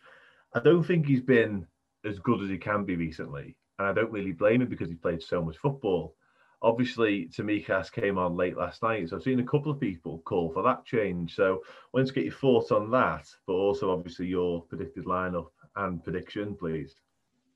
I 0.55 0.59
don't 0.59 0.83
think 0.83 1.05
he's 1.05 1.21
been 1.21 1.67
as 2.05 2.19
good 2.19 2.41
as 2.41 2.49
he 2.49 2.57
can 2.57 2.85
be 2.85 2.95
recently, 2.95 3.57
and 3.77 3.87
I 3.87 3.93
don't 3.93 4.11
really 4.11 4.31
blame 4.31 4.61
him 4.61 4.69
because 4.69 4.89
he 4.89 4.95
played 4.95 5.21
so 5.21 5.41
much 5.41 5.57
football. 5.57 6.15
Obviously, 6.61 7.27
Tsimikas 7.27 7.91
came 7.91 8.17
on 8.17 8.37
late 8.37 8.55
last 8.55 8.83
night, 8.83 9.09
so 9.09 9.17
I've 9.17 9.23
seen 9.23 9.39
a 9.39 9.45
couple 9.45 9.71
of 9.71 9.79
people 9.79 10.19
call 10.19 10.53
for 10.53 10.63
that 10.63 10.85
change. 10.85 11.35
So, 11.35 11.61
I 11.65 11.87
wanted 11.91 12.07
to 12.07 12.13
get 12.13 12.25
your 12.25 12.33
thoughts 12.33 12.71
on 12.71 12.91
that, 12.91 13.27
but 13.47 13.53
also 13.53 13.91
obviously 13.91 14.27
your 14.27 14.61
predicted 14.63 15.05
lineup 15.05 15.47
and 15.75 16.03
prediction, 16.03 16.55
please. 16.55 16.95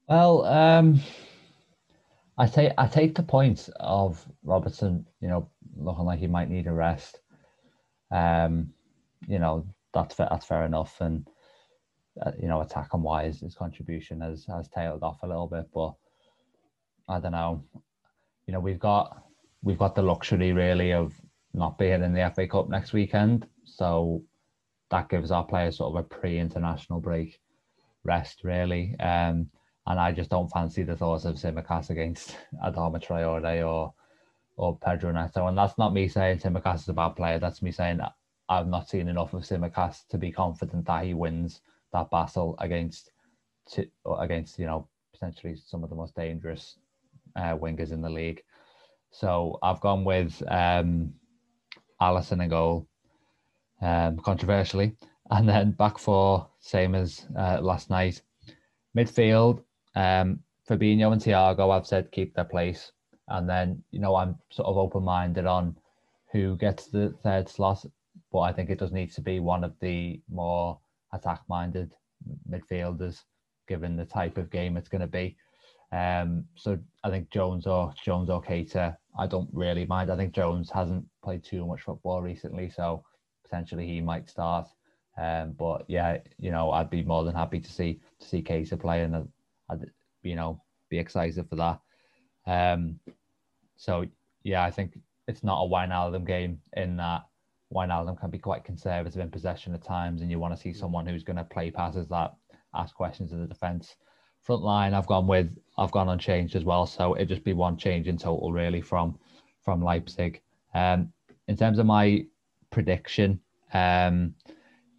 Well, 0.07 0.45
um, 0.45 1.01
I 2.37 2.47
take 2.47 2.73
I 2.77 2.87
take 2.87 3.15
the 3.15 3.23
point 3.23 3.69
of 3.79 4.25
Robertson. 4.43 5.05
You 5.21 5.29
know, 5.29 5.49
looking 5.77 6.05
like 6.05 6.19
he 6.19 6.27
might 6.27 6.49
need 6.49 6.67
a 6.67 6.73
rest. 6.73 7.21
Um, 8.11 8.73
you 9.27 9.39
know 9.39 9.65
that's 9.93 10.15
that's 10.15 10.45
fair 10.45 10.65
enough, 10.65 11.01
and 11.01 11.27
uh, 12.23 12.31
you 12.39 12.47
know, 12.47 12.61
attacking 12.61 13.01
wise, 13.01 13.39
his 13.41 13.55
contribution 13.55 14.21
has 14.21 14.45
has 14.45 14.67
tailed 14.69 15.03
off 15.03 15.23
a 15.23 15.27
little 15.27 15.47
bit, 15.47 15.65
but 15.73 15.93
I 17.07 17.19
don't 17.19 17.31
know. 17.31 17.63
You 18.47 18.53
know, 18.53 18.59
we've 18.59 18.79
got 18.79 19.23
we've 19.63 19.79
got 19.79 19.95
the 19.95 20.01
luxury 20.01 20.53
really 20.53 20.93
of 20.93 21.13
not 21.53 21.77
being 21.77 22.03
in 22.03 22.13
the 22.13 22.31
FA 22.35 22.47
Cup 22.47 22.69
next 22.69 22.93
weekend, 22.93 23.47
so 23.63 24.23
that 24.91 25.09
gives 25.09 25.31
our 25.31 25.43
players 25.43 25.77
sort 25.77 25.95
of 25.95 26.05
a 26.05 26.07
pre-international 26.07 26.99
break 26.99 27.39
rest 28.03 28.43
really. 28.43 28.95
Um, 28.99 29.49
and 29.87 29.99
I 29.99 30.11
just 30.11 30.29
don't 30.29 30.49
fancy 30.49 30.83
the 30.83 30.95
thoughts 30.95 31.25
of 31.25 31.35
Tsimikas 31.35 31.89
against 31.89 32.37
Adama 32.63 33.03
Traore 33.03 33.67
or 33.67 33.93
or 34.57 34.77
Pedro 34.77 35.11
Neto. 35.11 35.47
And 35.47 35.57
that's 35.57 35.77
not 35.77 35.93
me 35.93 36.07
saying 36.07 36.39
Tsimikas 36.39 36.81
is 36.81 36.89
a 36.89 36.93
bad 36.93 37.15
player. 37.15 37.39
That's 37.39 37.61
me 37.61 37.71
saying 37.71 37.99
I've 38.49 38.67
not 38.67 38.89
seen 38.89 39.07
enough 39.07 39.33
of 39.33 39.43
Tsimikas 39.43 40.07
to 40.09 40.17
be 40.17 40.31
confident 40.31 40.85
that 40.85 41.05
he 41.05 41.13
wins 41.13 41.61
that 41.91 42.09
battle 42.09 42.55
against 42.59 43.11
against 44.19 44.59
you 44.59 44.65
know 44.65 44.87
potentially 45.13 45.55
some 45.55 45.83
of 45.83 45.89
the 45.89 45.95
most 45.95 46.15
dangerous 46.15 46.77
uh, 47.35 47.55
wingers 47.57 47.91
in 47.91 48.01
the 48.01 48.09
league. 48.09 48.41
So 49.11 49.59
I've 49.63 49.79
gone 49.81 50.03
with 50.03 50.41
um, 50.47 51.13
Alisson 52.01 52.43
in 52.43 52.49
goal, 52.49 52.87
um, 53.81 54.17
controversially, 54.19 54.95
and 55.31 55.47
then 55.47 55.71
back 55.71 55.97
four, 55.97 56.47
same 56.59 56.95
as 56.95 57.25
uh, 57.37 57.59
last 57.61 57.89
night. 57.89 58.21
Midfield, 58.95 59.63
um, 59.95 60.39
Fabinho 60.69 61.11
and 61.11 61.21
Thiago, 61.21 61.71
I've 61.71 61.87
said 61.87 62.11
keep 62.11 62.35
their 62.35 62.45
place, 62.45 62.91
and 63.29 63.47
then 63.49 63.83
you 63.91 63.99
know 63.99 64.15
I'm 64.15 64.37
sort 64.49 64.67
of 64.67 64.77
open 64.77 65.03
minded 65.03 65.45
on 65.45 65.75
who 66.31 66.57
gets 66.57 66.87
the 66.87 67.13
third 67.23 67.47
slot, 67.47 67.85
but 68.31 68.39
I 68.39 68.51
think 68.51 68.69
it 68.69 68.79
does 68.79 68.91
need 68.91 69.11
to 69.13 69.21
be 69.21 69.39
one 69.39 69.63
of 69.63 69.73
the 69.79 70.21
more 70.29 70.79
attack 71.13 71.41
minded 71.47 71.93
midfielders, 72.49 73.23
given 73.67 73.95
the 73.95 74.05
type 74.05 74.37
of 74.37 74.49
game 74.49 74.77
it's 74.77 74.89
going 74.89 75.01
to 75.01 75.07
be. 75.07 75.37
Um, 75.91 76.45
so 76.55 76.77
I 77.03 77.09
think 77.09 77.29
Jones 77.29 77.67
or 77.67 77.93
Jones 78.03 78.29
or 78.29 78.41
Keita, 78.41 78.97
I 79.17 79.27
don't 79.27 79.49
really 79.53 79.85
mind. 79.85 80.11
I 80.11 80.17
think 80.17 80.33
Jones 80.33 80.69
hasn't 80.69 81.05
played 81.23 81.43
too 81.43 81.65
much 81.65 81.81
football 81.81 82.21
recently, 82.21 82.69
so 82.69 83.03
potentially 83.43 83.87
he 83.87 84.01
might 84.01 84.29
start. 84.29 84.67
Um, 85.17 85.53
but 85.53 85.85
yeah, 85.87 86.17
you 86.37 86.51
know, 86.51 86.71
I'd 86.71 86.89
be 86.89 87.03
more 87.03 87.23
than 87.23 87.35
happy 87.35 87.61
to 87.61 87.71
see 87.71 88.01
to 88.19 88.27
see 88.27 88.41
Keita 88.41 88.79
play, 88.79 89.03
and 89.03 89.27
I'd 89.69 89.85
you 90.23 90.35
know 90.35 90.61
be 90.89 90.99
excited 90.99 91.47
for 91.49 91.55
that. 91.55 91.79
Um, 92.47 92.99
so 93.77 94.05
yeah, 94.43 94.63
I 94.63 94.71
think 94.71 94.97
it's 95.27 95.43
not 95.43 95.63
a 95.63 95.69
Wijnaldum 95.69 96.25
game 96.25 96.59
in 96.73 96.97
that 96.97 97.23
Wijnaldum 97.73 98.19
can 98.19 98.29
be 98.29 98.37
quite 98.37 98.63
conservative 98.63 99.19
in 99.19 99.29
possession 99.29 99.73
at 99.73 99.83
times, 99.83 100.21
and 100.21 100.29
you 100.29 100.39
want 100.39 100.55
to 100.55 100.61
see 100.61 100.73
someone 100.73 101.05
who's 101.05 101.23
going 101.23 101.37
to 101.37 101.43
play 101.43 101.71
passes 101.71 102.07
that 102.09 102.35
ask 102.73 102.95
questions 102.95 103.31
of 103.31 103.39
the 103.39 103.47
defence. 103.47 103.95
Front 104.41 104.61
line, 104.61 104.93
I've 104.93 105.07
gone 105.07 105.27
with 105.27 105.49
I've 105.77 105.91
gone 105.91 106.09
unchanged 106.09 106.55
as 106.55 106.63
well, 106.63 106.85
so 106.85 107.15
it'd 107.15 107.29
just 107.29 107.43
be 107.43 107.53
one 107.53 107.77
change 107.77 108.07
in 108.07 108.17
total 108.17 108.51
really 108.51 108.81
from 108.81 109.17
from 109.63 109.81
Leipzig. 109.81 110.41
Um, 110.73 111.11
in 111.47 111.55
terms 111.55 111.79
of 111.79 111.85
my 111.85 112.25
prediction, 112.69 113.39
um, 113.73 114.35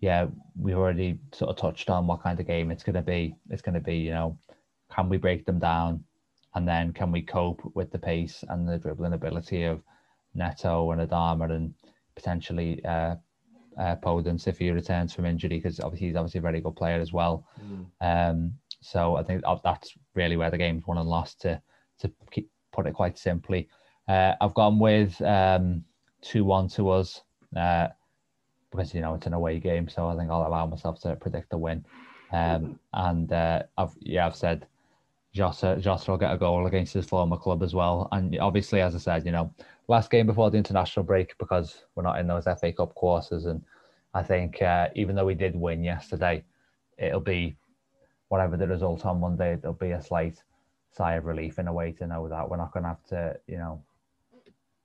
yeah, 0.01 0.27
we've 0.59 0.77
already 0.77 1.19
sort 1.33 1.51
of 1.51 1.57
touched 1.57 1.91
on 1.91 2.07
what 2.07 2.23
kind 2.23 2.39
of 2.41 2.47
game 2.47 2.71
it's 2.71 2.83
going 2.83 2.95
to 2.95 3.03
be. 3.03 3.37
It's 3.51 3.63
going 3.63 3.75
to 3.75 3.81
be, 3.81 3.97
you 3.97 4.11
know, 4.11 4.39
can 4.97 5.09
we 5.09 5.19
break 5.19 5.45
them 5.45 5.59
down, 5.59 6.03
and 6.55 6.67
then 6.67 6.93
can 6.93 7.13
we 7.13 7.23
cope 7.23 7.61
with 7.75 7.93
the 7.93 7.99
pace 7.99 8.43
and 8.49 8.67
the 8.67 8.79
dribbling 8.79 9.13
ability 9.13 9.65
of 9.65 9.83
Neto 10.35 10.91
and 10.91 11.07
Adama 11.07 11.51
and 11.51 11.75
potentially 12.15 12.83
uh, 12.85 13.17
uh, 13.79 13.97
Podence 13.97 14.49
if 14.49 14.59
he 14.59 14.71
returns 14.71 15.13
from 15.13 15.27
injury 15.27 15.59
because 15.59 15.81
obviously 15.81 16.09
he's 16.09 16.17
obviously 16.17 16.39
a 16.39 16.43
very 16.43 16.61
good 16.61 16.77
player 16.77 16.99
as 16.99 17.13
well. 17.13 17.47
Mm. 17.63 17.87
Um, 18.01 18.53
so 18.81 19.17
I 19.17 19.23
think 19.23 19.43
that's 19.63 19.93
really 20.15 20.37
where 20.37 20.51
the 20.51 20.59
game's 20.59 20.87
won 20.87 20.99
and 20.99 21.09
lost 21.09 21.41
to 21.43 21.61
to 21.99 22.11
keep, 22.31 22.51
put 22.73 22.87
it 22.87 22.95
quite 22.95 23.19
simply. 23.19 23.69
Uh, 24.09 24.35
I've 24.41 24.55
gone 24.55 24.79
with 24.79 25.21
um, 25.23 25.85
two 26.23 26.45
one 26.45 26.69
to 26.69 26.91
us 26.91 27.23
uh, 27.57 27.89
because 28.71 28.95
you 28.95 29.01
know 29.01 29.15
it's 29.15 29.27
an 29.27 29.35
away 29.35 29.61
game, 29.61 29.89
so 29.89 30.09
I 30.09 30.17
think 30.17 30.31
I'll 30.31 30.47
allow 30.47 30.67
myself 30.67 31.01
to 31.01 31.17
predict 31.17 31.51
the 31.51 31.59
win. 31.59 31.85
Um, 32.33 32.79
and 32.93 33.33
uh, 33.33 33.63
I've 33.77 33.95
yeah 34.01 34.27
I've 34.27 34.37
said 34.37 34.67
Jota 35.37 35.77
Jota 35.81 36.11
will 36.11 36.19
get 36.19 36.33
a 36.33 36.39
goal 36.39 36.67
against 36.67 36.95
his 36.95 37.07
former 37.07 37.37
club 37.37 37.63
as 37.63 37.75
well, 37.75 38.09
and 38.13 38.37
obviously 38.39 38.81
as 38.81 38.95
I 38.95 38.99
said, 38.99 39.27
you 39.27 39.33
know 39.33 39.53
last 39.89 40.11
game 40.11 40.27
before 40.27 40.51
the 40.51 40.59
international 40.59 41.05
break 41.05 41.37
because 41.39 41.85
we're 41.95 42.03
not 42.03 42.19
in 42.19 42.27
those 42.27 42.45
FA 42.45 42.73
Cup 42.73 42.95
courses. 42.95 43.47
And 43.47 43.63
I 44.15 44.23
think 44.23 44.61
uh, 44.63 44.89
even 44.95 45.15
though 45.15 45.25
we 45.25 45.35
did 45.35 45.55
win 45.55 45.85
yesterday, 45.85 46.45
it'll 46.99 47.21
be 47.21 47.57
whatever 48.29 48.57
the 48.57 48.67
result 48.67 49.07
on 49.07 49.21
Monday. 49.21 49.55
It'll 49.55 49.73
be 49.73 49.93
a 49.93 50.03
slight 50.03 50.43
sigh 50.91 51.15
of 51.15 51.27
relief 51.27 51.59
in 51.59 51.69
a 51.69 51.73
way 51.73 51.93
to 51.93 52.07
know 52.07 52.29
that 52.29 52.49
we're 52.49 52.57
not 52.57 52.73
going 52.73 52.85
to 52.85 52.89
have 52.89 53.05
to, 53.07 53.39
you 53.47 53.59
know, 53.59 53.83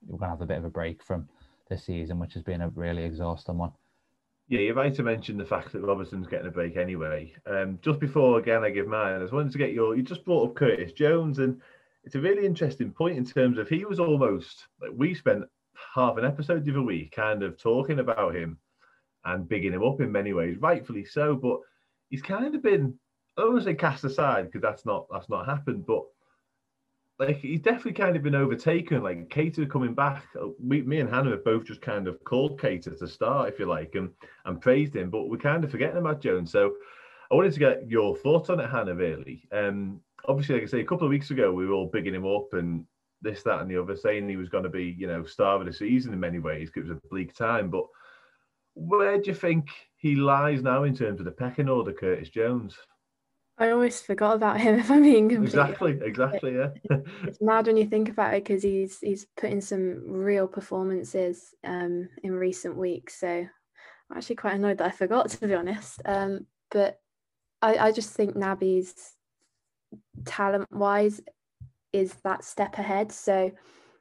we're 0.06 0.18
going 0.18 0.28
to 0.28 0.34
have 0.36 0.42
a 0.42 0.46
bit 0.46 0.58
of 0.58 0.64
a 0.64 0.70
break 0.70 1.02
from 1.02 1.28
this 1.68 1.84
season, 1.84 2.18
which 2.18 2.34
has 2.34 2.42
been 2.42 2.60
a 2.60 2.68
really 2.70 3.04
exhausting 3.04 3.58
one. 3.58 3.72
Yeah, 4.48 4.60
you're 4.60 4.74
right 4.74 4.94
to 4.94 5.02
mention 5.02 5.38
the 5.38 5.46
fact 5.46 5.72
that 5.72 5.82
Robertson's 5.82 6.26
getting 6.26 6.46
a 6.48 6.50
break 6.50 6.76
anyway. 6.76 7.32
Um, 7.46 7.78
just 7.80 8.00
before 8.00 8.38
again 8.38 8.64
I 8.64 8.70
give 8.70 8.86
mine, 8.86 9.14
I 9.14 9.20
just 9.20 9.32
wanted 9.32 9.52
to 9.52 9.58
get 9.58 9.72
your. 9.72 9.96
You 9.96 10.02
just 10.02 10.24
brought 10.24 10.50
up 10.50 10.54
Curtis 10.56 10.92
Jones, 10.92 11.38
and 11.38 11.60
it's 12.04 12.16
a 12.16 12.20
really 12.20 12.44
interesting 12.44 12.92
point 12.92 13.16
in 13.16 13.24
terms 13.24 13.58
of 13.58 13.68
he 13.68 13.84
was 13.84 13.98
almost 14.00 14.66
like 14.80 14.90
we 14.94 15.14
spent 15.14 15.44
half 15.94 16.18
an 16.18 16.24
episode 16.24 16.64
the 16.64 16.70
other 16.72 16.82
week 16.82 17.12
kind 17.12 17.42
of 17.42 17.56
talking 17.58 17.98
about 17.98 18.34
him 18.34 18.58
and 19.24 19.48
bigging 19.48 19.72
him 19.72 19.84
up 19.84 20.00
in 20.00 20.12
many 20.12 20.32
ways, 20.32 20.58
rightfully 20.58 21.04
so. 21.04 21.34
But 21.34 21.60
he's 22.10 22.22
kind 22.22 22.54
of 22.54 22.62
been 22.62 22.98
I 23.36 23.42
don't 23.42 23.52
want 23.54 23.64
to 23.64 23.70
say 23.70 23.74
cast 23.74 24.04
aside 24.04 24.46
because 24.46 24.60
that's 24.60 24.84
not 24.84 25.06
that's 25.10 25.30
not 25.30 25.46
happened, 25.46 25.86
but 25.86 26.02
like 27.26 27.40
he's 27.40 27.60
definitely 27.60 27.92
kind 27.92 28.16
of 28.16 28.22
been 28.22 28.34
overtaken. 28.34 29.02
Like 29.02 29.28
Keita 29.28 29.68
coming 29.70 29.94
back, 29.94 30.24
uh, 30.40 30.48
we, 30.62 30.82
me 30.82 31.00
and 31.00 31.08
Hannah 31.08 31.30
have 31.30 31.44
both 31.44 31.64
just 31.64 31.80
kind 31.80 32.08
of 32.08 32.22
called 32.24 32.60
Keita 32.60 32.98
to 32.98 33.08
start, 33.08 33.48
if 33.48 33.58
you 33.58 33.66
like, 33.66 33.94
and 33.94 34.10
and 34.44 34.60
praised 34.60 34.96
him, 34.96 35.10
but 35.10 35.28
we're 35.28 35.36
kind 35.36 35.64
of 35.64 35.70
forgetting 35.70 35.98
about 35.98 36.20
Jones. 36.20 36.50
So 36.50 36.74
I 37.30 37.34
wanted 37.34 37.52
to 37.54 37.60
get 37.60 37.88
your 37.88 38.16
thoughts 38.16 38.50
on 38.50 38.60
it, 38.60 38.70
Hannah. 38.70 38.94
Really, 38.94 39.48
um, 39.52 40.00
obviously, 40.26 40.56
like 40.56 40.64
I 40.64 40.66
say, 40.66 40.80
a 40.80 40.84
couple 40.86 41.06
of 41.06 41.10
weeks 41.10 41.30
ago, 41.30 41.52
we 41.52 41.66
were 41.66 41.74
all 41.74 41.90
bigging 41.92 42.14
him 42.14 42.26
up 42.26 42.52
and 42.52 42.84
this, 43.22 43.42
that, 43.44 43.60
and 43.60 43.70
the 43.70 43.80
other, 43.80 43.96
saying 43.96 44.28
he 44.28 44.36
was 44.36 44.48
going 44.48 44.64
to 44.64 44.70
be, 44.70 44.96
you 44.98 45.06
know, 45.06 45.24
star 45.24 45.60
of 45.60 45.66
the 45.66 45.72
season 45.72 46.12
in 46.12 46.20
many 46.20 46.40
ways 46.40 46.70
it 46.74 46.80
was 46.80 46.90
a 46.90 47.00
bleak 47.08 47.34
time. 47.34 47.70
But 47.70 47.86
where 48.74 49.18
do 49.18 49.30
you 49.30 49.34
think 49.34 49.68
he 49.96 50.16
lies 50.16 50.62
now 50.62 50.84
in 50.84 50.96
terms 50.96 51.20
of 51.20 51.26
the 51.26 51.32
pecking 51.32 51.68
order, 51.68 51.92
Curtis 51.92 52.30
Jones? 52.30 52.76
I 53.58 53.70
almost 53.70 54.06
forgot 54.06 54.36
about 54.36 54.60
him. 54.60 54.74
If 54.78 54.90
I'm 54.90 55.02
being 55.02 55.28
completely 55.28 55.60
exactly, 55.60 56.00
exactly, 56.02 56.54
yeah. 56.56 56.70
it's 57.24 57.40
mad 57.40 57.66
when 57.66 57.76
you 57.76 57.86
think 57.86 58.08
about 58.08 58.34
it 58.34 58.44
because 58.44 58.62
he's 58.62 58.98
he's 59.00 59.26
put 59.36 59.50
in 59.50 59.60
some 59.60 60.02
real 60.06 60.46
performances 60.46 61.54
um, 61.64 62.08
in 62.22 62.32
recent 62.32 62.76
weeks. 62.76 63.20
So 63.20 63.28
I'm 63.28 64.16
actually 64.16 64.36
quite 64.36 64.54
annoyed 64.54 64.78
that 64.78 64.86
I 64.86 64.90
forgot 64.90 65.28
to 65.30 65.46
be 65.46 65.54
honest. 65.54 66.00
Um, 66.04 66.46
but 66.70 67.00
I, 67.60 67.76
I 67.76 67.92
just 67.92 68.10
think 68.10 68.34
Naby's 68.34 68.94
talent 70.24 70.66
wise 70.72 71.20
is 71.92 72.14
that 72.24 72.44
step 72.44 72.78
ahead. 72.78 73.12
So 73.12 73.52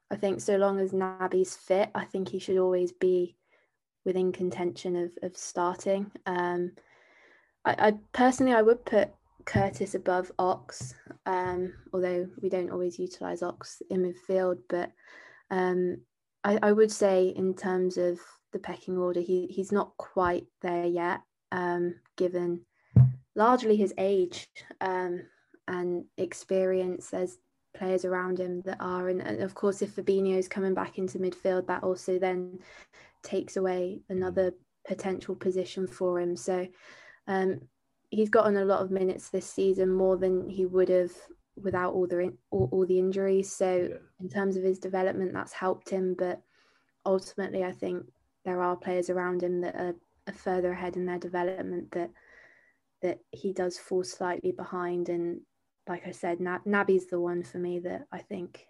I 0.09 0.15
think 0.15 0.41
so 0.41 0.57
long 0.57 0.79
as 0.79 0.91
Naby's 0.91 1.55
fit, 1.55 1.89
I 1.93 2.05
think 2.05 2.29
he 2.29 2.39
should 2.39 2.57
always 2.57 2.91
be 2.91 3.35
within 4.05 4.31
contention 4.31 4.95
of, 4.95 5.11
of 5.21 5.37
starting. 5.37 6.11
Um, 6.25 6.71
I, 7.63 7.75
I 7.77 7.93
personally 8.13 8.53
I 8.53 8.61
would 8.61 8.83
put 8.85 9.11
Curtis 9.45 9.95
above 9.95 10.31
Ox, 10.39 10.93
um, 11.25 11.73
although 11.93 12.27
we 12.41 12.49
don't 12.49 12.71
always 12.71 12.99
utilise 12.99 13.43
Ox 13.43 13.81
in 13.89 14.13
midfield. 14.13 14.59
But 14.69 14.91
um, 15.49 16.01
I, 16.43 16.59
I, 16.61 16.71
would 16.71 16.91
say 16.91 17.27
in 17.27 17.53
terms 17.53 17.97
of 17.97 18.19
the 18.53 18.59
pecking 18.59 18.97
order, 18.97 19.19
he 19.19 19.47
he's 19.47 19.71
not 19.71 19.95
quite 19.97 20.45
there 20.61 20.85
yet, 20.85 21.21
um, 21.51 21.95
given 22.17 22.61
largely 23.35 23.75
his 23.75 23.93
age. 23.97 24.47
Um, 24.79 25.23
and 25.71 26.05
experience. 26.17 27.09
There's 27.09 27.37
players 27.75 28.05
around 28.05 28.39
him 28.39 28.61
that 28.65 28.77
are, 28.79 29.09
and, 29.09 29.21
and 29.21 29.41
of 29.41 29.55
course, 29.55 29.81
if 29.81 29.95
Fabinho 29.95 30.37
is 30.37 30.47
coming 30.47 30.73
back 30.73 30.97
into 30.97 31.19
midfield, 31.19 31.67
that 31.67 31.83
also 31.83 32.19
then 32.19 32.59
takes 33.23 33.57
away 33.57 34.01
another 34.09 34.53
potential 34.87 35.35
position 35.35 35.87
for 35.87 36.19
him. 36.19 36.35
So, 36.35 36.67
um, 37.27 37.61
he's 38.11 38.29
gotten 38.29 38.57
a 38.57 38.65
lot 38.65 38.81
of 38.81 38.91
minutes 38.91 39.29
this 39.29 39.49
season, 39.49 39.91
more 39.91 40.17
than 40.17 40.47
he 40.47 40.65
would 40.65 40.89
have 40.89 41.11
without 41.55 41.93
all 41.93 42.05
the 42.05 42.33
all, 42.51 42.69
all 42.71 42.85
the 42.85 42.99
injuries. 42.99 43.51
So 43.51 43.87
yeah. 43.89 43.95
in 44.19 44.29
terms 44.29 44.55
of 44.55 44.63
his 44.63 44.77
development, 44.77 45.33
that's 45.33 45.53
helped 45.53 45.89
him. 45.89 46.15
But 46.17 46.41
ultimately, 47.05 47.63
I 47.63 47.71
think 47.71 48.05
there 48.45 48.61
are 48.61 48.75
players 48.75 49.09
around 49.09 49.41
him 49.41 49.61
that 49.61 49.75
are, 49.75 49.95
are 50.27 50.33
further 50.33 50.71
ahead 50.71 50.97
in 50.97 51.05
their 51.05 51.19
development 51.19 51.91
that 51.91 52.11
that 53.01 53.19
he 53.31 53.51
does 53.53 53.79
fall 53.79 54.03
slightly 54.03 54.51
behind. 54.51 55.09
And 55.09 55.41
like 55.87 56.05
I 56.05 56.11
said, 56.11 56.39
Naby's 56.39 57.07
the 57.07 57.19
one 57.19 57.41
for 57.43 57.57
me 57.57 57.79
that 57.79 58.03
I 58.11 58.19
think 58.19 58.65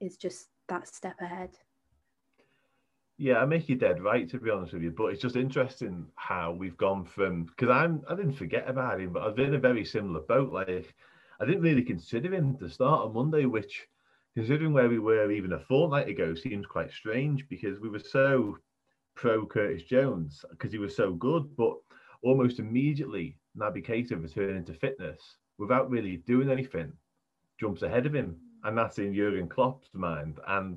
is 0.00 0.16
just 0.16 0.48
that 0.68 0.88
step 0.88 1.20
ahead. 1.20 1.50
Yeah, 3.18 3.38
I 3.38 3.46
make 3.46 3.68
you 3.68 3.76
dead 3.76 4.02
right 4.02 4.28
to 4.28 4.38
be 4.38 4.50
honest 4.50 4.74
with 4.74 4.82
you, 4.82 4.90
but 4.90 5.06
it's 5.06 5.22
just 5.22 5.36
interesting 5.36 6.06
how 6.16 6.52
we've 6.52 6.76
gone 6.76 7.04
from 7.04 7.44
because 7.44 7.70
I'm 7.70 8.02
I 8.08 8.14
didn't 8.14 8.34
forget 8.34 8.68
about 8.68 9.00
him, 9.00 9.12
but 9.12 9.22
I've 9.22 9.36
been 9.36 9.48
in 9.48 9.54
a 9.54 9.58
very 9.58 9.84
similar 9.86 10.20
boat. 10.20 10.52
Like 10.52 10.68
I 11.40 11.46
didn't 11.46 11.62
really 11.62 11.82
consider 11.82 12.34
him 12.34 12.58
to 12.58 12.68
start 12.68 13.06
on 13.06 13.14
Monday, 13.14 13.46
which 13.46 13.88
considering 14.34 14.74
where 14.74 14.88
we 14.90 14.98
were 14.98 15.30
even 15.30 15.52
a 15.54 15.60
fortnight 15.60 16.08
ago 16.08 16.34
seems 16.34 16.66
quite 16.66 16.92
strange 16.92 17.48
because 17.48 17.80
we 17.80 17.88
were 17.88 17.98
so 18.00 18.58
pro 19.14 19.46
Curtis 19.46 19.84
Jones 19.84 20.44
because 20.50 20.72
he 20.72 20.78
was 20.78 20.94
so 20.94 21.14
good, 21.14 21.56
but 21.56 21.74
almost 22.22 22.58
immediately 22.58 23.38
Naby 23.56 23.86
Keita 23.86 24.22
returning 24.22 24.64
to 24.66 24.74
fitness 24.74 25.38
without 25.56 25.88
really 25.88 26.18
doing 26.18 26.50
anything 26.50 26.92
jumps 27.58 27.80
ahead 27.80 28.04
of 28.04 28.14
him, 28.14 28.36
and 28.64 28.76
that's 28.76 28.98
in 28.98 29.14
Jurgen 29.14 29.48
Klopp's 29.48 29.88
mind 29.94 30.38
and 30.48 30.76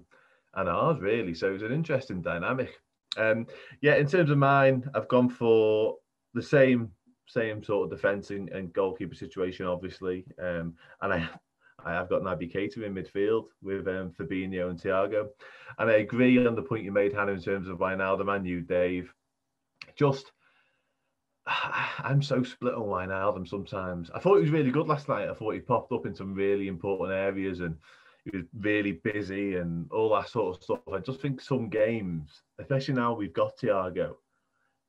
and 0.56 0.70
ours 0.70 1.00
really. 1.00 1.34
So 1.34 1.54
it's 1.54 1.64
an 1.64 1.72
interesting 1.72 2.22
dynamic. 2.22 2.72
Um, 3.18 3.48
yeah, 3.82 3.96
in 3.96 4.08
terms 4.08 4.30
of 4.30 4.38
mine, 4.38 4.90
I've 4.94 5.08
gone 5.08 5.30
for 5.30 5.96
the 6.34 6.44
same 6.44 6.92
same 7.28 7.64
sort 7.64 7.86
of 7.86 7.92
defence 7.96 8.32
and, 8.32 8.50
and 8.50 8.74
goalkeeper 8.74 9.14
situation, 9.14 9.68
obviously, 9.68 10.26
um, 10.42 10.74
and 11.02 11.14
I 11.14 11.30
I 11.86 11.94
have 11.94 12.10
got 12.10 12.22
Naby 12.22 12.54
Keita 12.54 12.84
in 12.84 12.94
midfield 12.94 13.46
with 13.62 13.88
um, 13.88 14.12
Fabinho 14.12 14.70
and 14.70 14.80
Thiago. 14.80 15.30
And 15.78 15.90
I 15.90 15.96
agree 15.96 16.46
on 16.46 16.56
the 16.56 16.62
point 16.62 16.84
you 16.84 16.92
made, 16.92 17.14
Hannah, 17.14 17.34
in 17.34 17.42
terms 17.42 17.68
of 17.68 17.78
Wijnaldum 17.78 18.36
and 18.36 18.46
you, 18.46 18.62
Dave. 18.62 19.14
Just, 19.96 20.32
I'm 21.48 22.22
so 22.22 22.44
split 22.44 22.74
on 22.74 22.88
Wijnaldum 22.88 23.48
sometimes. 23.48 24.10
I 24.14 24.20
thought 24.20 24.36
he 24.36 24.42
was 24.42 24.52
really 24.52 24.72
good 24.72 24.88
last 24.88 25.08
night. 25.08 25.30
I 25.30 25.34
thought 25.34 25.54
he 25.54 25.60
popped 25.60 25.92
up 25.92 26.06
in 26.06 26.16
some 26.16 26.34
really 26.34 26.68
important 26.68 27.12
areas 27.12 27.62
and 27.62 27.78
he 28.32 28.38
was 28.38 28.46
really 28.60 28.94
busy 28.94 29.56
and 29.56 29.92
all 29.92 30.14
that 30.16 30.30
sort 30.30 30.56
of 30.56 30.64
stuff. 30.64 30.80
I 30.94 31.00
just 31.00 31.22
think 31.22 31.42
some 31.42 31.70
games, 31.70 32.42
especially 32.60 32.96
now 32.96 33.14
we've 33.14 33.34
got 33.34 33.58
Thiago, 33.58 34.16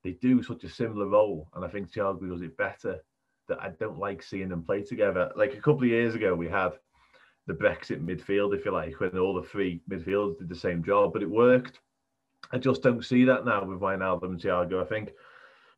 they 0.03 0.13
do 0.13 0.43
such 0.43 0.65
a 0.65 0.69
similar 0.69 1.07
role. 1.07 1.49
And 1.55 1.65
I 1.65 1.69
think 1.69 1.93
Thiago 1.93 2.29
does 2.31 2.43
it 2.43 2.57
better 2.57 2.99
that 3.49 3.61
I 3.61 3.71
don't 3.81 3.99
like 3.99 4.23
seeing 4.23 4.49
them 4.49 4.63
play 4.63 4.83
together. 4.83 5.31
Like 5.37 5.55
a 5.55 5.61
couple 5.61 5.83
of 5.83 5.89
years 5.89 6.15
ago, 6.15 6.35
we 6.35 6.49
had 6.49 6.73
the 7.47 7.55
Brexit 7.55 8.05
midfield, 8.05 8.57
if 8.57 8.65
you 8.65 8.71
like, 8.71 9.01
when 9.01 9.19
all 9.19 9.35
the 9.35 9.49
three 9.49 9.83
midfielders 9.91 10.39
did 10.39 10.49
the 10.49 10.55
same 10.55 10.85
job, 10.85 11.13
but 11.13 11.23
it 11.23 11.31
worked. 11.31 11.81
I 12.53 12.59
just 12.59 12.83
don't 12.83 13.05
see 13.05 13.25
that 13.25 13.45
now 13.45 13.65
with 13.65 13.81
Wijnaldum 13.81 14.25
and 14.25 14.41
Thiago. 14.41 14.83
I 14.83 14.87
think 14.87 15.11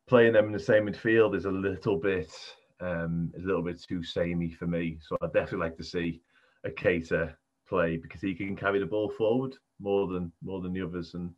playing 0.07 0.33
them 0.33 0.47
in 0.47 0.51
the 0.51 0.59
same 0.59 0.87
midfield 0.87 1.35
is 1.35 1.45
a 1.45 1.51
little 1.51 1.97
bit 1.97 2.31
um, 2.79 3.31
a 3.37 3.39
little 3.39 3.61
bit 3.61 3.81
too 3.81 4.03
samey 4.03 4.51
for 4.51 4.67
me. 4.67 4.97
So 5.01 5.17
I'd 5.21 5.33
definitely 5.33 5.59
like 5.59 5.77
to 5.77 5.83
see 5.83 6.21
a 6.65 6.69
Keita 6.69 7.33
play 7.67 7.97
because 7.97 8.21
he 8.21 8.33
can 8.33 8.55
carry 8.55 8.79
the 8.79 8.85
ball 8.85 9.09
forward 9.09 9.55
more 9.79 10.07
than 10.07 10.31
more 10.41 10.61
than 10.61 10.73
the 10.73 10.81
others, 10.81 11.13
and 11.13 11.31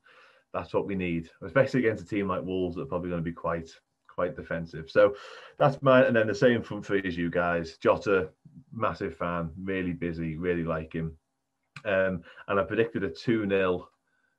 that's 0.53 0.73
what 0.73 0.87
we 0.87 0.95
need, 0.95 1.29
especially 1.43 1.81
against 1.81 2.03
a 2.03 2.07
team 2.07 2.27
like 2.27 2.43
Wolves 2.43 2.75
that 2.75 2.83
are 2.83 2.87
probably 2.87 3.09
going 3.09 3.21
to 3.21 3.29
be 3.29 3.33
quite 3.33 3.69
quite 4.07 4.35
defensive. 4.35 4.89
So 4.89 5.15
that's 5.57 5.81
mine. 5.81 6.05
And 6.05 6.15
then 6.15 6.27
the 6.27 6.35
same 6.35 6.63
front 6.63 6.85
three 6.85 7.01
as 7.05 7.17
you 7.17 7.29
guys. 7.29 7.77
Jota, 7.77 8.29
massive 8.71 9.17
fan, 9.17 9.51
really 9.61 9.91
busy, 9.91 10.37
really 10.37 10.63
like 10.63 10.93
him. 10.93 11.17
Um, 11.83 12.23
and 12.47 12.59
I 12.59 12.63
predicted 12.63 13.03
a 13.03 13.09
2 13.09 13.47
0 13.47 13.89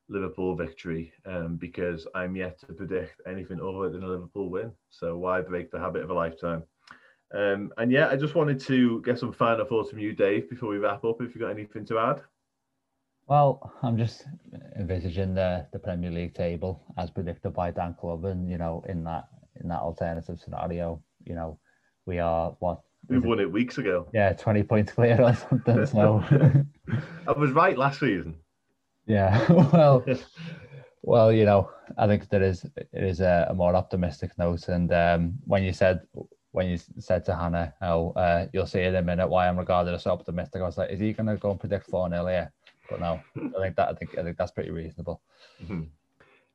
Liverpool 0.08 0.56
victory 0.56 1.12
um, 1.26 1.56
because 1.56 2.06
I'm 2.14 2.36
yet 2.36 2.58
to 2.60 2.72
predict 2.72 3.20
anything 3.26 3.60
other 3.60 3.90
than 3.90 4.02
a 4.02 4.08
Liverpool 4.08 4.50
win. 4.50 4.72
So 4.90 5.16
why 5.16 5.40
break 5.40 5.70
the 5.70 5.80
habit 5.80 6.02
of 6.02 6.10
a 6.10 6.14
lifetime? 6.14 6.62
Um, 7.36 7.70
and 7.76 7.92
yeah, 7.92 8.08
I 8.08 8.16
just 8.16 8.34
wanted 8.34 8.58
to 8.60 9.02
get 9.02 9.18
some 9.18 9.30
final 9.30 9.66
thoughts 9.66 9.90
from 9.90 9.98
you, 9.98 10.14
Dave, 10.14 10.48
before 10.48 10.70
we 10.70 10.78
wrap 10.78 11.04
up. 11.04 11.20
If 11.20 11.34
you've 11.34 11.42
got 11.42 11.50
anything 11.50 11.84
to 11.86 11.98
add. 11.98 12.22
Well, 13.26 13.72
I'm 13.82 13.98
just 13.98 14.24
envisaging 14.78 15.34
the, 15.34 15.66
the 15.72 15.78
Premier 15.78 16.10
League 16.10 16.34
table 16.34 16.82
as 16.96 17.10
predicted 17.10 17.52
by 17.52 17.72
Dan 17.72 17.94
Clubman, 18.00 18.48
you 18.48 18.56
know, 18.56 18.84
in 18.88 19.04
that 19.04 19.28
in 19.60 19.68
that 19.68 19.80
alternative 19.80 20.38
scenario, 20.38 21.02
you 21.24 21.34
know, 21.34 21.58
we 22.06 22.20
are 22.20 22.56
what 22.60 22.80
we 23.08 23.18
won 23.18 23.40
it 23.40 23.50
weeks 23.50 23.78
ago. 23.78 24.08
Yeah, 24.14 24.32
twenty 24.32 24.62
points 24.62 24.92
clear 24.92 25.20
or 25.20 25.34
something. 25.34 25.86
So 25.86 26.24
I 27.28 27.32
was 27.32 27.50
right 27.50 27.76
last 27.76 28.00
season. 28.00 28.36
Yeah, 29.06 29.44
well, 29.72 30.04
well, 31.02 31.32
you 31.32 31.44
know, 31.44 31.70
I 31.98 32.06
think 32.06 32.28
there 32.28 32.42
is 32.42 32.64
it 32.64 32.88
is 32.92 33.20
a, 33.20 33.48
a 33.50 33.54
more 33.54 33.74
optimistic 33.74 34.32
note. 34.38 34.68
And 34.68 34.92
um, 34.92 35.34
when 35.44 35.64
you 35.64 35.72
said 35.72 36.00
when 36.56 36.68
you 36.68 36.78
said 36.98 37.22
to 37.26 37.36
Hannah, 37.36 37.74
"Oh, 37.82 38.12
uh, 38.12 38.46
you'll 38.52 38.66
see 38.66 38.80
in 38.80 38.94
a 38.94 39.02
minute 39.02 39.28
why 39.28 39.46
I'm 39.46 39.58
regarded 39.58 39.92
as 39.92 40.06
optimistic," 40.06 40.62
I 40.62 40.64
was 40.64 40.78
like, 40.78 40.90
"Is 40.90 40.98
he 40.98 41.12
going 41.12 41.26
to 41.26 41.36
go 41.36 41.50
and 41.50 41.60
predict 41.60 41.90
four 41.90 42.08
0 42.08 42.26
here?" 42.26 42.50
But 42.88 43.00
no, 43.00 43.20
I 43.36 43.60
think 43.60 43.76
that 43.76 43.90
I 43.90 43.92
think 43.92 44.16
I 44.18 44.22
think 44.22 44.38
that's 44.38 44.52
pretty 44.52 44.70
reasonable. 44.70 45.20
Mm-hmm. 45.62 45.82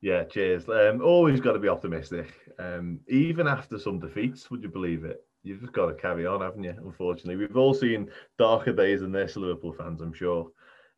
Yeah, 0.00 0.24
cheers. 0.24 0.68
Um, 0.68 1.00
always 1.02 1.40
got 1.40 1.52
to 1.52 1.60
be 1.60 1.68
optimistic. 1.68 2.34
Um, 2.58 2.98
even 3.06 3.46
after 3.46 3.78
some 3.78 4.00
defeats, 4.00 4.50
would 4.50 4.64
you 4.64 4.68
believe 4.68 5.04
it? 5.04 5.24
You've 5.44 5.60
just 5.60 5.72
got 5.72 5.86
to 5.86 5.94
carry 5.94 6.26
on, 6.26 6.40
haven't 6.40 6.64
you? 6.64 6.74
Unfortunately, 6.84 7.36
we've 7.36 7.56
all 7.56 7.72
seen 7.72 8.10
darker 8.38 8.72
days 8.72 9.02
than 9.02 9.12
this, 9.12 9.36
Liverpool 9.36 9.72
fans, 9.72 10.00
I'm 10.00 10.12
sure. 10.12 10.50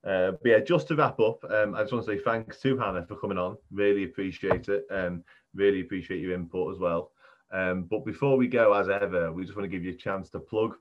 Uh, 0.03 0.33
but 0.33 0.47
yeah, 0.47 0.61
just 0.61 0.89
to 0.89 0.97
wrap 0.97 1.21
up, 1.21 1.45
um, 1.51 1.75
I 1.75 1.83
just 1.83 1.93
want 1.93 2.07
to 2.07 2.13
say 2.13 2.23
thanks 2.23 2.59
to 2.61 2.79
Hannah 2.79 3.05
for 3.07 3.17
coming 3.17 3.39
on. 3.39 3.59
Really 3.71 4.05
appreciate 4.05 4.69
it. 4.71 4.87
Um, 4.91 5.25
really 5.55 5.83
appreciate 5.83 6.21
your 6.21 6.33
input 6.33 6.75
as 6.75 6.79
well. 6.79 7.11
Um, 7.53 7.85
but 7.85 8.05
before 8.05 8.37
we 8.37 8.49
go, 8.49 8.73
as 8.73 8.89
ever, 8.89 9.33
we 9.33 9.45
just 9.45 9.57
want 9.57 9.71
to 9.71 9.77
give 9.77 9.85
you 9.85 9.93
a 9.93 9.97
chance 9.97 10.31
to 10.31 10.41
plug 10.41 10.77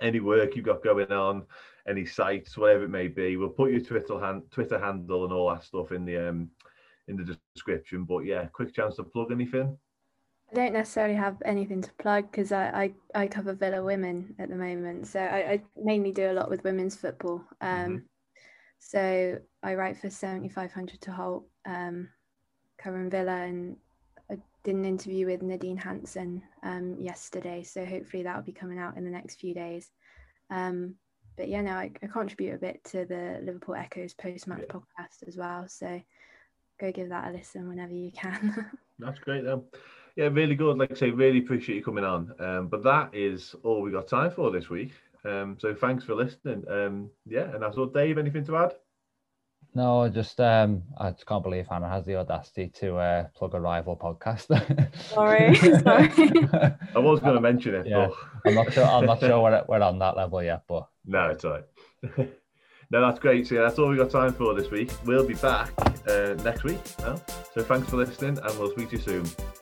any 0.00 0.20
work 0.20 0.56
you've 0.56 0.64
got 0.64 0.84
going 0.84 1.12
on, 1.12 1.44
any 1.88 2.04
sites, 2.04 2.56
whatever 2.56 2.84
it 2.84 2.90
may 2.90 3.08
be. 3.08 3.36
We'll 3.36 3.48
put 3.48 3.70
your 3.70 3.80
Twitter, 3.80 4.18
hand, 4.18 4.42
Twitter 4.50 4.78
handle 4.78 5.24
and 5.24 5.32
all 5.32 5.50
that 5.50 5.64
stuff 5.64 5.92
in 5.92 6.04
the 6.04 6.28
um, 6.28 6.50
in 7.08 7.16
the 7.16 7.36
description. 7.54 8.04
But 8.04 8.20
yeah, 8.20 8.46
quick 8.46 8.74
chance 8.74 8.96
to 8.96 9.04
plug 9.04 9.32
anything. 9.32 9.76
I 10.50 10.54
don't 10.54 10.74
necessarily 10.74 11.14
have 11.14 11.40
anything 11.46 11.80
to 11.80 11.90
plug 11.94 12.30
because 12.30 12.52
I, 12.52 12.92
I, 13.14 13.22
I 13.22 13.26
cover 13.26 13.54
Villa 13.54 13.82
Women 13.82 14.34
at 14.38 14.50
the 14.50 14.54
moment, 14.54 15.06
so 15.06 15.20
I, 15.20 15.52
I 15.52 15.62
mainly 15.82 16.12
do 16.12 16.30
a 16.30 16.34
lot 16.34 16.50
with 16.50 16.62
women's 16.62 16.94
football. 16.94 17.42
Um, 17.62 17.68
mm-hmm. 17.70 17.96
So 18.78 19.38
I 19.62 19.74
write 19.74 19.96
for 19.96 20.10
seventy 20.10 20.50
five 20.50 20.72
hundred 20.72 21.00
to 21.02 21.10
Holte, 21.10 21.44
um, 21.64 22.08
covering 22.78 23.08
Villa, 23.08 23.32
and 23.32 23.76
did 24.64 24.74
an 24.74 24.84
interview 24.84 25.26
with 25.26 25.42
Nadine 25.42 25.78
Hanssen 25.78 26.42
um, 26.62 26.96
yesterday. 26.98 27.62
So 27.62 27.84
hopefully 27.84 28.22
that 28.22 28.36
will 28.36 28.44
be 28.44 28.52
coming 28.52 28.78
out 28.78 28.96
in 28.96 29.04
the 29.04 29.10
next 29.10 29.40
few 29.40 29.54
days. 29.54 29.90
Um, 30.50 30.94
but 31.36 31.48
yeah, 31.48 31.62
no, 31.62 31.72
I, 31.72 31.90
I, 32.02 32.06
contribute 32.06 32.54
a 32.54 32.58
bit 32.58 32.84
to 32.84 33.04
the 33.04 33.40
Liverpool 33.42 33.74
Echo's 33.74 34.14
post 34.14 34.46
match 34.46 34.64
yeah. 34.68 34.74
podcast 34.74 35.26
as 35.26 35.36
well. 35.36 35.66
So 35.66 36.00
go 36.78 36.92
give 36.92 37.08
that 37.08 37.28
a 37.28 37.32
listen 37.32 37.68
whenever 37.68 37.94
you 37.94 38.12
can. 38.12 38.70
That's 38.98 39.18
great 39.18 39.44
then. 39.44 39.62
Yeah, 40.16 40.26
really 40.26 40.54
good. 40.54 40.76
Like 40.76 40.92
I 40.92 40.94
say, 40.94 41.10
really 41.10 41.38
appreciate 41.38 41.76
you 41.76 41.84
coming 41.84 42.04
on. 42.04 42.34
Um, 42.38 42.68
but 42.68 42.84
that 42.84 43.14
is 43.14 43.54
all 43.62 43.80
we 43.80 43.90
got 43.90 44.08
time 44.08 44.30
for 44.30 44.50
this 44.50 44.68
week. 44.68 44.92
Um, 45.24 45.56
so 45.58 45.74
thanks 45.74 46.04
for 46.04 46.14
listening. 46.14 46.64
Um, 46.68 47.10
yeah, 47.26 47.52
and 47.54 47.62
that's 47.62 47.78
all. 47.78 47.86
Dave, 47.86 48.18
anything 48.18 48.44
to 48.46 48.56
add? 48.58 48.74
No, 49.74 50.08
just 50.08 50.38
um, 50.40 50.82
I 50.98 51.10
just 51.10 51.26
can't 51.26 51.42
believe 51.42 51.66
Hannah 51.66 51.88
has 51.88 52.04
the 52.04 52.16
audacity 52.16 52.68
to 52.80 52.96
uh, 52.96 53.26
plug 53.34 53.54
a 53.54 53.60
rival 53.60 53.96
podcast. 53.96 54.46
sorry, 55.10 55.54
sorry. 55.82 56.76
I 56.94 56.98
was 56.98 57.20
going 57.20 57.34
to 57.34 57.40
mention 57.40 57.74
it. 57.74 57.86
Yeah, 57.86 58.08
but... 58.08 58.50
I'm 58.50 58.54
not 58.54 58.72
sure. 58.72 58.84
I'm 58.84 59.06
not 59.06 59.20
sure 59.20 59.40
we're, 59.40 59.64
we're 59.68 59.82
on 59.82 59.98
that 60.00 60.16
level 60.16 60.42
yet, 60.42 60.64
but 60.68 60.88
no, 61.06 61.30
it's 61.30 61.44
all 61.44 61.52
right. 61.52 62.28
No, 62.90 63.00
that's 63.00 63.18
great. 63.18 63.46
So 63.46 63.54
yeah, 63.54 63.62
that's 63.62 63.78
all 63.78 63.88
we 63.88 63.96
got 63.96 64.10
time 64.10 64.34
for 64.34 64.52
this 64.52 64.70
week. 64.70 64.92
We'll 65.06 65.26
be 65.26 65.34
back 65.34 65.72
uh, 66.06 66.34
next 66.44 66.64
week. 66.64 66.80
Now. 67.00 67.22
So 67.54 67.62
thanks 67.62 67.88
for 67.88 67.96
listening, 67.96 68.38
and 68.38 68.58
we'll 68.58 68.72
speak 68.72 68.90
to 68.90 68.96
you 68.96 69.02
soon. 69.02 69.61